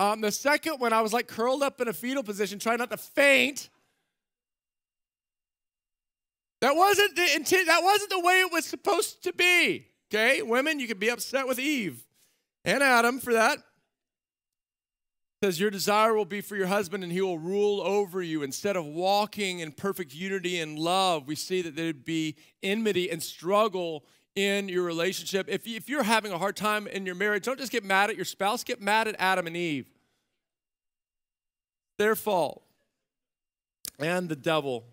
Um, 0.00 0.20
the 0.20 0.30
second 0.30 0.78
one, 0.78 0.92
I 0.92 1.00
was 1.00 1.12
like 1.12 1.26
curled 1.26 1.62
up 1.62 1.80
in 1.80 1.88
a 1.88 1.92
fetal 1.92 2.22
position, 2.22 2.58
trying 2.58 2.78
not 2.78 2.90
to 2.90 2.96
faint. 2.96 3.68
That 6.60 6.76
wasn't 6.76 7.16
the 7.16 7.34
intent, 7.34 7.66
that 7.66 7.82
wasn't 7.82 8.10
the 8.10 8.20
way 8.20 8.40
it 8.40 8.52
was 8.52 8.64
supposed 8.64 9.22
to 9.24 9.32
be. 9.32 9.86
Okay, 10.12 10.42
women, 10.42 10.80
you 10.80 10.86
could 10.88 10.98
be 10.98 11.10
upset 11.10 11.46
with 11.46 11.58
Eve 11.58 12.04
and 12.64 12.82
Adam 12.82 13.20
for 13.20 13.34
that. 13.34 13.58
Says 15.42 15.60
your 15.60 15.70
desire 15.70 16.14
will 16.14 16.24
be 16.24 16.40
for 16.40 16.56
your 16.56 16.66
husband 16.66 17.04
and 17.04 17.12
he 17.12 17.20
will 17.20 17.38
rule 17.38 17.80
over 17.80 18.22
you. 18.22 18.42
Instead 18.42 18.76
of 18.76 18.84
walking 18.84 19.60
in 19.60 19.70
perfect 19.70 20.14
unity 20.14 20.58
and 20.58 20.78
love 20.78 21.28
we 21.28 21.36
see 21.36 21.62
that 21.62 21.76
there'd 21.76 22.04
be 22.04 22.36
enmity 22.62 23.10
and 23.10 23.22
struggle 23.22 24.04
in 24.34 24.68
your 24.68 24.82
relationship. 24.84 25.46
If, 25.48 25.66
if 25.66 25.88
you're 25.88 26.02
having 26.02 26.32
a 26.32 26.38
hard 26.38 26.56
time 26.56 26.86
in 26.88 27.06
your 27.06 27.14
marriage 27.14 27.44
don't 27.44 27.58
just 27.58 27.70
get 27.70 27.84
mad 27.84 28.10
at 28.10 28.16
your 28.16 28.24
spouse 28.24 28.64
get 28.64 28.80
mad 28.80 29.06
at 29.06 29.14
adam 29.18 29.46
and 29.46 29.56
eve. 29.56 29.88
Their 31.98 32.16
fault. 32.16 32.62
And 33.98 34.28
the 34.28 34.36
devil. 34.36 34.84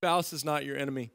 Spouse 0.00 0.32
is 0.32 0.44
not 0.44 0.64
your 0.64 0.76
enemy. 0.76 1.10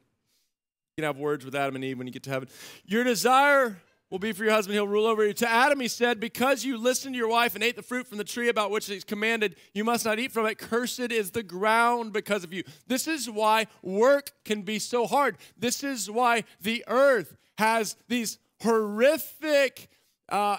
You 0.96 1.02
can 1.02 1.04
have 1.04 1.18
words 1.18 1.44
with 1.44 1.54
Adam 1.54 1.74
and 1.74 1.84
Eve 1.84 1.98
when 1.98 2.06
you 2.06 2.12
get 2.12 2.22
to 2.24 2.30
heaven. 2.30 2.48
Your 2.86 3.02
desire 3.02 3.78
will 4.10 4.18
be 4.18 4.32
for 4.32 4.44
your 4.44 4.52
husband, 4.52 4.74
he'll 4.74 4.86
rule 4.86 5.06
over 5.06 5.26
you. 5.26 5.32
To 5.34 5.48
Adam, 5.48 5.80
he 5.80 5.88
said, 5.88 6.20
Because 6.20 6.64
you 6.64 6.76
listened 6.76 7.14
to 7.14 7.18
your 7.18 7.28
wife 7.28 7.54
and 7.54 7.64
ate 7.64 7.76
the 7.76 7.82
fruit 7.82 8.06
from 8.06 8.18
the 8.18 8.24
tree 8.24 8.48
about 8.48 8.70
which 8.70 8.86
he's 8.86 9.04
commanded, 9.04 9.56
you 9.72 9.84
must 9.84 10.04
not 10.04 10.18
eat 10.18 10.32
from 10.32 10.46
it. 10.46 10.58
Cursed 10.58 11.00
is 11.12 11.32
the 11.32 11.42
ground 11.42 12.12
because 12.12 12.44
of 12.44 12.52
you. 12.52 12.62
This 12.86 13.08
is 13.08 13.28
why 13.28 13.66
work 13.82 14.32
can 14.44 14.62
be 14.62 14.78
so 14.78 15.06
hard. 15.06 15.36
This 15.58 15.82
is 15.82 16.10
why 16.10 16.44
the 16.60 16.84
earth 16.86 17.36
has 17.58 17.96
these 18.08 18.38
horrific 18.62 19.88
uh, 20.28 20.56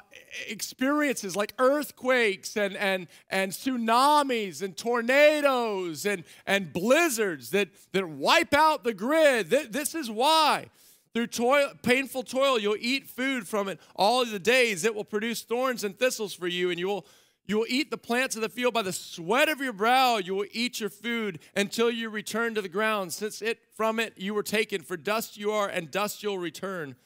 experiences 0.47 1.35
like 1.35 1.53
earthquakes 1.57 2.55
and, 2.55 2.77
and, 2.77 3.07
and 3.29 3.51
tsunamis 3.51 4.61
and 4.61 4.77
tornadoes 4.77 6.05
and, 6.05 6.23
and 6.45 6.71
blizzards 6.71 7.49
that, 7.49 7.69
that 7.91 8.07
wipe 8.07 8.53
out 8.53 8.83
the 8.83 8.93
grid. 8.93 9.49
This 9.49 9.95
is 9.95 10.09
why. 10.09 10.67
Through 11.15 11.27
toil, 11.27 11.71
painful 11.81 12.23
toil, 12.23 12.59
you'll 12.59 12.75
eat 12.77 13.09
food 13.09 13.47
from 13.47 13.69
it 13.69 13.79
all 13.95 14.25
the 14.25 14.37
days. 14.37 14.83
It 14.83 14.93
will 14.93 15.05
produce 15.05 15.43
thorns 15.43 15.85
and 15.85 15.97
thistles 15.97 16.33
for 16.33 16.45
you, 16.45 16.69
and 16.71 16.77
you 16.77 16.87
will, 16.87 17.05
you 17.45 17.57
will 17.57 17.67
eat 17.69 17.89
the 17.89 17.97
plants 17.97 18.35
of 18.35 18.41
the 18.41 18.49
field 18.49 18.73
by 18.73 18.81
the 18.81 18.91
sweat 18.91 19.47
of 19.47 19.61
your 19.61 19.71
brow. 19.71 20.17
You 20.17 20.35
will 20.35 20.47
eat 20.51 20.81
your 20.81 20.89
food 20.89 21.39
until 21.55 21.89
you 21.89 22.09
return 22.09 22.53
to 22.55 22.61
the 22.61 22.67
ground, 22.67 23.13
since 23.13 23.41
it 23.41 23.59
from 23.77 23.97
it 23.97 24.15
you 24.17 24.33
were 24.33 24.43
taken. 24.43 24.81
For 24.81 24.97
dust 24.97 25.37
you 25.37 25.51
are, 25.51 25.69
and 25.69 25.89
dust 25.89 26.21
you'll 26.21 26.37
return. 26.37 26.97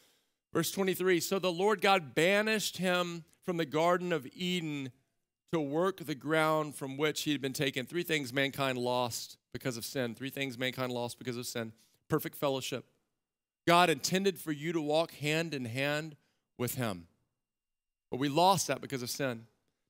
Verse 0.54 0.72
23 0.72 1.20
So 1.20 1.38
the 1.38 1.52
Lord 1.52 1.80
God 1.80 2.16
banished 2.16 2.78
him 2.78 3.26
from 3.46 3.58
the 3.58 3.66
Garden 3.66 4.12
of 4.12 4.26
Eden 4.34 4.92
to 5.54 5.60
work 5.60 6.04
the 6.04 6.16
ground 6.16 6.74
from 6.74 6.98
which 6.98 7.22
he 7.22 7.32
had 7.32 7.42
been 7.42 7.54
taken. 7.54 7.86
Three 7.86 8.02
things 8.02 8.34
mankind 8.34 8.80
lost 8.80 9.38
because 9.54 9.78
of 9.78 9.86
sin. 9.86 10.16
Three 10.16 10.32
things 10.32 10.58
mankind 10.58 10.92
lost 10.92 11.20
because 11.20 11.38
of 11.38 11.46
sin 11.46 11.74
perfect 12.10 12.36
fellowship. 12.36 12.86
God 13.70 13.92
intended 13.92 14.40
for 14.40 14.52
you 14.52 14.74
to 14.74 14.82
walk 14.82 15.12
hand 15.12 15.54
in 15.54 15.64
hand 15.64 16.16
with 16.58 16.74
him. 16.74 17.06
But 18.10 18.20
we 18.20 18.28
lost 18.28 18.66
that 18.66 18.82
because 18.82 19.04
of 19.04 19.12
sin. 19.12 19.46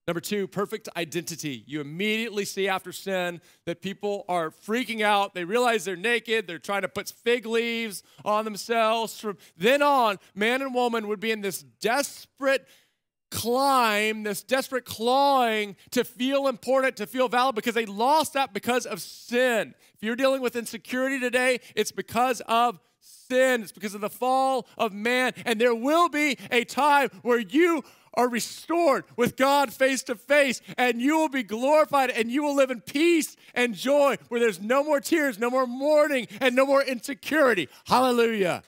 Number 0.05 0.19
two, 0.19 0.47
perfect 0.47 0.89
identity. 0.97 1.63
You 1.65 1.79
immediately 1.79 2.43
see 2.43 2.67
after 2.67 2.91
sin 2.91 3.39
that 3.65 3.81
people 3.81 4.25
are 4.27 4.51
freaking 4.51 4.99
out. 4.99 5.33
They 5.33 5.45
realize 5.45 5.85
they're 5.85 5.95
naked. 5.95 6.45
They're 6.45 6.59
trying 6.59 6.81
to 6.81 6.89
put 6.89 7.07
fig 7.07 7.45
leaves 7.45 8.03
on 8.25 8.43
themselves. 8.43 9.17
From 9.17 9.37
then 9.55 9.81
on, 9.81 10.19
man 10.35 10.61
and 10.61 10.73
woman 10.75 11.07
would 11.07 11.21
be 11.21 11.31
in 11.31 11.39
this 11.39 11.63
desperate 11.79 12.67
climb, 13.31 14.23
this 14.23 14.43
desperate 14.43 14.83
clawing 14.83 15.77
to 15.91 16.03
feel 16.03 16.49
important, 16.49 16.97
to 16.97 17.07
feel 17.07 17.29
valid, 17.29 17.55
because 17.55 17.75
they 17.75 17.85
lost 17.85 18.33
that 18.33 18.53
because 18.53 18.85
of 18.85 18.99
sin. 18.99 19.73
If 19.95 20.03
you're 20.03 20.17
dealing 20.17 20.41
with 20.41 20.57
insecurity 20.57 21.21
today, 21.21 21.61
it's 21.77 21.93
because 21.93 22.41
of 22.41 22.77
sin. 22.99 23.18
It's 23.29 23.71
because 23.71 23.95
of 23.95 24.01
the 24.01 24.09
fall 24.09 24.67
of 24.77 24.93
man. 24.93 25.33
And 25.45 25.59
there 25.59 25.75
will 25.75 26.09
be 26.09 26.37
a 26.51 26.63
time 26.65 27.09
where 27.21 27.39
you 27.39 27.83
are 28.15 28.27
restored 28.27 29.05
with 29.15 29.37
God 29.37 29.71
face 29.71 30.03
to 30.03 30.15
face, 30.15 30.61
and 30.77 30.99
you 30.99 31.17
will 31.17 31.29
be 31.29 31.43
glorified, 31.43 32.09
and 32.09 32.31
you 32.31 32.43
will 32.43 32.55
live 32.55 32.71
in 32.71 32.81
peace 32.81 33.37
and 33.53 33.75
joy 33.75 34.17
where 34.29 34.39
there's 34.39 34.59
no 34.59 34.83
more 34.83 34.99
tears, 34.99 35.37
no 35.37 35.49
more 35.49 35.67
mourning, 35.67 36.27
and 36.41 36.55
no 36.55 36.65
more 36.65 36.83
insecurity. 36.83 37.69
Hallelujah. 37.85 38.63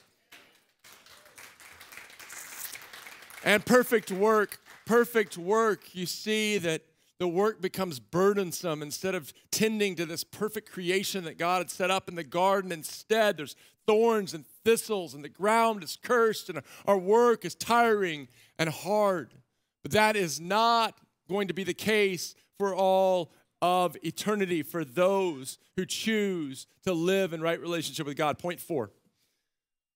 And 3.44 3.66
perfect 3.66 4.12
work, 4.12 4.60
perfect 4.86 5.36
work, 5.36 5.94
you 5.94 6.06
see 6.06 6.58
that 6.58 6.82
the 7.18 7.26
work 7.28 7.60
becomes 7.60 8.00
burdensome 8.00 8.82
instead 8.82 9.14
of 9.14 9.32
tending 9.50 9.96
to 9.96 10.06
this 10.06 10.24
perfect 10.24 10.70
creation 10.70 11.24
that 11.24 11.38
God 11.38 11.58
had 11.58 11.70
set 11.70 11.90
up 11.90 12.08
in 12.08 12.14
the 12.14 12.24
garden. 12.24 12.72
Instead, 12.72 13.36
there's 13.36 13.56
thorns 13.86 14.34
and 14.34 14.44
thistles, 14.64 15.14
and 15.14 15.24
the 15.24 15.28
ground 15.28 15.82
is 15.82 15.98
cursed, 16.02 16.48
and 16.48 16.60
our 16.86 16.98
work 16.98 17.44
is 17.44 17.54
tiring 17.54 18.28
and 18.58 18.68
hard. 18.68 19.34
But 19.82 19.92
that 19.92 20.16
is 20.16 20.40
not 20.40 20.98
going 21.28 21.48
to 21.48 21.54
be 21.54 21.64
the 21.64 21.74
case 21.74 22.34
for 22.58 22.74
all 22.74 23.32
of 23.60 23.96
eternity 24.02 24.62
for 24.62 24.84
those 24.84 25.58
who 25.76 25.86
choose 25.86 26.66
to 26.84 26.92
live 26.92 27.32
in 27.32 27.40
right 27.40 27.60
relationship 27.60 28.06
with 28.06 28.16
God. 28.16 28.38
Point 28.38 28.60
four 28.60 28.90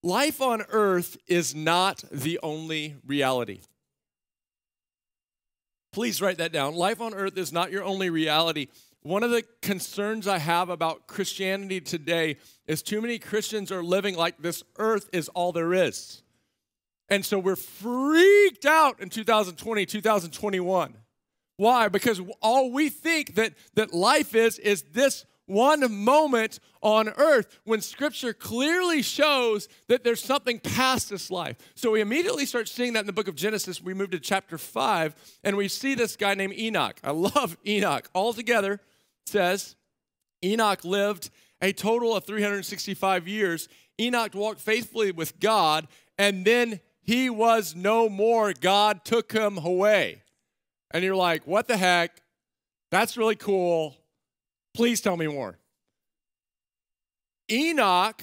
life 0.03 0.41
on 0.41 0.63
earth 0.71 1.17
is 1.27 1.55
not 1.55 2.05
the 2.13 2.39
only 2.43 2.97
reality. 3.05 3.61
Please 5.93 6.21
write 6.21 6.39
that 6.39 6.53
down. 6.53 6.75
Life 6.75 7.01
on 7.01 7.15
earth 7.15 7.37
is 7.39 7.53
not 7.53 7.73
your 7.73 7.83
only 7.83 8.11
reality. 8.11 8.69
One 9.07 9.23
of 9.23 9.31
the 9.31 9.45
concerns 9.63 10.27
I 10.27 10.39
have 10.39 10.69
about 10.69 11.07
Christianity 11.07 11.81
today 11.81 12.39
is 12.67 12.83
too 12.83 13.01
many 13.01 13.21
Christians 13.21 13.71
are 13.71 13.85
living 13.85 14.17
like 14.17 14.43
this 14.43 14.65
earth 14.79 15.09
is 15.13 15.29
all 15.29 15.53
there 15.53 15.73
is. 15.73 16.25
And 17.09 17.25
so 17.25 17.39
we're 17.39 17.55
freaked 17.55 18.67
out 18.67 18.99
in 18.99 19.09
2020, 19.09 19.87
2021. 19.87 20.97
Why? 21.57 21.87
Because 21.87 22.21
all 22.43 22.73
we 22.73 22.89
think 22.89 23.37
that, 23.37 23.53
that 23.75 23.95
life 23.95 24.35
is, 24.35 24.59
is 24.59 24.83
this 24.93 25.25
one 25.47 26.05
moment 26.05 26.59
on 26.83 27.09
earth 27.11 27.61
when 27.63 27.81
scripture 27.83 28.33
clearly 28.33 29.03
shows 29.03 29.69
that 29.87 30.03
there's 30.03 30.21
something 30.21 30.59
past 30.59 31.11
this 31.11 31.31
life. 31.31 31.57
So 31.77 31.93
we 31.93 32.01
immediately 32.01 32.45
start 32.45 32.67
seeing 32.67 32.95
that 32.95 33.01
in 33.01 33.07
the 33.07 33.13
book 33.13 33.29
of 33.29 33.37
Genesis. 33.37 33.81
We 33.81 33.95
move 33.95 34.11
to 34.11 34.19
chapter 34.19 34.59
5 34.59 35.15
and 35.45 35.57
we 35.57 35.69
see 35.69 35.95
this 35.95 36.17
guy 36.17 36.35
named 36.35 36.55
Enoch. 36.55 36.99
I 37.05 37.13
love 37.13 37.57
Enoch. 37.69 38.11
Altogether 38.13 38.81
says 39.29 39.77
Enoch 40.45 40.85
lived 40.85 41.31
a 41.61 41.73
total 41.73 42.17
of 42.17 42.25
365 42.25 43.27
years. 43.27 43.69
Enoch 44.01 44.35
walked 44.35 44.61
faithfully 44.61 45.11
with 45.11 45.39
God 45.41 45.89
and 46.19 46.45
then 46.45 46.81
he 47.03 47.31
was 47.31 47.75
no 47.75 48.09
more. 48.09 48.53
God 48.53 49.05
took 49.05 49.33
him 49.33 49.59
away. 49.59 50.23
And 50.91 51.05
you're 51.05 51.17
like, 51.17 51.47
what 51.47 51.69
the 51.69 51.77
heck? 51.77 52.21
That's 52.91 53.17
really 53.17 53.37
cool. 53.37 53.97
Please 54.75 55.01
tell 55.01 55.17
me 55.17 55.27
more. 55.27 55.59
Enoch, 57.51 58.23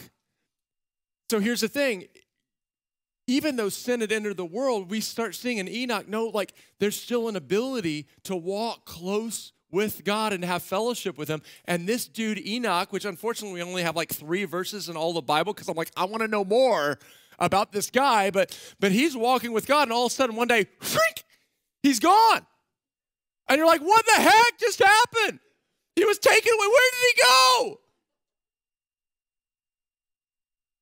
so 1.29 1.39
here's 1.39 1.61
the 1.61 1.67
thing. 1.67 2.05
Even 3.25 3.55
though 3.55 3.69
sin 3.69 4.01
had 4.01 4.11
entered 4.11 4.35
the 4.35 4.45
world, 4.45 4.91
we 4.91 4.99
start 4.99 5.33
seeing 5.33 5.57
in 5.57 5.69
Enoch, 5.69 6.09
no, 6.09 6.27
like 6.27 6.53
there's 6.79 6.99
still 6.99 7.29
an 7.29 7.37
ability 7.37 8.07
to 8.23 8.35
walk 8.35 8.85
close 8.85 9.53
with 9.73 10.03
God 10.03 10.31
and 10.31 10.45
have 10.45 10.61
fellowship 10.63 11.17
with 11.17 11.27
Him. 11.27 11.41
And 11.65 11.87
this 11.87 12.07
dude, 12.07 12.39
Enoch, 12.45 12.93
which 12.93 13.05
unfortunately 13.05 13.55
we 13.55 13.63
only 13.63 13.83
have 13.83 13.95
like 13.95 14.13
three 14.13 14.45
verses 14.45 14.87
in 14.87 14.95
all 14.95 15.13
the 15.13 15.21
Bible 15.21 15.53
because 15.53 15.67
I'm 15.67 15.75
like, 15.75 15.91
I 15.97 16.05
want 16.05 16.21
to 16.21 16.27
know 16.27 16.45
more 16.45 16.99
about 17.39 17.71
this 17.71 17.89
guy, 17.89 18.29
but 18.29 18.57
but 18.79 18.91
he's 18.91 19.17
walking 19.17 19.51
with 19.51 19.65
God, 19.65 19.83
and 19.83 19.91
all 19.91 20.05
of 20.05 20.11
a 20.11 20.15
sudden 20.15 20.35
one 20.35 20.47
day, 20.47 20.67
freak, 20.79 21.23
he's 21.81 21.99
gone. 21.99 22.45
And 23.49 23.57
you're 23.57 23.67
like, 23.67 23.81
what 23.81 24.05
the 24.05 24.21
heck 24.21 24.59
just 24.59 24.79
happened? 24.79 25.39
He 25.95 26.05
was 26.05 26.17
taken 26.17 26.53
away. 26.53 26.67
Where 26.67 26.91
did 26.91 26.99
he 27.15 27.21
go? 27.21 27.79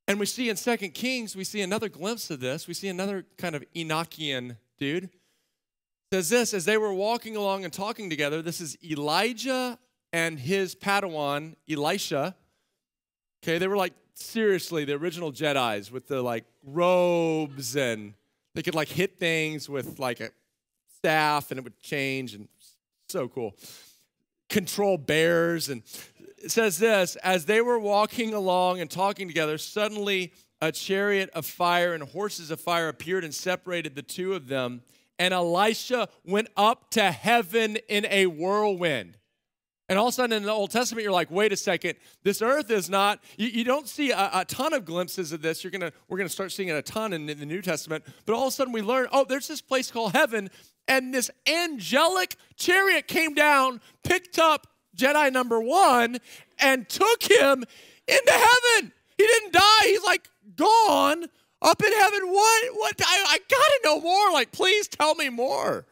And 0.08 0.20
we 0.20 0.26
see 0.26 0.50
in 0.50 0.58
Second 0.58 0.94
Kings, 0.94 1.36
we 1.36 1.44
see 1.44 1.62
another 1.62 1.88
glimpse 1.88 2.30
of 2.30 2.40
this. 2.40 2.68
We 2.68 2.74
see 2.74 2.90
another 2.90 3.26
kind 3.38 3.56
of 3.56 3.64
Enochian 3.74 4.58
dude. 4.78 5.10
Says 6.14 6.28
this 6.28 6.54
as 6.54 6.66
they 6.66 6.78
were 6.78 6.94
walking 6.94 7.38
along 7.38 7.64
and 7.64 7.72
talking 7.72 8.10
together. 8.10 8.42
This 8.42 8.60
is 8.60 8.78
Elijah 8.84 9.80
and 10.12 10.38
his 10.38 10.76
Padawan, 10.76 11.56
Elisha. 11.70 12.36
Okay, 13.42 13.58
they 13.58 13.68
were 13.70 13.78
like 13.78 13.94
seriously 14.14 14.84
the 14.84 14.92
original 14.92 15.32
Jedi's 15.32 15.90
with 15.90 16.10
the 16.10 16.22
like 16.22 16.44
robes 16.66 17.78
and 17.78 18.14
they 18.54 18.62
could 18.62 18.76
like 18.76 18.90
hit 18.90 19.20
things 19.20 19.70
with 19.70 20.00
like 20.00 20.20
a 20.20 20.32
staff 20.98 21.50
and 21.50 21.60
it 21.60 21.64
would 21.64 21.80
change 21.80 22.34
and 22.34 22.50
so 23.08 23.30
cool. 23.30 23.56
Control 24.50 24.98
bears 24.98 25.70
and 25.70 25.82
it 26.38 26.52
says 26.52 26.78
this 26.78 27.16
as 27.24 27.46
they 27.46 27.62
were 27.62 27.80
walking 27.80 28.34
along 28.34 28.82
and 28.82 28.92
talking 28.92 29.30
together 29.30 29.58
suddenly 29.58 30.34
a 30.60 30.74
chariot 30.74 31.30
of 31.30 31.46
fire 31.46 31.94
and 31.94 32.04
horses 32.04 32.52
of 32.52 32.60
fire 32.60 32.90
appeared 32.90 33.24
and 33.24 33.34
separated 33.34 33.96
the 33.96 34.02
two 34.02 34.34
of 34.34 34.50
them 34.50 34.82
and 35.22 35.34
Elisha 35.34 36.10
went 36.26 36.48
up 36.58 36.90
to 36.92 37.12
heaven 37.12 37.78
in 37.88 38.06
a 38.08 38.26
whirlwind 38.26 39.18
and 39.92 40.00
all 40.00 40.08
of 40.08 40.14
a 40.14 40.16
sudden 40.16 40.38
in 40.38 40.44
the 40.44 40.52
Old 40.52 40.72
Testament, 40.72 41.04
you're 41.04 41.12
like, 41.12 41.30
wait 41.30 41.52
a 41.52 41.58
second, 41.58 41.96
this 42.24 42.42
earth 42.42 42.72
is 42.72 42.90
not, 42.90 43.20
you, 43.36 43.50
you 43.50 43.66
don't 43.66 43.90
see 43.90 44.12
a, 44.12 44.30
a, 44.36 44.46
ton 44.46 44.74
of 44.74 44.86
glimpses 44.86 45.34
of 45.34 45.42
this. 45.42 45.66
You're 45.66 45.72
gonna, 45.72 45.92
we're 46.08 46.18
gonna 46.18 46.30
start 46.30 46.54
seeing 46.54 46.70
it 46.70 46.78
a 46.78 46.82
ton 46.82 47.12
in, 47.12 47.28
in 47.28 47.42
the 47.42 47.46
New 47.46 47.62
Testament. 47.62 48.06
But 48.26 48.34
all 48.34 48.44
of 48.44 48.48
a 48.48 48.52
sudden 48.52 48.72
we 48.72 48.82
learn, 48.82 49.10
oh, 49.12 49.26
there's 49.28 49.50
this 49.50 49.60
place 49.60 49.92
called 49.92 50.14
heaven, 50.14 50.50
and 50.88 51.14
this 51.14 51.30
angelic 51.46 52.38
chariot 52.56 53.10
came 53.10 53.34
down, 53.34 53.82
picked 54.02 54.40
up 54.40 54.68
Jedi 54.96 55.30
number 55.34 55.60
one, 55.60 56.20
and 56.58 56.88
took 56.88 57.24
him 57.24 57.66
into 58.08 58.32
heaven. 58.32 58.94
He 59.18 59.28
didn't 59.28 59.52
die, 59.52 59.84
he's 59.84 60.06
like 60.06 60.30
gone 60.56 61.26
up 61.62 61.82
in 61.84 61.92
heaven. 61.92 62.22
What? 62.28 62.76
What? 62.76 62.96
I, 63.06 63.26
I 63.30 63.40
gotta 63.50 63.80
know 63.84 64.02
more. 64.02 64.32
Like, 64.32 64.52
please 64.52 64.88
tell 64.88 65.16
me 65.16 65.30
more. 65.30 65.86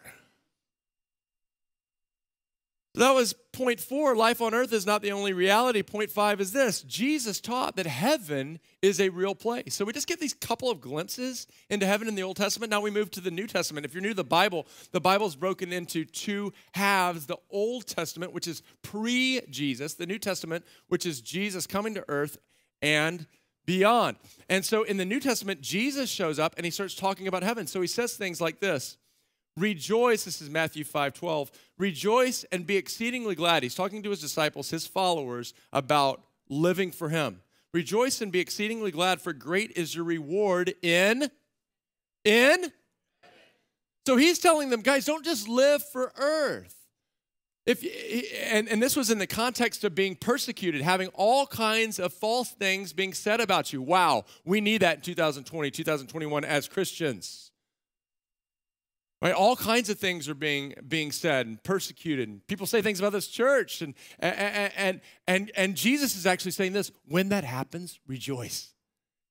That 2.96 3.12
was 3.12 3.34
point 3.54 3.80
four. 3.80 4.16
Life 4.16 4.42
on 4.42 4.54
earth 4.54 4.74
is 4.74 4.86
not 4.86 5.02
the 5.02 5.12
only 5.12 5.32
reality. 5.32 5.84
Point 5.84 6.10
five 6.10 6.42
is 6.42 6.52
this 6.52 6.82
Jesus 6.82 7.40
taught 7.40 7.76
that 7.76 7.86
heaven 7.86 8.60
is 8.82 9.00
a 9.00 9.10
real 9.10 9.36
place. 9.36 9.76
So 9.76 9.86
we 9.86 9.94
just 9.94 10.08
get 10.08 10.20
these 10.20 10.34
couple 10.34 10.70
of 10.72 10.82
glimpses 10.82 11.48
into 11.70 11.86
heaven 11.86 12.08
in 12.08 12.16
the 12.16 12.24
Old 12.24 12.36
Testament. 12.36 12.72
Now 12.72 12.82
we 12.82 12.90
move 12.90 13.12
to 13.12 13.22
the 13.22 13.32
New 13.32 13.48
Testament. 13.48 13.86
If 13.86 13.94
you're 13.94 14.02
new 14.02 14.10
to 14.10 14.16
the 14.16 14.24
Bible, 14.24 14.66
the 14.92 15.00
Bible 15.00 15.28
is 15.28 15.36
broken 15.36 15.72
into 15.72 16.04
two 16.04 16.52
halves 16.74 17.28
the 17.28 17.38
Old 17.52 17.86
Testament, 17.86 18.34
which 18.34 18.48
is 18.48 18.64
pre 18.82 19.42
Jesus, 19.50 19.94
the 19.94 20.08
New 20.08 20.20
Testament, 20.20 20.66
which 20.88 21.06
is 21.06 21.22
Jesus 21.22 21.68
coming 21.68 21.94
to 21.94 22.04
earth 22.10 22.38
and 22.82 23.28
beyond. 23.70 24.18
And 24.50 24.66
so 24.66 24.82
in 24.82 24.98
the 24.98 25.06
New 25.06 25.20
Testament, 25.20 25.62
Jesus 25.62 26.10
shows 26.10 26.40
up 26.40 26.56
and 26.58 26.66
he 26.66 26.72
starts 26.72 26.96
talking 26.96 27.28
about 27.28 27.44
heaven. 27.44 27.68
So 27.68 27.82
he 27.82 27.86
says 27.86 28.16
things 28.16 28.42
like 28.42 28.60
this 28.60 28.98
Rejoice, 29.56 30.24
this 30.24 30.42
is 30.42 30.50
Matthew 30.50 30.84
5 30.84 31.14
12. 31.14 31.52
Rejoice 31.78 32.46
and 32.52 32.66
be 32.66 32.78
exceedingly 32.78 33.36
glad. 33.36 33.62
He's 33.62 33.76
talking 33.76 34.02
to 34.02 34.10
his 34.10 34.22
disciples, 34.22 34.72
his 34.72 34.88
followers, 34.88 35.54
about 35.72 36.24
living 36.50 36.90
for 36.90 37.10
him. 37.10 37.42
Rejoice 37.72 38.22
and 38.22 38.32
be 38.32 38.40
exceedingly 38.40 38.90
glad, 38.90 39.22
for 39.22 39.34
great 39.34 39.74
is 39.76 39.94
your 39.94 40.04
reward 40.04 40.74
in. 40.82 41.30
In? 42.26 42.72
So 44.08 44.18
he's 44.18 44.40
telling 44.40 44.72
them, 44.72 44.82
guys, 44.82 45.06
don't 45.06 45.24
just 45.24 45.48
live 45.48 45.84
for 45.84 46.12
earth. 46.18 46.79
If, 47.70 47.86
and, 48.52 48.68
and 48.68 48.82
this 48.82 48.96
was 48.96 49.12
in 49.12 49.20
the 49.20 49.28
context 49.28 49.84
of 49.84 49.94
being 49.94 50.16
persecuted, 50.16 50.82
having 50.82 51.10
all 51.10 51.46
kinds 51.46 52.00
of 52.00 52.12
false 52.12 52.50
things 52.50 52.94
being 52.94 53.14
said 53.14 53.40
about 53.40 53.72
you. 53.72 53.80
Wow, 53.80 54.26
we 54.44 54.60
need 54.60 54.82
that 54.82 54.96
in 54.96 55.02
2020, 55.04 55.70
2021 55.70 56.44
as 56.44 56.68
Christians. 56.68 57.52
Right? 59.22 59.36
All 59.36 59.56
kinds 59.56 59.92
of 59.92 60.00
things 60.00 60.28
are 60.28 60.34
being, 60.34 60.74
being 60.88 61.12
said 61.12 61.46
and 61.46 61.62
persecuted. 61.62 62.28
And 62.28 62.48
people 62.48 62.66
say 62.66 62.82
things 62.82 63.00
about 63.00 63.12
this 63.12 63.28
church. 63.28 63.84
And, 63.84 63.94
and, 64.18 64.74
and, 64.76 65.02
and, 65.28 65.52
and 65.56 65.76
Jesus 65.76 66.16
is 66.16 66.26
actually 66.26 66.52
saying 66.52 66.74
this 66.74 66.92
when 67.06 67.30
that 67.30 67.44
happens, 67.44 68.00
rejoice 68.08 68.74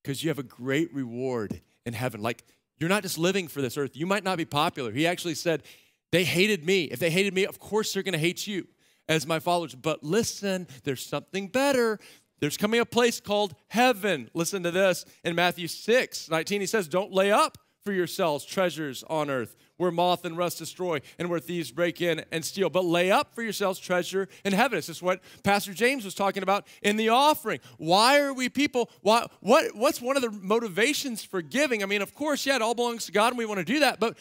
because 0.05 0.23
you 0.23 0.31
have 0.31 0.39
a 0.39 0.45
great 0.45 0.95
reward 0.95 1.61
in 1.85 1.93
heaven. 1.93 2.23
Like, 2.23 2.45
you're 2.79 2.89
not 2.89 3.03
just 3.03 3.19
living 3.19 3.49
for 3.49 3.63
this 3.63 3.77
earth. 3.77 3.97
You 3.97 4.07
might 4.07 4.23
not 4.23 4.39
be 4.39 4.45
popular. 4.45 4.93
He 4.93 5.09
actually 5.09 5.35
said, 5.35 5.65
They 6.11 6.25
hated 6.25 6.65
me. 6.65 6.85
If 6.85 6.99
they 6.99 7.11
hated 7.11 7.35
me, 7.35 7.45
of 7.45 7.59
course 7.59 7.93
they're 7.93 8.03
going 8.03 8.13
to 8.13 8.19
hate 8.19 8.47
you 8.47 8.67
as 9.09 9.27
my 9.27 9.39
followers. 9.39 9.75
But 9.75 10.03
listen, 10.03 10.67
there's 10.85 11.05
something 11.05 11.49
better. 11.49 11.99
There's 12.41 12.57
coming 12.57 12.81
a 12.81 12.87
place 12.87 13.21
called 13.21 13.55
heaven. 13.69 14.31
Listen 14.35 14.63
to 14.63 14.71
this 14.71 15.05
in 15.25 15.35
Matthew 15.35 15.69
6 15.69 16.31
19. 16.31 16.61
He 16.61 16.67
says, 16.67 16.89
Don't 16.89 17.13
lay 17.13 17.31
up 17.31 17.59
for 17.85 17.93
yourselves 17.93 18.45
treasures 18.45 19.05
on 19.09 19.31
earth 19.31 19.57
where 19.79 19.91
moth 19.91 20.25
and 20.25 20.37
rust 20.37 20.59
destroy 20.59 21.01
and 21.19 21.31
where 21.31 21.41
thieves 21.41 21.71
break 21.71 22.01
in 22.03 22.25
and 22.31 22.45
steal. 22.45 22.69
But 22.69 22.85
lay 22.85 23.11
up 23.11 23.35
for 23.35 23.43
yourselves 23.43 23.79
treasure 23.79 24.29
in 24.45 24.53
heaven. 24.53 24.77
This 24.77 24.89
is 24.89 25.01
what 25.01 25.21
Pastor 25.43 25.73
James 25.73 26.05
was 26.05 26.15
talking 26.15 26.43
about 26.43 26.67
in 26.83 26.97
the 26.97 27.09
offering. 27.09 27.61
Why 27.79 28.21
are 28.21 28.35
we 28.35 28.49
people? 28.49 28.91
Why, 29.01 29.27
what, 29.41 29.75
what's 29.75 30.01
one 30.03 30.17
of 30.17 30.23
the 30.23 30.31
motivations 30.31 31.25
for 31.25 31.41
giving? 31.41 31.83
I 31.83 31.87
mean, 31.87 32.03
of 32.03 32.15
course, 32.15 32.45
yeah, 32.45 32.57
it 32.57 32.63
all 32.63 32.75
belongs 32.75 33.07
to 33.07 33.13
God 33.13 33.29
and 33.29 33.39
we 33.39 33.47
want 33.47 33.59
to 33.59 33.65
do 33.65 33.81
that. 33.81 34.01
But 34.01 34.19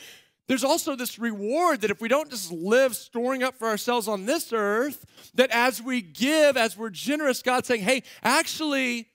there's 0.48 0.64
also 0.64 0.96
this 0.96 1.20
reward 1.20 1.82
that 1.82 1.92
if 1.92 2.00
we 2.00 2.08
don't 2.08 2.30
just 2.30 2.52
live 2.52 2.96
storing 2.96 3.44
up 3.44 3.56
for 3.58 3.68
ourselves 3.68 4.08
on 4.08 4.26
this 4.26 4.54
earth, 4.54 5.06
that 5.36 5.52
as 5.52 5.82
we 5.82 6.02
give, 6.02 6.56
as 6.56 6.78
we're 6.78 6.90
generous, 6.90 7.42
God's 7.42 7.68
saying, 7.68 7.82
hey, 7.82 8.04
actually, 8.24 9.10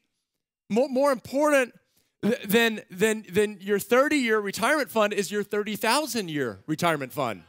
more, 0.69 0.89
more 0.91 1.11
important 1.11 1.75
than, 2.45 2.83
then, 2.91 3.25
then 3.31 3.59
your 3.61 3.79
30 3.79 4.17
year 4.17 4.39
retirement 4.41 4.91
fund 4.91 5.15
is 5.15 5.31
your 5.31 5.43
30,000 5.43 6.29
year 6.29 6.61
retirement 6.67 7.13
fund. 7.13 7.43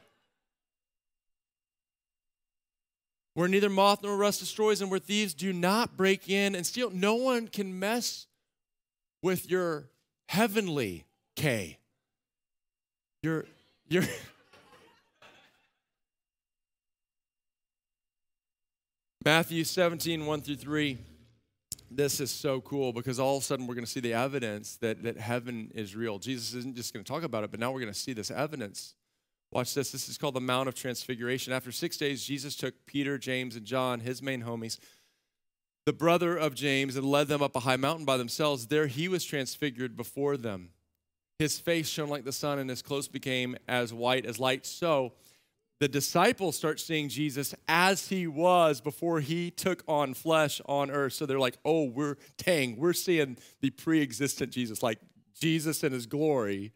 Where 3.34 3.48
neither 3.50 3.70
moth 3.70 4.04
nor 4.04 4.16
rust 4.16 4.40
destroys, 4.40 4.80
and 4.80 4.92
where 4.92 5.00
thieves 5.00 5.34
do 5.34 5.52
not 5.52 5.98
break 5.98 6.30
in 6.30 6.56
and 6.56 6.66
steal. 6.66 6.92
No 6.92 7.16
one 7.16 7.48
can 7.48 7.80
mess 7.80 8.28
with 9.24 9.50
your 9.50 9.90
heavenly 10.30 11.06
K. 11.36 11.80
Your, 13.24 13.46
your, 13.88 14.04
Matthew 19.26 19.64
17, 19.64 20.26
1 20.26 20.42
through 20.42 20.56
3 20.56 20.98
this 21.96 22.20
is 22.20 22.32
so 22.32 22.62
cool 22.62 22.94
because 22.94 23.20
all 23.20 23.38
of 23.38 23.44
a 23.44 23.46
sudden 23.46 23.68
we're 23.68 23.76
going 23.76 23.86
to 23.86 23.92
see 23.92 24.00
the 24.00 24.14
evidence 24.14 24.78
that, 24.78 25.04
that 25.04 25.18
heaven 25.18 25.72
is 25.76 25.96
real. 25.96 26.20
Jesus 26.20 26.54
isn't 26.54 26.76
just 26.76 26.94
going 26.94 27.04
to 27.04 27.12
talk 27.12 27.24
about 27.24 27.44
it, 27.44 27.52
but 27.52 27.60
now 27.60 27.72
we're 27.72 27.80
going 27.80 27.94
to 27.94 28.00
see 28.00 28.14
this 28.14 28.32
evidence. 28.32 28.96
Watch 29.52 29.74
this. 29.74 29.92
This 29.92 30.10
is 30.10 30.18
called 30.18 30.34
the 30.34 30.42
Mount 30.42 30.68
of 30.68 30.76
Transfiguration. 30.76 31.54
After 31.54 31.72
six 31.72 31.98
days, 31.98 32.24
Jesus 32.24 32.56
took 32.56 32.74
Peter, 32.86 33.18
James, 33.18 33.56
and 33.56 33.66
John, 33.66 34.00
his 34.00 34.22
main 34.22 34.44
homies, 34.44 34.80
the 35.86 35.94
brother 35.94 36.36
of 36.36 36.56
James, 36.56 36.96
and 36.96 37.06
led 37.06 37.28
them 37.28 37.44
up 37.44 37.56
a 37.56 37.60
high 37.60 37.76
mountain 37.76 38.06
by 38.06 38.18
themselves. 38.18 38.68
There 38.68 38.88
he 38.88 39.08
was 39.08 39.24
transfigured 39.24 39.96
before 39.96 40.38
them. 40.38 40.70
His 41.44 41.60
face 41.60 41.90
shone 41.90 42.08
like 42.08 42.24
the 42.24 42.32
sun, 42.32 42.58
and 42.58 42.70
his 42.70 42.82
clothes 42.82 43.10
became 43.10 43.58
as 43.68 43.94
white 43.94 44.26
as 44.26 44.40
light. 44.40 44.66
So, 44.66 45.12
the 45.82 45.90
disciples 45.90 46.56
start 46.56 46.80
seeing 46.80 47.10
Jesus 47.10 47.54
as 47.68 48.08
he 48.08 48.28
was 48.28 48.80
before 48.80 49.20
he 49.20 49.52
took 49.52 49.84
on 49.86 50.14
flesh 50.14 50.62
on 50.66 50.90
earth. 50.90 51.12
So 51.12 51.26
they're 51.26 51.38
like, 51.38 51.58
oh, 51.66 51.90
we're, 51.90 52.16
dang, 52.38 52.78
we're 52.78 52.94
seeing 52.94 53.36
the 53.60 53.72
pre 53.72 54.02
existent 54.02 54.54
Jesus, 54.54 54.82
like 54.82 55.00
Jesus 55.38 55.84
in 55.84 55.92
his 55.92 56.06
glory. 56.06 56.72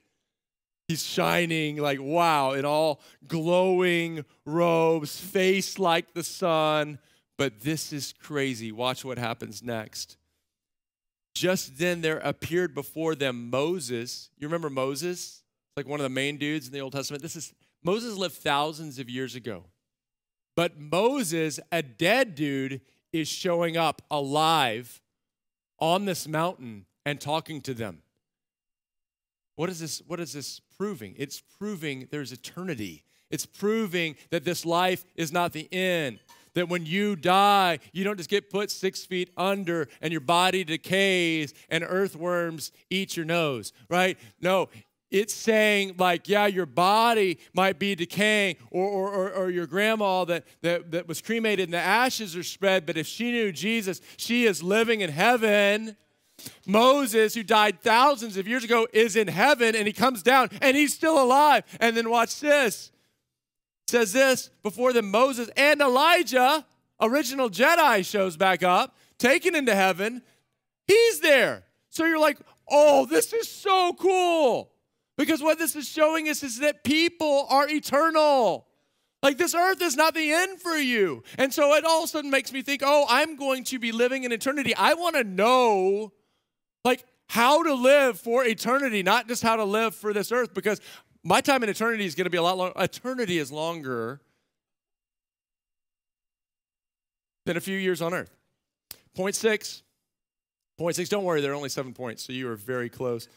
He's 0.90 1.06
shining 1.06 1.78
like, 1.78 2.02
wow, 2.02 2.52
in 2.52 2.66
all 2.66 3.00
glowing 3.26 4.26
robes, 4.44 5.18
face 5.18 5.80
like 5.80 6.14
the 6.14 6.24
sun. 6.24 7.00
But 7.38 7.62
this 7.62 7.94
is 7.94 8.14
crazy. 8.22 8.74
Watch 8.74 9.06
what 9.06 9.18
happens 9.18 9.64
next. 9.64 10.18
Just 11.38 11.78
then 11.78 12.02
there 12.02 12.18
appeared 12.18 12.74
before 12.74 13.14
them 13.14 13.52
Moses. 13.52 14.32
You 14.40 14.48
remember 14.48 14.72
Moses? 14.72 15.44
It's 15.70 15.78
Like 15.78 15.88
one 15.88 16.00
of 16.00 16.04
the 16.04 16.10
main 16.10 16.38
dudes 16.38 16.66
in 16.66 16.74
the 16.74 16.80
Old 16.80 16.94
Testament. 16.94 17.22
This 17.22 17.36
is 17.36 17.54
Moses 17.84 18.18
lived 18.18 18.36
thousands 18.36 18.98
of 18.98 19.08
years 19.08 19.36
ago. 19.36 19.66
But 20.56 20.80
Moses, 20.80 21.60
a 21.72 21.84
dead 21.84 22.34
dude, 22.34 22.82
is 23.14 23.28
showing 23.28 23.78
up 23.78 24.02
alive 24.10 25.00
on 25.80 26.06
this 26.06 26.28
mountain 26.28 26.88
and 27.06 27.22
talking 27.22 27.62
to 27.62 27.76
them. 27.76 28.02
What 29.56 29.70
is 29.70 29.80
this? 29.80 30.02
What 30.08 30.20
is 30.20 30.34
this 30.34 30.60
proving? 30.76 31.14
It's 31.20 31.44
proving 31.60 32.08
there's 32.10 32.32
eternity. 32.32 33.04
It's 33.30 33.46
proving 33.46 34.16
that 34.32 34.44
this 34.44 34.66
life 34.66 35.06
is 35.16 35.32
not 35.32 35.54
the 35.54 35.72
end. 35.72 36.20
That 36.58 36.70
when 36.70 36.88
you 36.88 37.16
die, 37.16 37.78
you 37.94 38.04
don't 38.04 38.18
just 38.18 38.32
get 38.32 38.50
put 38.50 38.72
six 38.72 39.06
feet 39.06 39.30
under 39.38 39.88
and 40.02 40.12
your 40.12 40.22
body 40.22 40.64
decays 40.64 41.54
and 41.70 41.84
earthworms 41.88 42.72
eat 42.90 43.16
your 43.16 43.28
nose, 43.28 43.74
right? 43.92 44.18
No, 44.42 44.70
it's 45.12 45.36
saying 45.36 45.94
like 46.00 46.28
yeah 46.28 46.48
your 46.48 46.66
body 46.66 47.38
might 47.54 47.78
be 47.78 47.94
decaying 47.94 48.56
or, 48.72 48.88
or, 48.88 49.14
or, 49.14 49.32
or, 49.34 49.50
your 49.52 49.68
grandma 49.68 50.26
that, 50.26 50.46
that, 50.64 50.92
that 50.92 51.08
was 51.08 51.22
cremated 51.22 51.66
and 51.66 51.74
the 51.74 51.78
ashes 51.78 52.36
are 52.36 52.44
spread 52.44 52.86
but 52.86 52.98
if 52.98 53.08
she 53.08 53.32
knew 53.32 53.54
jesus 53.54 54.02
she 54.18 54.46
is 54.46 54.62
living 54.62 55.02
in 55.02 55.10
heaven. 55.10 55.96
Moses 56.66 57.34
who 57.34 57.44
died 57.44 57.82
thousands 57.82 58.38
of 58.38 58.48
years 58.48 58.64
ago 58.64 58.88
is 58.94 59.16
in 59.16 59.28
heaven 59.28 59.76
and 59.76 59.88
he 59.88 59.94
comes 59.94 60.22
down 60.22 60.50
and 60.62 60.78
he's 60.78 60.94
still 60.94 61.22
alive. 61.22 61.64
And 61.80 61.98
then 61.98 62.10
watch 62.10 62.40
this 62.40 62.92
says 63.88 64.14
this 64.14 64.50
before 64.64 64.94
then 64.94 65.06
moses 65.06 65.50
and 65.56 65.82
elijah 65.82 66.66
original 67.02 67.50
jedi 67.50 68.06
shows 68.06 68.38
back 68.38 68.64
up 68.64 68.96
taken 69.18 69.56
into 69.56 69.74
heaven 69.74 70.22
he's 70.88 71.20
there 71.20 71.64
so 71.90 72.06
you're 72.06 72.20
like 72.20 72.38
oh 72.70 73.06
this 73.06 73.34
is 73.34 73.50
so 73.50 73.94
cool 73.94 74.72
because 75.18 75.42
what 75.42 75.58
this 75.58 75.76
is 75.76 75.90
showing 75.90 76.30
us 76.30 76.44
is 76.44 76.60
that 76.60 76.84
people 76.84 77.48
are 77.50 77.68
eternal. 77.68 78.68
Like 79.24 79.38
this 79.38 79.56
earth 79.56 79.82
is 79.82 79.98
not 79.98 80.14
the 80.14 80.32
end 80.32 80.62
for 80.62 80.78
you. 80.78 81.24
And 81.40 81.52
so 81.52 81.74
it 81.74 81.84
all 81.84 82.04
of 82.04 82.06
a 82.06 82.08
sudden 82.08 82.30
makes 82.30 82.54
me 82.54 82.62
think, 82.62 82.84
oh, 82.86 83.06
I'm 83.10 83.36
going 83.36 83.64
to 83.66 83.80
be 83.80 83.92
living 83.92 84.24
in 84.24 84.32
eternity. 84.32 84.76
I 84.76 84.94
want 84.94 85.16
to 85.16 85.24
know, 85.24 86.14
like, 86.86 87.04
how 87.30 87.62
to 87.64 87.74
live 87.74 88.20
for 88.20 88.46
eternity, 88.46 89.04
not 89.04 89.28
just 89.28 89.44
how 89.44 89.58
to 89.58 89.66
live 89.66 89.96
for 89.96 90.14
this 90.14 90.32
earth, 90.32 90.54
because 90.54 90.80
my 91.24 91.42
time 91.42 91.64
in 91.64 91.70
eternity 91.70 92.06
is 92.06 92.16
going 92.16 92.26
to 92.26 92.30
be 92.30 92.38
a 92.38 92.44
lot 92.44 92.58
longer. 92.58 92.74
Eternity 92.78 93.38
is 93.38 93.52
longer 93.52 94.22
than 97.46 97.58
a 97.58 97.62
few 97.62 97.78
years 97.78 98.02
on 98.02 98.14
earth. 98.14 98.36
Point 99.16 99.36
six. 99.36 99.84
Point 100.78 100.96
six, 100.96 101.10
don't 101.10 101.24
worry, 101.24 101.42
there 101.42 101.54
are 101.54 101.56
only 101.56 101.70
seven 101.70 101.94
points, 101.94 102.24
so 102.24 102.34
you 102.34 102.48
are 102.50 102.56
very 102.56 102.88
close. 102.88 103.28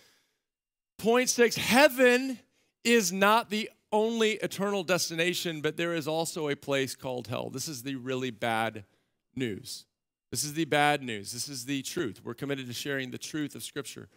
Point 0.99 1.31
six 1.31 1.57
heaven 1.57 2.39
is 2.85 3.13
not 3.13 3.49
the 3.49 3.71
only 3.93 4.33
eternal 4.33 4.85
destination, 4.85 5.63
but 5.63 5.77
there 5.77 5.95
is 5.95 6.07
also 6.07 6.49
a 6.49 6.55
place 6.55 6.95
called 6.95 7.29
hell. 7.29 7.49
This 7.49 7.67
is 7.67 7.83
the 7.83 7.97
really 7.97 8.31
bad 8.31 8.85
news. 9.35 9.87
This 10.31 10.45
is 10.45 10.53
the 10.53 10.67
bad 10.67 11.03
news. 11.03 11.33
This 11.33 11.49
is 11.49 11.65
the 11.65 11.83
truth. 11.83 12.21
We're 12.23 12.35
committed 12.35 12.67
to 12.67 12.73
sharing 12.73 13.11
the 13.11 13.19
truth 13.19 13.55
of 13.55 13.63
Scripture. 13.63 14.09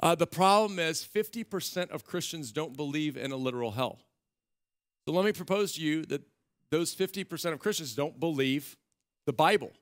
Uh, 0.00 0.14
the 0.14 0.26
problem 0.26 0.78
is 0.78 1.02
50% 1.02 1.90
of 1.90 2.04
Christians 2.04 2.52
don't 2.52 2.76
believe 2.76 3.16
in 3.16 3.32
a 3.32 3.36
literal 3.36 3.72
hell. 3.72 3.98
So 5.04 5.12
let 5.12 5.24
me 5.24 5.32
propose 5.32 5.72
to 5.74 5.80
you 5.80 6.04
that 6.06 6.22
those 6.70 6.94
50% 6.94 7.52
of 7.52 7.58
Christians 7.58 7.94
don't 7.94 8.18
believe 8.18 8.76
the 9.24 9.32
Bible. 9.32 9.72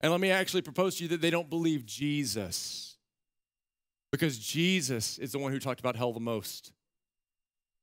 And 0.00 0.10
let 0.10 0.20
me 0.20 0.30
actually 0.30 0.62
propose 0.62 0.96
to 0.96 1.04
you 1.04 1.08
that 1.10 1.20
they 1.20 1.30
don't 1.30 1.48
believe 1.48 1.86
Jesus. 1.86 2.96
Because 4.10 4.38
Jesus 4.38 5.18
is 5.18 5.32
the 5.32 5.38
one 5.38 5.52
who 5.52 5.58
talked 5.58 5.80
about 5.80 5.96
hell 5.96 6.12
the 6.12 6.20
most. 6.20 6.72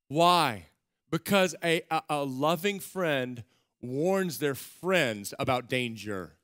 Why? 0.10 0.68
Because 1.10 1.56
a, 1.64 1.82
a, 1.90 2.02
a 2.10 2.24
loving 2.24 2.80
friend 2.80 3.44
warns 3.82 4.40
their 4.40 4.56
friends 4.56 5.34
about 5.40 5.70
danger. 5.70 6.36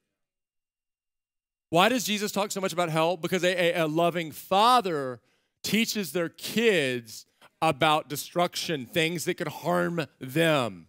Why 1.70 1.90
does 1.90 2.06
Jesus 2.06 2.32
talk 2.32 2.52
so 2.52 2.62
much 2.62 2.74
about 2.74 2.90
hell? 2.90 3.18
Because 3.18 3.44
a, 3.44 3.78
a, 3.78 3.84
a, 3.84 3.88
loving 3.88 4.32
father 4.32 5.20
teaches 5.66 6.12
their 6.12 6.30
kids 6.30 7.26
about 7.62 8.08
destruction, 8.08 8.86
things 8.86 9.26
that 9.26 9.34
could 9.36 9.48
harm 9.48 10.06
them. 10.20 10.88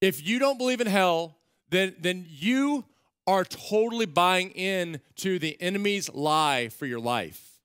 If 0.00 0.26
you 0.26 0.38
don't 0.38 0.58
believe 0.58 0.80
in 0.80 0.86
hell, 0.86 1.36
then, 1.68 1.94
then 2.00 2.26
you 2.28 2.84
are 3.26 3.44
totally 3.44 4.06
buying 4.06 4.50
in 4.50 5.00
to 5.16 5.38
the 5.38 5.60
enemy's 5.60 6.12
lie 6.12 6.68
for 6.70 6.86
your 6.86 7.00
life. 7.00 7.58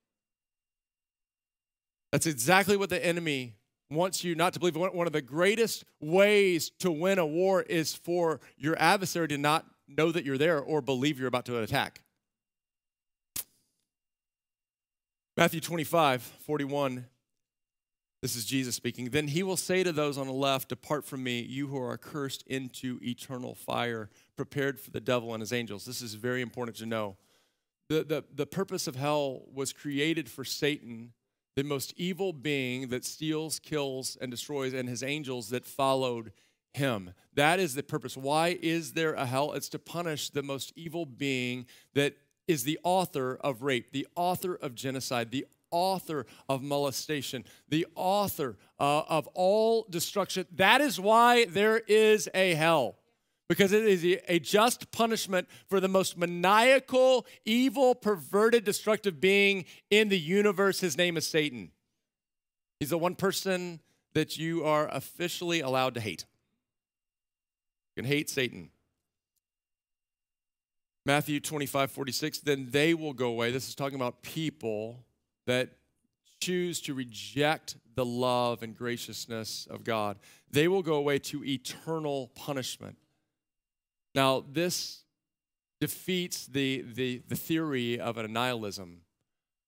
That's 2.12 2.26
exactly 2.26 2.76
what 2.76 2.90
the 2.90 3.04
enemy 3.04 3.54
wants 3.90 4.22
you 4.22 4.34
not 4.34 4.52
to 4.52 4.60
believe. 4.60 4.76
One 4.76 5.06
of 5.06 5.12
the 5.12 5.22
greatest 5.22 5.84
ways 6.00 6.70
to 6.80 6.90
win 6.90 7.18
a 7.18 7.26
war 7.26 7.62
is 7.62 7.94
for 7.94 8.40
your 8.56 8.76
adversary 8.78 9.28
to 9.28 9.38
not 9.38 9.64
know 9.88 10.12
that 10.12 10.24
you're 10.24 10.38
there 10.38 10.60
or 10.60 10.80
believe 10.80 11.18
you're 11.18 11.28
about 11.28 11.46
to 11.46 11.58
attack. 11.62 12.02
Matthew 15.40 15.62
25, 15.62 16.20
41. 16.20 17.06
This 18.20 18.36
is 18.36 18.44
Jesus 18.44 18.74
speaking. 18.74 19.08
Then 19.08 19.26
he 19.26 19.42
will 19.42 19.56
say 19.56 19.82
to 19.82 19.90
those 19.90 20.18
on 20.18 20.26
the 20.26 20.34
left, 20.34 20.68
Depart 20.68 21.06
from 21.06 21.22
me, 21.22 21.40
you 21.40 21.68
who 21.68 21.80
are 21.80 21.96
cursed 21.96 22.42
into 22.46 22.98
eternal 23.00 23.54
fire, 23.54 24.10
prepared 24.36 24.78
for 24.78 24.90
the 24.90 25.00
devil 25.00 25.32
and 25.32 25.40
his 25.40 25.54
angels. 25.54 25.86
This 25.86 26.02
is 26.02 26.12
very 26.12 26.42
important 26.42 26.76
to 26.76 26.84
know. 26.84 27.16
The, 27.88 28.04
the, 28.04 28.24
the 28.34 28.44
purpose 28.44 28.86
of 28.86 28.96
hell 28.96 29.44
was 29.50 29.72
created 29.72 30.28
for 30.28 30.44
Satan 30.44 31.14
the 31.56 31.64
most 31.64 31.94
evil 31.96 32.34
being 32.34 32.88
that 32.88 33.06
steals, 33.06 33.58
kills, 33.60 34.18
and 34.20 34.30
destroys, 34.30 34.74
and 34.74 34.90
his 34.90 35.02
angels 35.02 35.48
that 35.48 35.64
followed 35.64 36.32
him. 36.74 37.14
That 37.32 37.58
is 37.58 37.74
the 37.74 37.82
purpose. 37.82 38.14
Why 38.14 38.58
is 38.60 38.92
there 38.92 39.14
a 39.14 39.24
hell? 39.24 39.54
It's 39.54 39.70
to 39.70 39.78
punish 39.78 40.28
the 40.28 40.42
most 40.42 40.70
evil 40.76 41.06
being 41.06 41.64
that 41.94 42.14
is 42.50 42.64
the 42.64 42.80
author 42.82 43.38
of 43.42 43.62
rape, 43.62 43.92
the 43.92 44.08
author 44.16 44.56
of 44.56 44.74
genocide, 44.74 45.30
the 45.30 45.46
author 45.70 46.26
of 46.48 46.62
molestation, 46.62 47.44
the 47.68 47.86
author 47.94 48.58
uh, 48.80 49.02
of 49.08 49.28
all 49.34 49.86
destruction. 49.88 50.44
That 50.56 50.80
is 50.80 50.98
why 50.98 51.44
there 51.44 51.78
is 51.78 52.28
a 52.34 52.54
hell 52.54 52.96
because 53.48 53.72
it 53.72 53.84
is 53.84 54.18
a 54.26 54.40
just 54.40 54.90
punishment 54.90 55.48
for 55.68 55.78
the 55.78 55.86
most 55.86 56.18
maniacal, 56.18 57.24
evil, 57.44 57.94
perverted, 57.94 58.64
destructive 58.64 59.20
being 59.20 59.64
in 59.88 60.08
the 60.08 60.18
universe. 60.18 60.80
His 60.80 60.98
name 60.98 61.16
is 61.16 61.28
Satan. 61.28 61.70
He's 62.80 62.90
the 62.90 62.98
one 62.98 63.14
person 63.14 63.78
that 64.14 64.36
you 64.36 64.64
are 64.64 64.88
officially 64.88 65.60
allowed 65.60 65.94
to 65.94 66.00
hate. 66.00 66.24
You 67.94 68.02
can 68.02 68.10
hate 68.10 68.28
Satan. 68.28 68.70
Matthew 71.06 71.40
25, 71.40 71.90
46, 71.90 72.40
then 72.40 72.68
they 72.70 72.94
will 72.94 73.12
go 73.12 73.28
away. 73.28 73.50
This 73.50 73.68
is 73.68 73.74
talking 73.74 73.96
about 73.96 74.22
people 74.22 75.04
that 75.46 75.70
choose 76.40 76.80
to 76.82 76.94
reject 76.94 77.76
the 77.94 78.04
love 78.04 78.62
and 78.62 78.76
graciousness 78.76 79.66
of 79.70 79.84
God. 79.84 80.18
They 80.50 80.68
will 80.68 80.82
go 80.82 80.94
away 80.94 81.18
to 81.20 81.44
eternal 81.44 82.30
punishment. 82.34 82.96
Now, 84.14 84.44
this 84.50 85.04
defeats 85.80 86.46
the, 86.46 86.84
the, 86.94 87.22
the 87.28 87.36
theory 87.36 87.98
of 87.98 88.18
an 88.18 88.26
annihilism, 88.26 88.98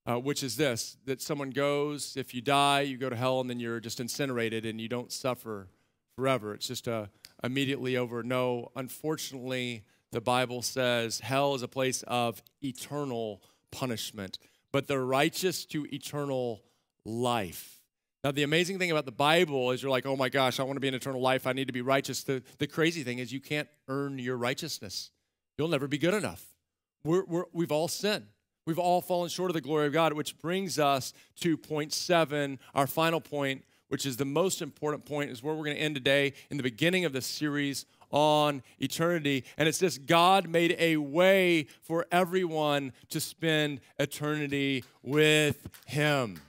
uh, 0.07 0.19
which 0.19 0.43
is 0.43 0.57
this 0.57 0.97
that 1.07 1.23
someone 1.23 1.51
goes, 1.51 2.17
if 2.17 2.35
you 2.35 2.43
die, 2.43 2.81
you 2.83 2.99
go 2.99 3.09
to 3.09 3.17
hell, 3.17 3.41
and 3.41 3.49
then 3.49 3.61
you're 3.61 3.81
just 3.81 4.01
incinerated 4.01 4.67
and 4.67 4.81
you 4.81 4.89
don't 4.89 5.13
suffer 5.13 5.69
forever. 6.17 6.55
It's 6.55 6.69
just 6.69 6.89
uh, 6.89 7.07
immediately 7.43 7.97
over. 7.97 8.23
No, 8.23 8.71
unfortunately, 8.77 9.85
the 10.13 10.21
Bible 10.21 10.63
says 10.63 11.21
hell 11.21 11.55
is 11.55 11.63
a 11.63 11.69
place 11.69 12.05
of 12.07 12.43
eternal 12.63 13.43
punishment, 13.71 14.39
but 14.71 14.87
the 14.87 15.01
righteous 15.01 15.65
to 15.67 15.87
eternal 15.93 16.63
life. 17.05 17.81
Now, 18.23 18.31
the 18.31 18.45
amazing 18.45 18.79
thing 18.79 18.93
about 18.93 19.05
the 19.05 19.11
Bible 19.11 19.73
is 19.73 19.83
you're 19.83 19.91
like, 19.91 20.07
oh 20.07 20.15
my 20.15 20.29
gosh, 20.29 20.61
I 20.61 20.63
want 20.63 20.77
to 20.77 20.81
be 20.81 20.87
in 20.87 20.95
eternal 20.95 21.21
life. 21.21 21.45
I 21.45 21.53
need 21.53 21.67
to 21.67 21.73
be 21.73 21.81
righteous. 21.81 22.23
The, 22.23 22.43
the 22.59 22.69
crazy 22.69 23.03
thing 23.03 23.19
is 23.19 23.33
you 23.33 23.41
can't 23.41 23.69
earn 23.89 24.21
your 24.21 24.37
righteousness. 24.37 25.11
You'll 25.59 25.69
never 25.69 25.89
be 25.89 25.99
good 25.99 26.15
enough. 26.15 26.45
We're, 27.03 27.25
we're, 27.25 27.45
we've 27.53 27.73
all 27.73 27.89
sinned. 27.89 28.27
We've 28.65 28.79
all 28.79 29.01
fallen 29.01 29.29
short 29.29 29.51
of 29.51 29.55
the 29.55 29.61
glory 29.61 29.89
of 29.89 29.93
God, 29.93 30.13
which 30.13 30.39
brings 30.39 30.79
us 30.79 31.13
to 31.41 31.57
point 31.57 31.93
seven, 31.93 32.61
our 32.77 32.87
final 32.87 33.21
point, 33.21 33.65
which 33.89 34.07
is 34.07 34.19
the 34.19 34.25
most 34.25 34.63
important 34.63 35.05
point, 35.05 35.33
is 35.33 35.43
where 35.43 35.55
we're 35.55 35.65
going 35.65 35.77
to 35.77 35.83
end 35.83 35.97
today 35.97 36.35
in 36.49 36.59
the 36.59 36.63
beginning 36.63 37.05
of 37.05 37.13
the 37.13 37.21
series 37.21 37.87
on 38.13 38.63
eternity. 38.79 39.45
And 39.57 39.69
it's 39.69 39.79
just 39.79 40.07
God 40.07 40.49
made 40.49 40.77
a 40.79 40.99
way 40.99 41.67
for 41.83 42.07
everyone 42.13 42.93
to 43.11 43.19
spend 43.19 43.81
eternity 43.99 44.85
with 45.03 45.69
Him. 45.87 46.41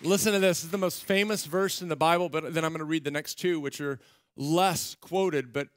Listen 0.00 0.32
to 0.32 0.38
this. 0.38 0.58
This 0.58 0.64
is 0.64 0.70
the 0.70 0.78
most 0.78 1.04
famous 1.04 1.44
verse 1.44 1.82
in 1.82 1.88
the 1.88 1.96
Bible, 1.96 2.28
but 2.28 2.54
then 2.54 2.64
I'm 2.64 2.70
going 2.70 2.78
to 2.78 2.84
read 2.84 3.02
the 3.02 3.10
next 3.10 3.34
two, 3.34 3.58
which 3.58 3.80
are 3.80 3.98
less 4.36 4.96
quoted, 5.00 5.52
but 5.52 5.68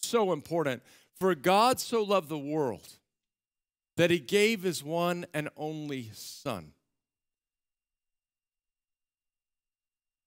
so 0.00 0.32
important. 0.32 0.82
For 1.18 1.34
God 1.34 1.80
so 1.80 2.02
loved 2.02 2.28
the 2.28 2.38
world 2.38 2.86
that 3.96 4.10
he 4.10 4.20
gave 4.20 4.62
his 4.62 4.84
one 4.84 5.26
and 5.34 5.48
only 5.56 6.10
Son. 6.12 6.73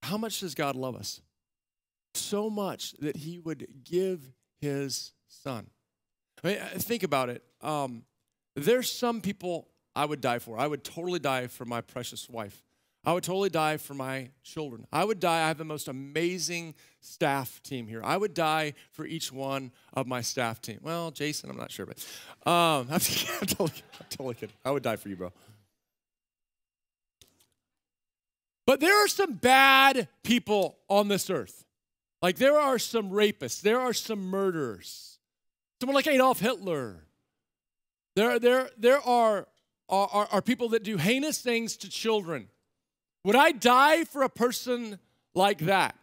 How 0.03 0.17
much 0.17 0.39
does 0.39 0.55
God 0.55 0.75
love 0.75 0.95
us? 0.95 1.21
So 2.13 2.49
much 2.49 2.93
that 2.99 3.17
he 3.17 3.39
would 3.39 3.67
give 3.83 4.31
his 4.59 5.13
son. 5.27 5.67
I 6.43 6.47
mean, 6.47 6.57
uh, 6.57 6.69
think 6.77 7.03
about 7.03 7.29
it. 7.29 7.43
Um, 7.61 8.03
there's 8.55 8.91
some 8.91 9.21
people 9.21 9.69
I 9.95 10.05
would 10.05 10.21
die 10.21 10.39
for. 10.39 10.59
I 10.59 10.67
would 10.67 10.83
totally 10.83 11.19
die 11.19 11.47
for 11.47 11.65
my 11.65 11.81
precious 11.81 12.29
wife. 12.29 12.63
I 13.05 13.13
would 13.13 13.23
totally 13.23 13.49
die 13.49 13.77
for 13.77 13.93
my 13.93 14.31
children. 14.43 14.85
I 14.91 15.05
would 15.05 15.21
die. 15.21 15.45
I 15.45 15.47
have 15.47 15.57
the 15.57 15.63
most 15.63 15.87
amazing 15.87 16.75
staff 16.99 17.61
team 17.63 17.87
here. 17.87 18.01
I 18.03 18.17
would 18.17 18.33
die 18.33 18.73
for 18.91 19.05
each 19.05 19.31
one 19.31 19.71
of 19.93 20.07
my 20.07 20.19
staff 20.19 20.61
team. 20.61 20.79
Well, 20.81 21.11
Jason, 21.11 21.49
I'm 21.49 21.55
not 21.55 21.71
sure, 21.71 21.85
but 21.85 21.97
um, 22.45 22.87
I'm, 22.91 22.99
totally, 22.99 23.71
I'm 23.99 24.05
totally 24.09 24.35
kidding. 24.35 24.55
I 24.65 24.71
would 24.71 24.83
die 24.83 24.97
for 24.97 25.07
you, 25.07 25.15
bro. 25.15 25.31
But 28.67 28.81
there 28.81 29.03
are 29.03 29.07
some 29.07 29.33
bad 29.33 30.09
people 30.23 30.77
on 30.89 31.07
this 31.07 31.29
earth. 31.29 31.63
Like 32.21 32.35
there 32.35 32.59
are 32.59 32.77
some 32.77 33.09
rapists, 33.09 33.61
there 33.61 33.79
are 33.79 33.93
some 33.93 34.19
murderers. 34.27 35.17
Someone 35.79 35.95
like 35.95 36.07
Adolf 36.07 36.39
Hitler. 36.39 37.05
There, 38.15 38.39
there, 38.39 38.69
there 38.77 38.99
are, 38.99 39.47
are, 39.87 40.27
are 40.31 40.41
people 40.41 40.69
that 40.69 40.83
do 40.83 40.97
heinous 40.97 41.39
things 41.39 41.77
to 41.77 41.89
children. 41.89 42.49
Would 43.23 43.35
I 43.35 43.51
die 43.51 44.03
for 44.03 44.23
a 44.23 44.29
person 44.29 44.99
like 45.33 45.59
that? 45.59 45.95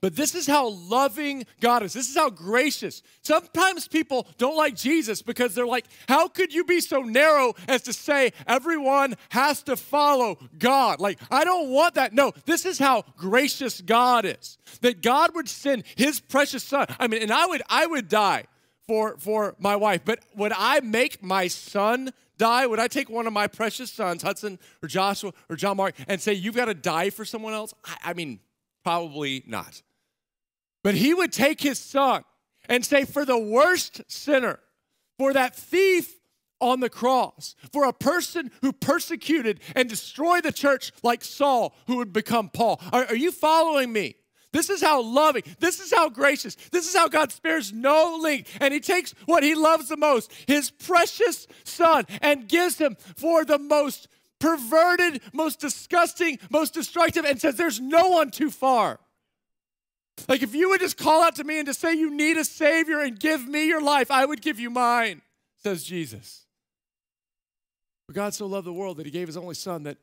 But 0.00 0.14
this 0.14 0.34
is 0.34 0.46
how 0.46 0.68
loving 0.68 1.46
God 1.60 1.82
is. 1.82 1.92
This 1.92 2.08
is 2.08 2.16
how 2.16 2.30
gracious. 2.30 3.02
Sometimes 3.22 3.88
people 3.88 4.26
don't 4.38 4.56
like 4.56 4.76
Jesus 4.76 5.22
because 5.22 5.54
they're 5.54 5.66
like, 5.66 5.86
how 6.08 6.28
could 6.28 6.52
you 6.52 6.64
be 6.64 6.80
so 6.80 7.00
narrow 7.00 7.54
as 7.66 7.82
to 7.82 7.92
say 7.92 8.32
everyone 8.46 9.14
has 9.30 9.62
to 9.64 9.76
follow 9.76 10.38
God? 10.58 11.00
Like, 11.00 11.18
I 11.30 11.44
don't 11.44 11.70
want 11.70 11.94
that. 11.94 12.12
No, 12.12 12.32
this 12.44 12.66
is 12.66 12.78
how 12.78 13.04
gracious 13.16 13.80
God 13.80 14.24
is. 14.24 14.58
That 14.82 15.02
God 15.02 15.34
would 15.34 15.48
send 15.48 15.84
his 15.96 16.20
precious 16.20 16.62
son. 16.62 16.86
I 16.98 17.08
mean, 17.08 17.22
and 17.22 17.32
I 17.32 17.46
would 17.46 17.62
I 17.68 17.86
would 17.86 18.08
die 18.08 18.44
for 18.86 19.16
for 19.18 19.54
my 19.58 19.76
wife, 19.76 20.02
but 20.04 20.20
would 20.36 20.52
I 20.54 20.80
make 20.80 21.22
my 21.22 21.48
son 21.48 22.12
die? 22.38 22.66
Would 22.66 22.78
I 22.78 22.88
take 22.88 23.08
one 23.08 23.26
of 23.26 23.32
my 23.32 23.46
precious 23.46 23.90
sons, 23.90 24.22
Hudson 24.22 24.58
or 24.82 24.88
Joshua 24.88 25.32
or 25.48 25.56
John 25.56 25.76
Mark, 25.76 25.94
and 26.06 26.20
say, 26.20 26.34
You've 26.34 26.56
got 26.56 26.66
to 26.66 26.74
die 26.74 27.10
for 27.10 27.24
someone 27.24 27.54
else? 27.54 27.74
I, 27.84 28.10
I 28.10 28.14
mean, 28.14 28.40
probably 28.84 29.42
not. 29.46 29.82
But 30.86 30.94
he 30.94 31.12
would 31.12 31.32
take 31.32 31.60
his 31.60 31.80
son 31.80 32.22
and 32.68 32.86
say, 32.86 33.04
For 33.04 33.24
the 33.24 33.36
worst 33.36 34.02
sinner, 34.06 34.60
for 35.18 35.32
that 35.32 35.56
thief 35.56 36.14
on 36.60 36.78
the 36.78 36.88
cross, 36.88 37.56
for 37.72 37.86
a 37.86 37.92
person 37.92 38.52
who 38.62 38.72
persecuted 38.72 39.58
and 39.74 39.88
destroyed 39.88 40.44
the 40.44 40.52
church 40.52 40.92
like 41.02 41.24
Saul, 41.24 41.74
who 41.88 41.96
would 41.96 42.12
become 42.12 42.50
Paul. 42.50 42.80
Are, 42.92 43.04
are 43.06 43.16
you 43.16 43.32
following 43.32 43.92
me? 43.92 44.14
This 44.52 44.70
is 44.70 44.80
how 44.80 45.02
loving, 45.02 45.42
this 45.58 45.80
is 45.80 45.92
how 45.92 46.08
gracious, 46.08 46.54
this 46.70 46.86
is 46.86 46.94
how 46.94 47.08
God 47.08 47.32
spares 47.32 47.72
no 47.72 48.20
link. 48.22 48.46
And 48.60 48.72
He 48.72 48.78
takes 48.78 49.12
what 49.24 49.42
He 49.42 49.56
loves 49.56 49.88
the 49.88 49.96
most, 49.96 50.32
His 50.46 50.70
precious 50.70 51.48
Son, 51.64 52.04
and 52.22 52.46
gives 52.46 52.78
Him 52.78 52.96
for 53.16 53.44
the 53.44 53.58
most 53.58 54.06
perverted, 54.38 55.20
most 55.32 55.58
disgusting, 55.58 56.38
most 56.48 56.74
destructive, 56.74 57.24
and 57.24 57.40
says, 57.40 57.56
There's 57.56 57.80
no 57.80 58.10
one 58.10 58.30
too 58.30 58.52
far. 58.52 59.00
Like 60.28 60.42
if 60.42 60.54
you 60.54 60.70
would 60.70 60.80
just 60.80 60.96
call 60.96 61.22
out 61.22 61.36
to 61.36 61.44
me 61.44 61.58
and 61.58 61.66
to 61.66 61.74
say 61.74 61.94
you 61.94 62.10
need 62.10 62.36
a 62.36 62.44
Savior 62.44 63.00
and 63.00 63.18
give 63.18 63.46
me 63.46 63.66
your 63.66 63.82
life, 63.82 64.10
I 64.10 64.24
would 64.24 64.40
give 64.40 64.58
you 64.58 64.70
mine, 64.70 65.22
says 65.62 65.84
Jesus. 65.84 66.46
For 68.06 68.12
God 68.12 68.34
so 68.34 68.46
loved 68.46 68.66
the 68.66 68.72
world 68.72 68.96
that 68.96 69.06
He 69.06 69.12
gave 69.12 69.28
His 69.28 69.36
only 69.36 69.54
Son 69.54 69.82
that 69.82 69.98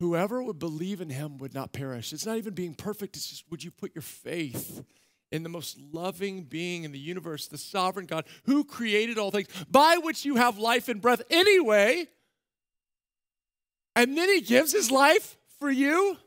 Whoever 0.00 0.42
would 0.42 0.58
believe 0.58 1.00
in 1.00 1.08
him 1.08 1.38
would 1.38 1.54
not 1.54 1.72
perish. 1.72 2.12
It's 2.12 2.26
not 2.26 2.36
even 2.36 2.54
being 2.54 2.74
perfect, 2.74 3.16
it's 3.16 3.28
just 3.28 3.50
would 3.50 3.64
you 3.64 3.70
put 3.70 3.94
your 3.94 4.02
faith 4.02 4.84
in 5.32 5.42
the 5.42 5.48
most 5.48 5.78
loving 5.92 6.44
being 6.44 6.84
in 6.84 6.92
the 6.92 6.98
universe, 6.98 7.46
the 7.46 7.58
sovereign 7.58 8.06
God 8.06 8.26
who 8.44 8.62
created 8.62 9.18
all 9.18 9.30
things, 9.30 9.48
by 9.70 9.96
which 9.96 10.24
you 10.24 10.36
have 10.36 10.58
life 10.58 10.88
and 10.88 11.00
breath 11.00 11.22
anyway. 11.30 12.06
And 13.96 14.16
then 14.16 14.28
he 14.28 14.42
gives 14.42 14.72
his 14.72 14.90
life 14.90 15.38
for 15.58 15.70
you. 15.70 16.18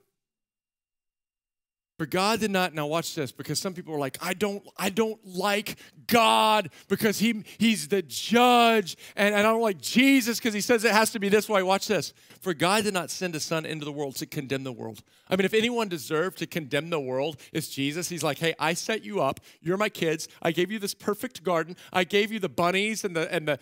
For 1.99 2.05
God 2.05 2.39
did 2.39 2.49
not, 2.49 2.73
now 2.73 2.87
watch 2.87 3.13
this, 3.13 3.33
because 3.33 3.59
some 3.59 3.73
people 3.73 3.93
are 3.93 3.99
like, 3.99 4.17
I 4.21 4.33
don't, 4.33 4.65
I 4.77 4.89
don't 4.89 5.19
like 5.25 5.75
God 6.07 6.69
because 6.87 7.19
he, 7.19 7.43
he's 7.57 7.89
the 7.89 8.01
judge, 8.01 8.95
and, 9.17 9.35
and 9.35 9.45
I 9.45 9.51
don't 9.51 9.61
like 9.61 9.81
Jesus 9.81 10.39
because 10.39 10.53
he 10.53 10.61
says 10.61 10.85
it 10.85 10.93
has 10.93 11.11
to 11.11 11.19
be 11.19 11.27
this 11.27 11.49
way. 11.49 11.61
Watch 11.61 11.87
this. 11.87 12.13
For 12.39 12.53
God 12.53 12.85
did 12.85 12.93
not 12.93 13.11
send 13.11 13.33
his 13.33 13.43
son 13.43 13.65
into 13.65 13.83
the 13.83 13.91
world 13.91 14.15
to 14.15 14.25
condemn 14.25 14.63
the 14.63 14.71
world. 14.71 15.03
I 15.29 15.35
mean, 15.35 15.43
if 15.43 15.53
anyone 15.53 15.89
deserved 15.89 16.37
to 16.37 16.47
condemn 16.47 16.89
the 16.89 17.01
world, 17.01 17.35
it's 17.51 17.67
Jesus. 17.67 18.07
He's 18.07 18.23
like, 18.23 18.37
hey, 18.37 18.53
I 18.57 18.75
set 18.75 19.03
you 19.03 19.19
up. 19.19 19.41
You're 19.59 19.75
my 19.75 19.89
kids. 19.89 20.29
I 20.41 20.53
gave 20.53 20.71
you 20.71 20.79
this 20.79 20.93
perfect 20.93 21.43
garden. 21.43 21.75
I 21.91 22.05
gave 22.05 22.31
you 22.31 22.39
the 22.39 22.47
bunnies 22.47 23.03
and 23.03 23.13
the 23.13 23.29
and 23.29 23.45
the 23.45 23.59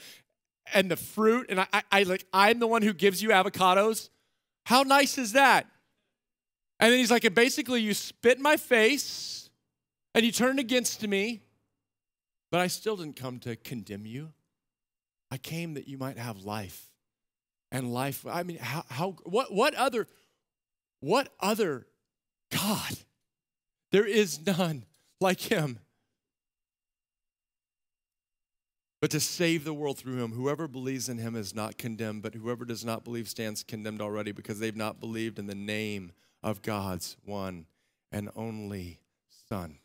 and 0.75 0.91
the 0.91 0.95
fruit, 0.95 1.47
and 1.49 1.59
I, 1.61 1.67
I, 1.73 1.83
I 1.91 2.03
like 2.03 2.27
I'm 2.31 2.59
the 2.59 2.67
one 2.67 2.83
who 2.83 2.93
gives 2.93 3.23
you 3.23 3.29
avocados. 3.29 4.09
How 4.65 4.83
nice 4.83 5.17
is 5.17 5.31
that? 5.31 5.65
And 6.79 6.91
then 6.91 6.99
he's 6.99 7.11
like, 7.11 7.33
basically, 7.33 7.81
you 7.81 7.93
spit 7.93 8.37
in 8.37 8.43
my 8.43 8.57
face 8.57 9.49
and 10.13 10.25
you 10.25 10.31
turned 10.31 10.59
against 10.59 11.05
me, 11.07 11.41
but 12.51 12.59
I 12.59 12.67
still 12.67 12.95
didn't 12.95 13.15
come 13.15 13.39
to 13.39 13.55
condemn 13.55 14.05
you. 14.05 14.33
I 15.31 15.37
came 15.37 15.73
that 15.73 15.87
you 15.87 15.97
might 15.97 16.17
have 16.17 16.43
life. 16.43 16.91
And 17.71 17.93
life, 17.93 18.25
I 18.25 18.43
mean, 18.43 18.57
how, 18.57 18.83
how 18.89 19.11
what, 19.23 19.53
what 19.53 19.73
other, 19.73 20.07
what 21.01 21.29
other 21.39 21.87
God? 22.51 22.97
There 23.91 24.05
is 24.05 24.45
none 24.45 24.85
like 25.19 25.41
him. 25.41 25.79
But 29.01 29.11
to 29.11 29.19
save 29.19 29.63
the 29.63 29.73
world 29.73 29.97
through 29.97 30.23
him, 30.23 30.31
whoever 30.31 30.67
believes 30.67 31.07
in 31.09 31.17
him 31.17 31.35
is 31.35 31.53
not 31.53 31.77
condemned, 31.77 32.23
but 32.23 32.33
whoever 32.33 32.65
does 32.65 32.83
not 32.83 33.03
believe 33.03 33.27
stands 33.27 33.63
condemned 33.63 34.01
already 34.01 34.31
because 34.31 34.59
they've 34.59 34.75
not 34.75 34.99
believed 34.99 35.37
in 35.37 35.47
the 35.47 35.55
name 35.55 36.11
of 36.43 36.61
God's 36.61 37.17
one 37.25 37.65
and 38.11 38.29
only 38.35 38.99
Son. 39.49 39.79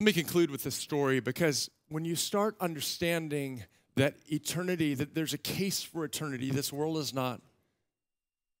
Let 0.00 0.04
me 0.04 0.12
conclude 0.12 0.50
with 0.50 0.62
this 0.62 0.74
story 0.74 1.20
because 1.20 1.70
when 1.88 2.04
you 2.04 2.16
start 2.16 2.56
understanding 2.60 3.64
that 3.96 4.14
eternity, 4.26 4.94
that 4.94 5.14
there's 5.14 5.34
a 5.34 5.38
case 5.38 5.82
for 5.82 6.04
eternity, 6.04 6.50
this 6.50 6.72
world 6.72 6.96
is 6.96 7.12
not 7.12 7.42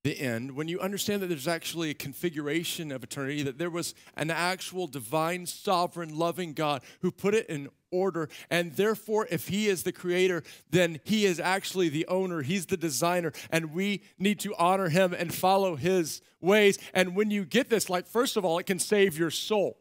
the 0.02 0.18
end, 0.18 0.56
when 0.56 0.66
you 0.66 0.80
understand 0.80 1.20
that 1.22 1.26
there's 1.26 1.48
actually 1.48 1.90
a 1.90 1.94
configuration 1.94 2.90
of 2.90 3.02
eternity, 3.04 3.42
that 3.42 3.58
there 3.58 3.68
was 3.68 3.94
an 4.16 4.30
actual 4.30 4.86
divine, 4.86 5.44
sovereign, 5.44 6.16
loving 6.16 6.54
God 6.54 6.82
who 7.02 7.10
put 7.10 7.34
it 7.34 7.46
in 7.50 7.68
order, 7.90 8.30
and 8.48 8.72
therefore, 8.76 9.28
if 9.30 9.48
He 9.48 9.68
is 9.68 9.82
the 9.82 9.92
creator, 9.92 10.42
then 10.70 11.00
He 11.04 11.26
is 11.26 11.38
actually 11.38 11.90
the 11.90 12.06
owner, 12.06 12.40
He's 12.40 12.66
the 12.66 12.78
designer, 12.78 13.32
and 13.50 13.74
we 13.74 14.02
need 14.18 14.40
to 14.40 14.54
honor 14.56 14.88
Him 14.88 15.12
and 15.12 15.34
follow 15.34 15.76
His 15.76 16.22
ways. 16.40 16.78
And 16.94 17.14
when 17.14 17.30
you 17.30 17.44
get 17.44 17.68
this, 17.68 17.90
like, 17.90 18.06
first 18.06 18.38
of 18.38 18.44
all, 18.44 18.58
it 18.58 18.64
can 18.64 18.78
save 18.78 19.18
your 19.18 19.30
soul. 19.30 19.76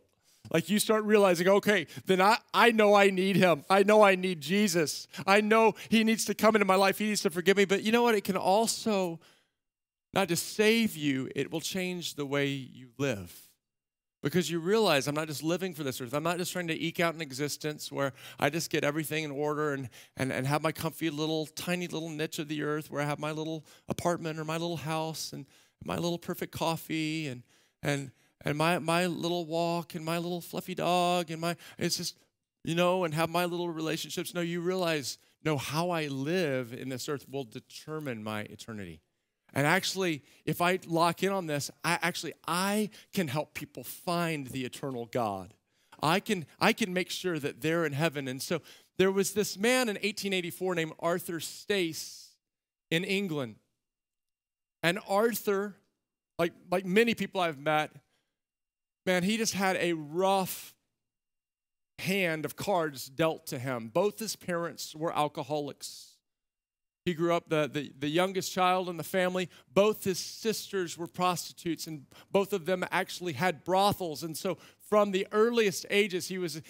Like 0.52 0.70
you 0.70 0.80
start 0.80 1.04
realizing, 1.04 1.48
okay, 1.48 1.88
then 2.08 2.20
I, 2.20 2.40
I 2.54 2.72
know 2.72 2.96
I 2.96 3.12
need 3.12 3.36
him. 3.36 3.64
I 3.70 3.84
know 3.84 4.02
I 4.02 4.16
need 4.16 4.42
Jesus. 4.42 5.08
I 5.28 5.42
know 5.42 5.76
he 5.90 6.04
needs 6.04 6.26
to 6.26 6.34
come 6.34 6.56
into 6.56 6.66
my 6.66 6.76
life. 6.76 6.98
He 6.98 7.06
needs 7.06 7.22
to 7.22 7.30
forgive 7.30 7.58
me. 7.58 7.66
But 7.66 7.84
you 7.84 7.92
know 7.92 8.02
what? 8.02 8.16
It 8.16 8.24
can 8.24 8.38
also 8.38 9.20
not 10.14 10.28
to 10.30 10.36
save 10.36 10.96
you, 10.96 11.30
it 11.36 11.52
will 11.52 11.62
change 11.62 12.16
the 12.16 12.26
way 12.26 12.48
you 12.48 12.90
live. 12.98 13.50
Because 14.22 14.52
you 14.52 14.60
realize 14.60 15.08
I'm 15.08 15.16
not 15.16 15.28
just 15.28 15.44
living 15.44 15.74
for 15.74 15.84
this 15.84 16.02
earth. 16.02 16.14
I'm 16.14 16.24
not 16.24 16.38
just 16.38 16.52
trying 16.52 16.68
to 16.68 16.78
eke 16.78 17.00
out 17.00 17.16
an 17.16 17.22
existence 17.22 17.90
where 17.90 18.12
I 18.38 18.50
just 18.50 18.70
get 18.70 18.84
everything 18.84 19.24
in 19.24 19.32
order 19.32 19.74
and, 19.74 19.90
and, 20.18 20.34
and 20.34 20.46
have 20.46 20.62
my 20.62 20.74
comfy 20.74 21.10
little, 21.10 21.46
tiny 21.46 21.88
little 21.88 22.10
niche 22.10 22.38
of 22.40 22.50
the 22.50 22.64
earth 22.64 22.92
where 22.92 23.02
I 23.02 23.06
have 23.06 23.20
my 23.20 23.32
little 23.32 23.66
apartment 23.88 24.38
or 24.38 24.44
my 24.44 24.58
little 24.58 24.78
house 24.78 25.32
and 25.32 25.46
my 25.86 25.96
little 25.96 26.18
perfect 26.18 26.52
coffee 26.52 27.28
and, 27.28 27.44
and, 27.82 28.12
and 28.44 28.58
my, 28.58 28.80
my 28.80 29.06
little 29.06 29.46
walk 29.46 29.96
and 29.96 30.04
my 30.04 30.18
little 30.18 30.42
fluffy 30.42 30.76
dog 30.76 31.32
and 31.32 31.40
my, 31.40 31.56
it's 31.78 31.96
just, 31.96 32.18
you 32.66 32.76
know, 32.76 33.06
and 33.06 33.14
have 33.14 33.30
my 33.30 33.46
little 33.46 33.70
relationships. 33.70 34.34
No, 34.34 34.42
you 34.42 34.60
realize, 34.60 35.18
no, 35.46 35.56
how 35.56 35.92
I 35.92 36.08
live 36.08 36.74
in 36.74 36.90
this 36.90 37.08
earth 37.08 37.26
will 37.30 37.46
determine 37.46 38.22
my 38.22 38.42
eternity. 38.42 39.00
And 39.54 39.66
actually, 39.66 40.24
if 40.46 40.62
I 40.62 40.80
lock 40.88 41.24
in 41.24 41.32
on 41.32 41.48
this, 41.48 41.72
I 41.84 41.98
actually 42.02 42.34
I 42.48 42.90
can 43.14 43.28
help 43.28 43.54
people 43.54 43.84
find 43.84 44.48
the 44.48 44.66
eternal 44.66 45.06
God. 45.06 45.54
I 46.02 46.20
can 46.20 46.46
I 46.60 46.74
can 46.74 46.94
make 46.94 47.10
sure 47.10 47.40
that 47.40 47.62
they're 47.62 47.86
in 47.86 47.94
heaven. 47.94 48.28
And 48.28 48.42
so 48.42 48.62
there 48.98 49.12
was 49.12 49.34
this 49.34 49.58
man 49.58 49.90
in 49.90 49.96
1884 49.96 50.76
named 50.76 50.94
Arthur 51.00 51.40
Stace 51.40 52.36
in 52.92 53.04
England. 53.04 53.56
And 54.84 55.00
Arthur, 55.08 55.76
like 56.38 56.54
like 56.72 56.86
many 56.86 57.16
people 57.16 57.42
I've 57.42 57.60
met, 57.60 57.92
man, 59.06 59.24
he 59.24 59.38
just 59.38 59.54
had 59.54 59.76
a 59.78 59.94
rough 59.94 60.74
hand 62.00 62.46
of 62.46 62.56
cards 62.56 63.08
dealt 63.10 63.46
to 63.48 63.60
him. 63.60 63.90
Both 63.90 64.20
his 64.20 64.36
parents 64.36 64.96
were 64.96 65.16
alcoholics. 65.16 66.09
He 67.10 67.16
grew 67.16 67.34
up 67.34 67.50
the, 67.50 67.68
the, 67.68 67.92
the 67.98 68.08
youngest 68.08 68.54
child 68.54 68.88
in 68.88 68.98
the 68.98 69.04
family. 69.04 69.50
Both 69.74 70.04
his 70.04 70.20
sisters 70.20 70.96
were 70.96 71.08
prostitutes, 71.08 71.88
and 71.88 72.06
both 72.32 72.54
of 72.54 72.68
them 72.68 72.86
actually 72.92 73.34
had 73.34 73.64
brothels. 73.64 74.22
And 74.22 74.38
so, 74.38 74.60
from 74.88 75.10
the 75.10 75.26
earliest 75.32 75.88
ages, 75.90 76.28
he 76.28 76.38
was 76.38 76.62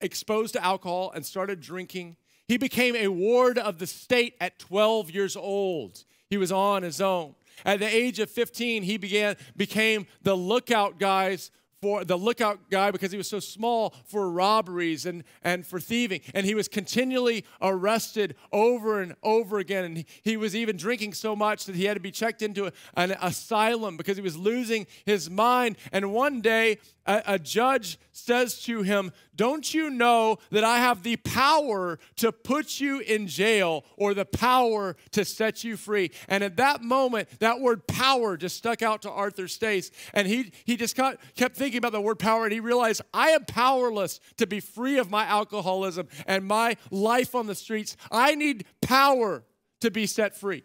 exposed 0.00 0.54
to 0.54 0.64
alcohol 0.64 1.12
and 1.14 1.24
started 1.24 1.60
drinking. 1.60 2.16
He 2.48 2.56
became 2.56 2.96
a 2.96 3.06
ward 3.06 3.56
of 3.56 3.78
the 3.78 3.86
state 3.86 4.34
at 4.40 4.58
12 4.58 5.12
years 5.12 5.36
old. 5.36 6.02
He 6.28 6.36
was 6.36 6.50
on 6.50 6.82
his 6.82 7.00
own. 7.00 7.36
At 7.64 7.78
the 7.78 7.86
age 7.86 8.18
of 8.18 8.28
15, 8.30 8.82
he 8.82 8.96
began 8.96 9.36
became 9.56 10.08
the 10.24 10.34
lookout 10.34 10.98
guys 10.98 11.52
for 11.84 12.02
the 12.02 12.16
lookout 12.16 12.70
guy 12.70 12.90
because 12.90 13.12
he 13.12 13.18
was 13.18 13.28
so 13.28 13.38
small 13.38 13.92
for 14.06 14.30
robberies 14.30 15.04
and, 15.04 15.22
and 15.42 15.66
for 15.66 15.78
thieving. 15.78 16.22
And 16.32 16.46
he 16.46 16.54
was 16.54 16.66
continually 16.66 17.44
arrested 17.60 18.36
over 18.54 19.02
and 19.02 19.14
over 19.22 19.58
again. 19.58 19.84
And 19.84 19.98
he, 19.98 20.06
he 20.22 20.38
was 20.38 20.56
even 20.56 20.78
drinking 20.78 21.12
so 21.12 21.36
much 21.36 21.66
that 21.66 21.74
he 21.74 21.84
had 21.84 21.92
to 21.92 22.00
be 22.00 22.10
checked 22.10 22.40
into 22.40 22.68
a, 22.68 22.72
an 22.96 23.10
asylum 23.20 23.98
because 23.98 24.16
he 24.16 24.22
was 24.22 24.34
losing 24.34 24.86
his 25.04 25.28
mind. 25.28 25.76
And 25.92 26.14
one 26.14 26.40
day, 26.40 26.78
a, 27.06 27.22
a 27.26 27.38
judge 27.38 27.98
says 28.12 28.62
to 28.62 28.82
him, 28.82 29.12
Don't 29.34 29.74
you 29.74 29.90
know 29.90 30.38
that 30.50 30.64
I 30.64 30.78
have 30.78 31.02
the 31.02 31.16
power 31.16 31.98
to 32.16 32.32
put 32.32 32.80
you 32.80 33.00
in 33.00 33.26
jail 33.26 33.84
or 33.96 34.14
the 34.14 34.24
power 34.24 34.96
to 35.12 35.24
set 35.24 35.64
you 35.64 35.76
free? 35.76 36.10
And 36.28 36.42
at 36.42 36.56
that 36.56 36.82
moment, 36.82 37.28
that 37.40 37.60
word 37.60 37.86
power 37.86 38.36
just 38.36 38.56
stuck 38.56 38.82
out 38.82 39.02
to 39.02 39.10
Arthur 39.10 39.48
Stace. 39.48 39.90
And 40.12 40.26
he, 40.26 40.52
he 40.64 40.76
just 40.76 40.96
got, 40.96 41.18
kept 41.36 41.56
thinking 41.56 41.73
about 41.78 41.92
the 41.92 42.00
word 42.00 42.18
power 42.18 42.44
and 42.44 42.52
he 42.52 42.60
realized, 42.60 43.02
I 43.12 43.30
am 43.30 43.44
powerless 43.44 44.20
to 44.36 44.46
be 44.46 44.60
free 44.60 44.98
of 44.98 45.10
my 45.10 45.24
alcoholism 45.24 46.08
and 46.26 46.44
my 46.44 46.76
life 46.90 47.34
on 47.34 47.46
the 47.46 47.54
streets. 47.54 47.96
I 48.10 48.34
need 48.34 48.66
power 48.80 49.44
to 49.80 49.90
be 49.90 50.06
set 50.06 50.36
free. 50.36 50.64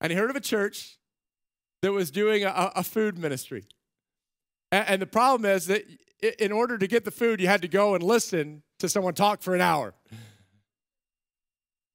And 0.00 0.10
he 0.10 0.18
heard 0.18 0.30
of 0.30 0.36
a 0.36 0.40
church 0.40 0.98
that 1.82 1.92
was 1.92 2.10
doing 2.10 2.44
a, 2.44 2.72
a 2.76 2.82
food 2.82 3.18
ministry. 3.18 3.66
And, 4.72 5.00
the 5.00 5.06
problem 5.06 5.48
is 5.48 5.66
that 5.66 5.84
in 6.38 6.50
order 6.50 6.78
to 6.78 6.86
get 6.86 7.04
the 7.04 7.10
food, 7.10 7.40
you 7.40 7.46
had 7.46 7.62
to 7.62 7.68
go 7.68 7.94
and 7.94 8.02
listen 8.02 8.62
to 8.80 8.88
someone 8.88 9.14
talk 9.14 9.40
for 9.40 9.54
an 9.54 9.60
hour. 9.60 9.94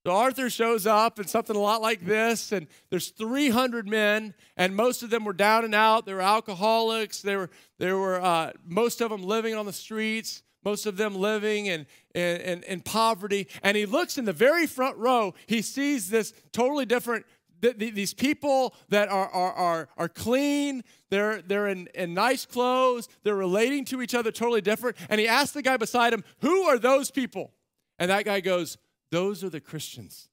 So 0.10 0.16
Arthur 0.16 0.50
shows 0.50 0.88
up 0.88 1.20
and 1.20 1.30
something 1.30 1.56
a 1.56 1.60
lot 1.60 1.84
like 1.84 2.04
this, 2.04 2.52
and 2.52 2.66
there's 2.90 3.10
300 3.10 3.88
men, 3.88 4.34
and 4.58 4.76
most 4.76 5.04
of 5.04 5.12
them 5.12 5.24
were 5.24 5.34
down 5.34 5.64
and 5.66 5.76
out. 5.76 6.08
They 6.08 6.16
were 6.16 6.22
alcoholics. 6.22 7.22
They 7.22 7.36
were, 7.36 7.52
they 7.78 7.92
were 7.92 8.20
uh, 8.20 8.54
most 8.66 9.02
of 9.02 9.12
them 9.12 9.22
living 9.22 9.54
on 9.54 9.68
the 9.68 9.72
streets, 9.72 10.42
most 10.66 10.88
of 10.88 10.98
them 10.98 11.14
living 11.14 11.68
in, 11.68 11.86
in, 12.16 12.64
in 12.64 12.82
poverty. 12.82 13.50
And 13.62 13.78
he 13.78 13.86
looks 13.86 14.18
in 14.18 14.26
the 14.26 14.34
very 14.34 14.66
front 14.66 14.98
row. 14.98 15.36
He 15.46 15.62
sees 15.62 16.10
this 16.10 16.34
totally 16.52 16.88
different 16.88 17.28
these 17.62 18.16
people 18.16 18.74
that 18.88 19.10
are, 19.10 19.30
are, 19.30 19.54
are, 19.54 19.90
are 19.96 20.10
clean, 20.10 20.82
they're, 21.12 21.44
they're 21.44 21.68
in, 21.68 21.88
in 21.94 22.16
nice 22.16 22.48
clothes, 22.48 23.08
they're 23.24 23.36
relating 23.36 23.86
to 23.86 24.02
each 24.02 24.16
other 24.16 24.32
totally 24.32 24.62
different. 24.62 24.98
And 25.08 25.22
he 25.22 25.28
asks 25.28 25.52
the 25.52 25.62
guy 25.62 25.78
beside 25.78 26.14
him, 26.14 26.24
Who 26.40 26.64
are 26.64 26.80
those 26.80 27.12
people? 27.12 27.52
And 28.00 28.10
that 28.10 28.26
guy 28.26 28.40
goes, 28.40 28.78
Those 29.12 29.44
are 29.44 29.50
the 29.50 29.60
Christians. 29.60 30.28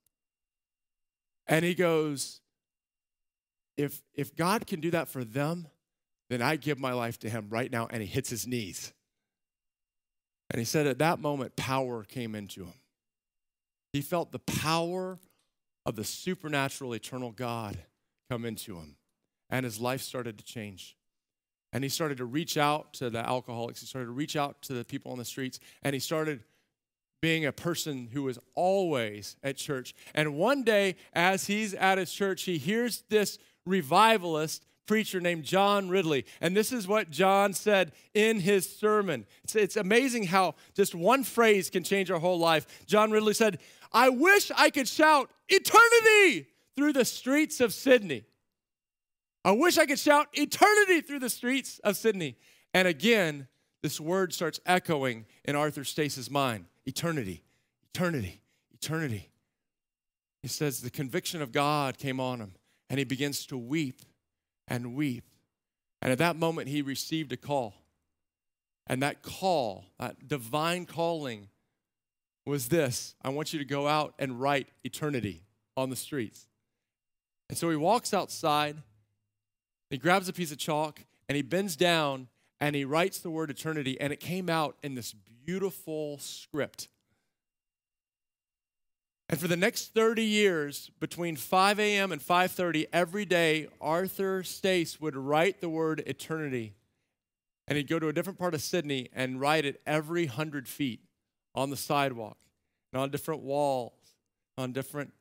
And 1.47 1.64
he 1.64 1.74
goes, 1.74 2.41
if, 3.77 4.03
if 4.14 4.35
God 4.35 4.66
can 4.66 4.81
do 4.81 4.91
that 4.91 5.09
for 5.09 5.24
them, 5.24 5.68
then 6.29 6.43
I 6.43 6.57
give 6.57 6.79
my 6.79 6.93
life 6.93 7.18
to 7.20 7.31
him 7.31 7.47
right 7.51 7.70
now. 7.70 7.87
And 7.91 8.03
he 8.03 8.09
hits 8.09 8.31
his 8.31 8.47
knees. 8.47 8.93
And 10.51 10.59
he 10.59 10.64
said 10.64 10.87
at 10.87 10.99
that 10.99 11.20
moment, 11.20 11.57
power 11.57 12.05
came 12.05 12.35
into 12.35 12.64
him. 12.64 12.74
He 13.93 14.01
felt 14.01 14.33
the 14.33 14.39
power 14.39 15.18
of 15.85 15.97
the 15.97 16.05
supernatural, 16.05 16.93
eternal 16.95 17.31
God 17.31 17.79
come 18.29 18.45
into 18.45 18.77
him. 18.77 18.97
And 19.51 19.64
his 19.64 19.81
life 19.81 20.03
started 20.03 20.39
to 20.39 20.45
change. 20.45 20.97
And 21.72 21.85
he 21.85 21.91
started 21.91 22.18
to 22.18 22.24
reach 22.24 22.57
out 22.57 22.93
to 22.95 23.11
the 23.11 23.18
alcoholics. 23.18 23.81
He 23.81 23.87
started 23.87 24.07
to 24.07 24.12
reach 24.12 24.37
out 24.37 24.62
to 24.62 24.72
the 24.72 24.85
people 24.85 25.12
on 25.12 25.18
the 25.18 25.24
streets. 25.24 25.61
And 25.83 25.95
he 25.95 26.01
started 26.01 26.43
being 27.27 27.45
a 27.45 27.51
person 27.51 28.09
who 28.12 28.22
was 28.22 28.39
always 28.55 29.35
at 29.43 29.57
church. 29.57 29.97
And 30.14 30.37
one 30.37 30.62
day, 30.62 30.95
as 31.12 31.49
he's 31.49 31.74
at 31.74 31.99
his 31.99 32.12
church, 32.12 32.45
he 32.45 32.57
hears 32.57 33.03
this 33.09 33.41
revivalist 33.64 34.64
preacher 34.87 35.20
named 35.20 35.43
John 35.43 35.89
Ridley. 35.89 36.24
And 36.41 36.57
this 36.57 36.70
is 36.70 36.87
what 36.87 37.11
John 37.11 37.53
said 37.53 37.91
in 38.14 38.39
his 38.39 38.70
sermon. 38.79 39.27
It's, 39.43 39.57
it's 39.57 39.74
amazing 39.74 40.29
how 40.29 40.55
just 40.77 40.95
one 40.95 41.24
phrase 41.24 41.68
can 41.68 41.83
change 41.83 42.12
our 42.12 42.20
whole 42.20 42.39
life. 42.39 42.87
John 42.87 43.11
Ridley 43.11 43.35
said, 43.35 43.59
I 43.93 44.09
wish 44.09 44.53
I 44.57 44.70
could 44.70 44.87
shout 44.87 45.29
eternity 45.49 46.47
through 46.77 46.93
the 46.93 47.05
streets 47.05 47.61
of 47.61 47.74
Sydney. 47.74 48.22
I 49.45 49.51
wish 49.51 49.79
I 49.79 49.87
could 49.87 49.99
shout 49.99 50.29
eternity 50.33 51.01
through 51.01 51.18
the 51.18 51.31
streets 51.31 51.81
of 51.81 51.97
Sydney. 51.97 52.37
And 52.72 52.87
again, 52.87 53.49
this 53.83 54.01
word 54.01 54.33
starts 54.33 54.61
echoing 54.64 55.27
in 55.45 55.57
Arthur 55.57 55.83
Stace's 55.83 56.31
mind 56.31 56.66
eternity, 56.87 57.43
eternity, 57.93 58.41
eternity. 58.72 59.30
He 60.43 60.49
says 60.49 60.80
the 60.80 60.91
conviction 60.91 61.43
of 61.43 61.53
God 61.53 61.99
came 61.99 62.20
on 62.20 62.41
him, 62.41 62.53
and 62.89 62.99
he 62.99 63.05
begins 63.05 63.45
to 63.47 63.59
weep 63.59 64.03
and 64.68 64.95
weep. 64.95 65.24
And 66.01 66.12
at 66.12 66.18
that 66.18 66.37
moment, 66.37 66.68
he 66.68 66.82
received 66.82 67.32
a 67.32 67.37
call. 67.37 67.74
And 68.87 69.03
that 69.03 69.22
call, 69.22 69.87
that 69.99 70.28
divine 70.28 70.87
calling, 70.87 71.49
was 72.45 72.68
this 72.68 73.16
I 73.22 73.30
want 73.30 73.53
you 73.53 73.59
to 73.59 73.64
go 73.64 73.89
out 73.89 74.14
and 74.18 74.41
write 74.41 74.68
eternity 74.84 75.43
on 75.76 75.91
the 75.91 75.97
streets. 75.97 76.47
And 77.49 77.59
so 77.59 77.68
he 77.70 77.76
walks 77.76 78.14
outside, 78.14 78.76
he 79.91 79.99
grabs 79.99 80.28
a 80.28 80.32
piece 80.32 80.53
of 80.53 80.59
chalk, 80.59 81.01
and 81.28 81.34
he 81.37 81.43
bends 81.43 81.76
down 81.76 82.28
and 82.61 82.75
he 82.75 82.85
writes 82.85 83.19
the 83.19 83.31
word 83.31 83.51
eternity, 83.51 84.01
and 84.01 84.13
it 84.13 84.21
came 84.21 84.49
out 84.49 84.77
in 84.83 84.95
this 84.95 85.15
beautiful 85.45 86.19
script. 86.19 86.89
And 89.29 89.41
for 89.41 89.49
the 89.49 89.57
next 89.57 89.93
30 89.93 90.23
years, 90.23 90.91
between 91.01 91.37
5 91.37 91.81
a.m. 91.81 92.13
and 92.13 92.23
5:30 92.23 92.87
every 92.93 93.25
day, 93.25 93.69
Arthur 93.81 94.45
Stace 94.45 95.01
would 95.01 95.17
write 95.17 95.61
the 95.61 95.69
word 95.69 96.03
eternity. 96.07 96.75
And 97.67 97.77
he'd 97.77 97.89
go 97.89 97.99
to 97.99 98.09
a 98.09 98.13
different 98.13 98.39
part 98.39 98.55
of 98.55 98.63
Sydney 98.63 99.09
and 99.13 99.41
write 99.41 99.65
it 99.65 99.81
every 99.85 100.27
hundred 100.27 100.69
feet 100.69 101.01
on 101.55 101.71
the 101.71 101.77
sidewalk 101.77 102.39
and 102.93 103.03
on 103.03 103.11
different 103.11 103.43
walls, 103.43 103.93
on 104.57 104.73
different, 104.73 105.13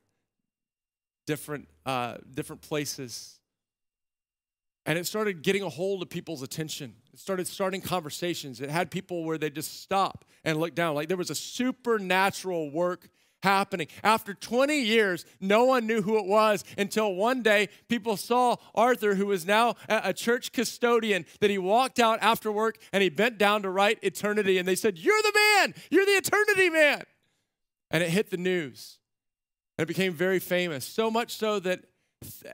different, 1.26 1.68
uh, 1.84 2.18
different 2.32 2.62
places. 2.62 3.40
And 4.86 4.96
it 4.96 5.06
started 5.06 5.42
getting 5.42 5.62
a 5.62 5.68
hold 5.68 6.00
of 6.00 6.08
people's 6.08 6.42
attention. 6.42 6.94
It 7.12 7.18
started 7.18 7.48
starting 7.48 7.80
conversations. 7.80 8.60
It 8.60 8.70
had 8.70 8.90
people 8.90 9.24
where 9.24 9.36
they 9.36 9.50
just 9.50 9.82
stop 9.82 10.24
and 10.44 10.60
look 10.60 10.76
down. 10.76 10.94
Like 10.94 11.08
there 11.08 11.16
was 11.16 11.28
a 11.28 11.34
supernatural 11.34 12.70
work 12.70 13.08
happening. 13.42 13.88
After 14.04 14.32
20 14.32 14.80
years, 14.80 15.24
no 15.40 15.64
one 15.64 15.88
knew 15.88 16.02
who 16.02 16.18
it 16.18 16.26
was 16.26 16.64
until 16.78 17.14
one 17.14 17.42
day 17.42 17.68
people 17.88 18.16
saw 18.16 18.56
Arthur, 18.76 19.16
who 19.16 19.26
was 19.26 19.44
now 19.44 19.74
a 19.88 20.12
church 20.12 20.52
custodian, 20.52 21.26
that 21.40 21.50
he 21.50 21.58
walked 21.58 21.98
out 21.98 22.20
after 22.22 22.52
work 22.52 22.78
and 22.92 23.02
he 23.02 23.08
bent 23.08 23.38
down 23.38 23.62
to 23.62 23.70
write 23.70 23.98
eternity. 24.02 24.56
And 24.56 24.68
they 24.68 24.76
said, 24.76 24.98
You're 24.98 25.20
the 25.22 25.32
man, 25.34 25.74
you're 25.90 26.06
the 26.06 26.12
eternity 26.12 26.70
man. 26.70 27.02
And 27.90 28.04
it 28.04 28.10
hit 28.10 28.30
the 28.30 28.36
news. 28.36 28.98
And 29.76 29.82
it 29.84 29.88
became 29.88 30.12
very 30.12 30.38
famous, 30.38 30.84
so 30.84 31.10
much 31.10 31.36
so 31.36 31.58
that 31.60 31.80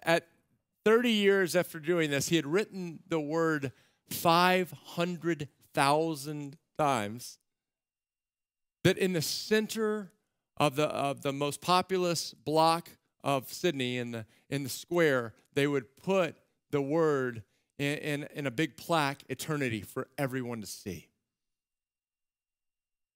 at 0.02 0.26
30 0.84 1.10
years 1.10 1.56
after 1.56 1.78
doing 1.78 2.10
this, 2.10 2.28
he 2.28 2.36
had 2.36 2.46
written 2.46 2.98
the 3.08 3.20
word 3.20 3.72
500,000 4.10 6.58
times. 6.78 7.38
That 8.84 8.98
in 8.98 9.12
the 9.12 9.22
center 9.22 10.10
of 10.56 10.76
the, 10.76 10.86
of 10.88 11.22
the 11.22 11.32
most 11.32 11.60
populous 11.60 12.34
block 12.34 12.90
of 13.22 13.52
Sydney 13.52 13.98
in 13.98 14.10
the, 14.10 14.26
in 14.50 14.64
the 14.64 14.68
square, 14.68 15.34
they 15.54 15.66
would 15.66 15.96
put 15.96 16.36
the 16.70 16.82
word 16.82 17.42
in, 17.78 17.98
in, 17.98 18.28
in 18.34 18.46
a 18.46 18.50
big 18.50 18.76
plaque, 18.76 19.22
eternity, 19.28 19.82
for 19.82 20.08
everyone 20.18 20.60
to 20.60 20.66
see. 20.66 21.08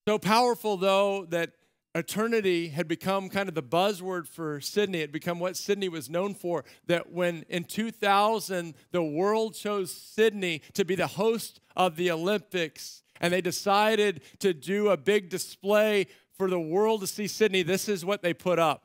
So 0.06 0.18
powerful, 0.18 0.76
though, 0.76 1.24
that 1.30 1.50
eternity 1.96 2.68
had 2.68 2.86
become 2.86 3.30
kind 3.30 3.48
of 3.48 3.54
the 3.54 3.62
buzzword 3.62 4.28
for 4.28 4.60
Sydney. 4.60 4.98
It 4.98 5.02
had 5.02 5.12
become 5.12 5.40
what 5.40 5.56
Sydney 5.56 5.88
was 5.88 6.10
known 6.10 6.34
for. 6.34 6.64
That 6.86 7.10
when 7.10 7.44
in 7.48 7.64
2000 7.64 8.74
the 8.92 9.02
world 9.02 9.54
chose 9.54 9.90
Sydney 9.90 10.60
to 10.74 10.84
be 10.84 10.94
the 10.94 11.06
host 11.06 11.60
of 11.74 11.96
the 11.96 12.10
Olympics, 12.10 13.02
and 13.20 13.32
they 13.32 13.40
decided 13.40 14.20
to 14.40 14.52
do 14.52 14.90
a 14.90 14.96
big 14.96 15.30
display 15.30 16.06
for 16.36 16.50
the 16.50 16.60
world 16.60 17.00
to 17.00 17.06
see 17.06 17.26
Sydney, 17.26 17.62
this 17.62 17.88
is 17.88 18.04
what 18.04 18.22
they 18.22 18.34
put 18.34 18.58
up. 18.58 18.82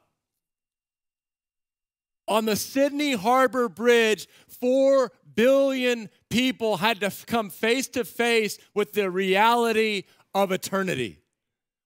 On 2.29 2.45
the 2.45 2.55
Sydney 2.55 3.13
Harbor 3.13 3.67
Bridge, 3.67 4.27
four 4.47 5.11
billion 5.35 6.09
people 6.29 6.77
had 6.77 7.01
to 7.01 7.11
come 7.25 7.49
face 7.49 7.89
to 7.89 8.05
face 8.05 8.57
with 8.73 8.93
the 8.93 9.11
reality 9.11 10.03
of 10.33 10.53
eternity. 10.53 11.20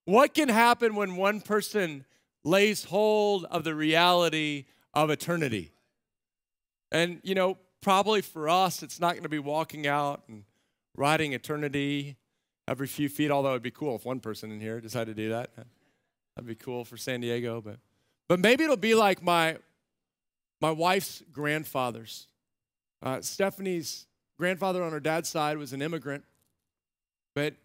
What 0.05 0.33
can 0.33 0.49
happen 0.49 0.95
when 0.95 1.15
one 1.15 1.41
person 1.41 2.05
lays 2.45 2.85
hold 2.85 3.43
of 3.45 3.63
the 3.63 3.75
reality 3.75 4.65
of 4.93 5.09
eternity. 5.09 5.71
And, 6.91 7.19
you 7.23 7.35
know, 7.35 7.57
probably 7.81 8.21
for 8.21 8.47
us, 8.47 8.83
it's 8.83 8.99
not 9.01 9.13
going 9.13 9.23
to 9.23 9.29
be 9.29 9.39
walking 9.39 9.87
out 9.87 10.23
and 10.29 10.43
riding 10.95 11.33
eternity 11.33 12.15
every 12.67 12.87
few 12.87 13.09
feet, 13.09 13.31
although 13.31 13.49
it'd 13.49 13.63
be 13.63 13.71
cool 13.71 13.95
if 13.95 14.05
one 14.05 14.19
person 14.19 14.51
in 14.51 14.61
here 14.61 14.79
decided 14.79 15.17
to 15.17 15.23
do 15.23 15.29
that. 15.29 15.49
That'd 16.35 16.47
be 16.47 16.55
cool 16.55 16.85
for 16.85 16.97
San 16.97 17.19
Diego. 17.19 17.61
But, 17.61 17.79
but 18.29 18.39
maybe 18.39 18.63
it'll 18.63 18.77
be 18.77 18.95
like 18.95 19.21
my, 19.21 19.57
my 20.61 20.71
wife's 20.71 21.23
grandfathers. 21.31 22.27
Uh, 23.01 23.21
Stephanie's 23.21 24.05
grandfather 24.37 24.83
on 24.83 24.91
her 24.91 24.99
dad's 24.99 25.29
side 25.29 25.57
was 25.57 25.73
an 25.73 25.81
immigrant, 25.81 26.23
but 27.33 27.55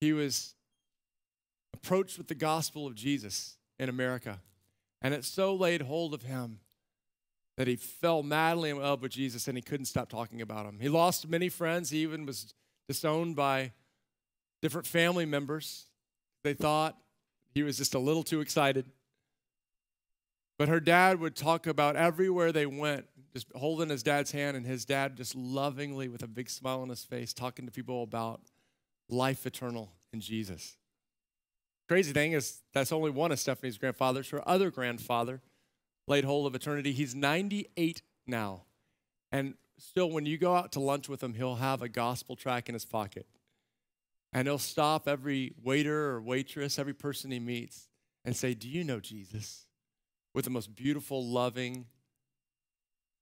he 0.00 0.12
was 0.12 0.55
approached 1.76 2.16
with 2.16 2.28
the 2.28 2.34
gospel 2.34 2.86
of 2.86 2.94
Jesus 2.94 3.58
in 3.78 3.88
America. 3.88 4.40
And 5.02 5.12
it 5.12 5.24
so 5.24 5.54
laid 5.54 5.82
hold 5.82 6.14
of 6.14 6.22
him 6.22 6.60
that 7.56 7.68
he 7.68 7.76
fell 7.76 8.22
madly 8.22 8.70
in 8.70 8.78
love 8.78 9.02
with 9.02 9.12
Jesus 9.12 9.46
and 9.46 9.56
he 9.56 9.62
couldn't 9.62 9.86
stop 9.86 10.08
talking 10.08 10.40
about 10.40 10.66
him. 10.66 10.78
He 10.80 10.88
lost 10.88 11.28
many 11.28 11.48
friends. 11.48 11.90
He 11.90 11.98
even 11.98 12.24
was 12.24 12.54
disowned 12.88 13.36
by 13.36 13.72
different 14.62 14.86
family 14.86 15.26
members. 15.26 15.86
They 16.44 16.54
thought 16.54 16.96
he 17.54 17.62
was 17.62 17.76
just 17.76 17.94
a 17.94 17.98
little 17.98 18.22
too 18.22 18.40
excited. 18.40 18.86
But 20.58 20.68
her 20.68 20.80
dad 20.80 21.20
would 21.20 21.36
talk 21.36 21.66
about 21.66 21.96
everywhere 21.96 22.52
they 22.52 22.64
went, 22.64 23.06
just 23.34 23.46
holding 23.54 23.90
his 23.90 24.02
dad's 24.02 24.32
hand, 24.32 24.56
and 24.56 24.64
his 24.64 24.86
dad 24.86 25.16
just 25.16 25.34
lovingly, 25.34 26.08
with 26.08 26.22
a 26.22 26.26
big 26.26 26.48
smile 26.48 26.80
on 26.80 26.88
his 26.88 27.04
face, 27.04 27.34
talking 27.34 27.66
to 27.66 27.72
people 27.72 28.02
about 28.02 28.40
life 29.10 29.44
eternal 29.44 29.92
in 30.14 30.20
Jesus. 30.20 30.78
Crazy 31.88 32.12
thing 32.12 32.32
is, 32.32 32.62
that's 32.72 32.90
only 32.90 33.10
one 33.10 33.30
of 33.30 33.38
Stephanie's 33.38 33.78
grandfathers. 33.78 34.30
Her 34.30 34.46
other 34.48 34.70
grandfather 34.70 35.40
laid 36.08 36.24
hold 36.24 36.46
of 36.46 36.54
eternity. 36.54 36.92
He's 36.92 37.14
98 37.14 38.02
now. 38.26 38.62
And 39.30 39.54
still, 39.78 40.10
when 40.10 40.26
you 40.26 40.36
go 40.38 40.54
out 40.54 40.72
to 40.72 40.80
lunch 40.80 41.08
with 41.08 41.22
him, 41.22 41.34
he'll 41.34 41.56
have 41.56 41.82
a 41.82 41.88
gospel 41.88 42.34
track 42.34 42.68
in 42.68 42.74
his 42.74 42.84
pocket. 42.84 43.26
And 44.32 44.48
he'll 44.48 44.58
stop 44.58 45.06
every 45.06 45.54
waiter 45.62 46.10
or 46.10 46.20
waitress, 46.20 46.78
every 46.78 46.92
person 46.92 47.30
he 47.30 47.38
meets, 47.38 47.88
and 48.24 48.36
say, 48.36 48.54
Do 48.54 48.68
you 48.68 48.82
know 48.82 49.00
Jesus? 49.00 49.66
With 50.34 50.44
the 50.44 50.50
most 50.50 50.74
beautiful, 50.74 51.24
loving 51.24 51.86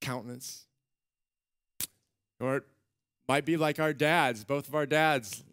countenance. 0.00 0.64
Or 2.40 2.56
it 2.56 2.64
might 3.28 3.44
be 3.44 3.56
like 3.56 3.78
our 3.78 3.92
dads. 3.92 4.42
Both 4.42 4.68
of 4.68 4.74
our 4.74 4.86
dads 4.86 5.44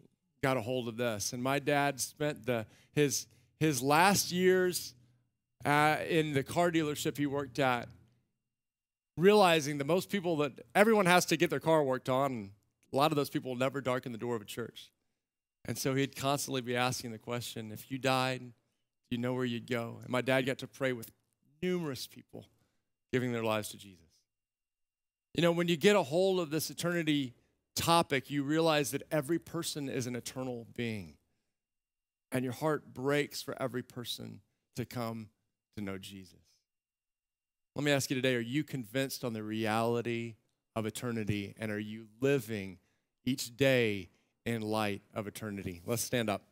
got 0.42 0.56
a 0.56 0.60
hold 0.60 0.88
of 0.88 0.96
this. 0.96 1.32
And 1.32 1.42
my 1.42 1.58
dad 1.58 2.00
spent 2.00 2.46
the, 2.46 2.66
his, 2.92 3.26
his 3.60 3.80
last 3.80 4.32
years 4.32 4.94
uh, 5.64 5.98
in 6.08 6.32
the 6.32 6.42
car 6.42 6.70
dealership 6.70 7.16
he 7.16 7.26
worked 7.26 7.58
at, 7.58 7.88
realizing 9.16 9.78
that 9.78 9.86
most 9.86 10.10
people 10.10 10.36
that 10.38 10.52
everyone 10.74 11.06
has 11.06 11.24
to 11.26 11.36
get 11.36 11.50
their 11.50 11.60
car 11.60 11.84
worked 11.84 12.08
on, 12.08 12.32
and 12.32 12.50
a 12.92 12.96
lot 12.96 13.12
of 13.12 13.16
those 13.16 13.30
people 13.30 13.52
will 13.52 13.58
never 13.58 13.80
darken 13.80 14.10
the 14.10 14.18
door 14.18 14.34
of 14.34 14.42
a 14.42 14.46
church. 14.46 14.90
And 15.64 15.78
so 15.78 15.94
he'd 15.94 16.16
constantly 16.16 16.60
be 16.60 16.74
asking 16.74 17.12
the 17.12 17.18
question 17.18 17.70
if 17.70 17.90
you 17.90 17.98
died, 17.98 18.40
do 18.40 19.16
you 19.16 19.18
know 19.18 19.34
where 19.34 19.44
you'd 19.44 19.70
go? 19.70 19.98
And 20.02 20.10
my 20.10 20.22
dad 20.22 20.44
got 20.46 20.58
to 20.58 20.66
pray 20.66 20.92
with 20.92 21.12
numerous 21.62 22.08
people 22.08 22.46
giving 23.12 23.32
their 23.32 23.44
lives 23.44 23.68
to 23.68 23.76
Jesus. 23.76 23.98
You 25.34 25.42
know, 25.42 25.52
when 25.52 25.68
you 25.68 25.76
get 25.76 25.94
a 25.94 26.02
hold 26.02 26.40
of 26.40 26.50
this 26.50 26.68
eternity 26.68 27.34
topic, 27.74 28.30
you 28.30 28.42
realize 28.42 28.90
that 28.90 29.02
every 29.10 29.38
person 29.38 29.88
is 29.88 30.06
an 30.06 30.16
eternal 30.16 30.66
being. 30.74 31.14
And 32.30 32.44
your 32.44 32.54
heart 32.54 32.94
breaks 32.94 33.42
for 33.42 33.60
every 33.60 33.82
person 33.82 34.40
to 34.76 34.84
come 34.84 35.28
to 35.76 35.82
know 35.82 35.98
Jesus. 35.98 36.40
Let 37.74 37.84
me 37.84 37.92
ask 37.92 38.10
you 38.10 38.16
today 38.16 38.34
are 38.36 38.40
you 38.40 38.64
convinced 38.64 39.24
on 39.24 39.32
the 39.32 39.42
reality 39.42 40.36
of 40.74 40.86
eternity 40.86 41.54
and 41.58 41.70
are 41.70 41.78
you 41.78 42.06
living 42.20 42.78
each 43.24 43.56
day 43.56 44.10
in 44.44 44.62
light 44.62 45.02
of 45.14 45.26
eternity? 45.26 45.82
Let's 45.86 46.02
stand 46.02 46.28
up. 46.28 46.42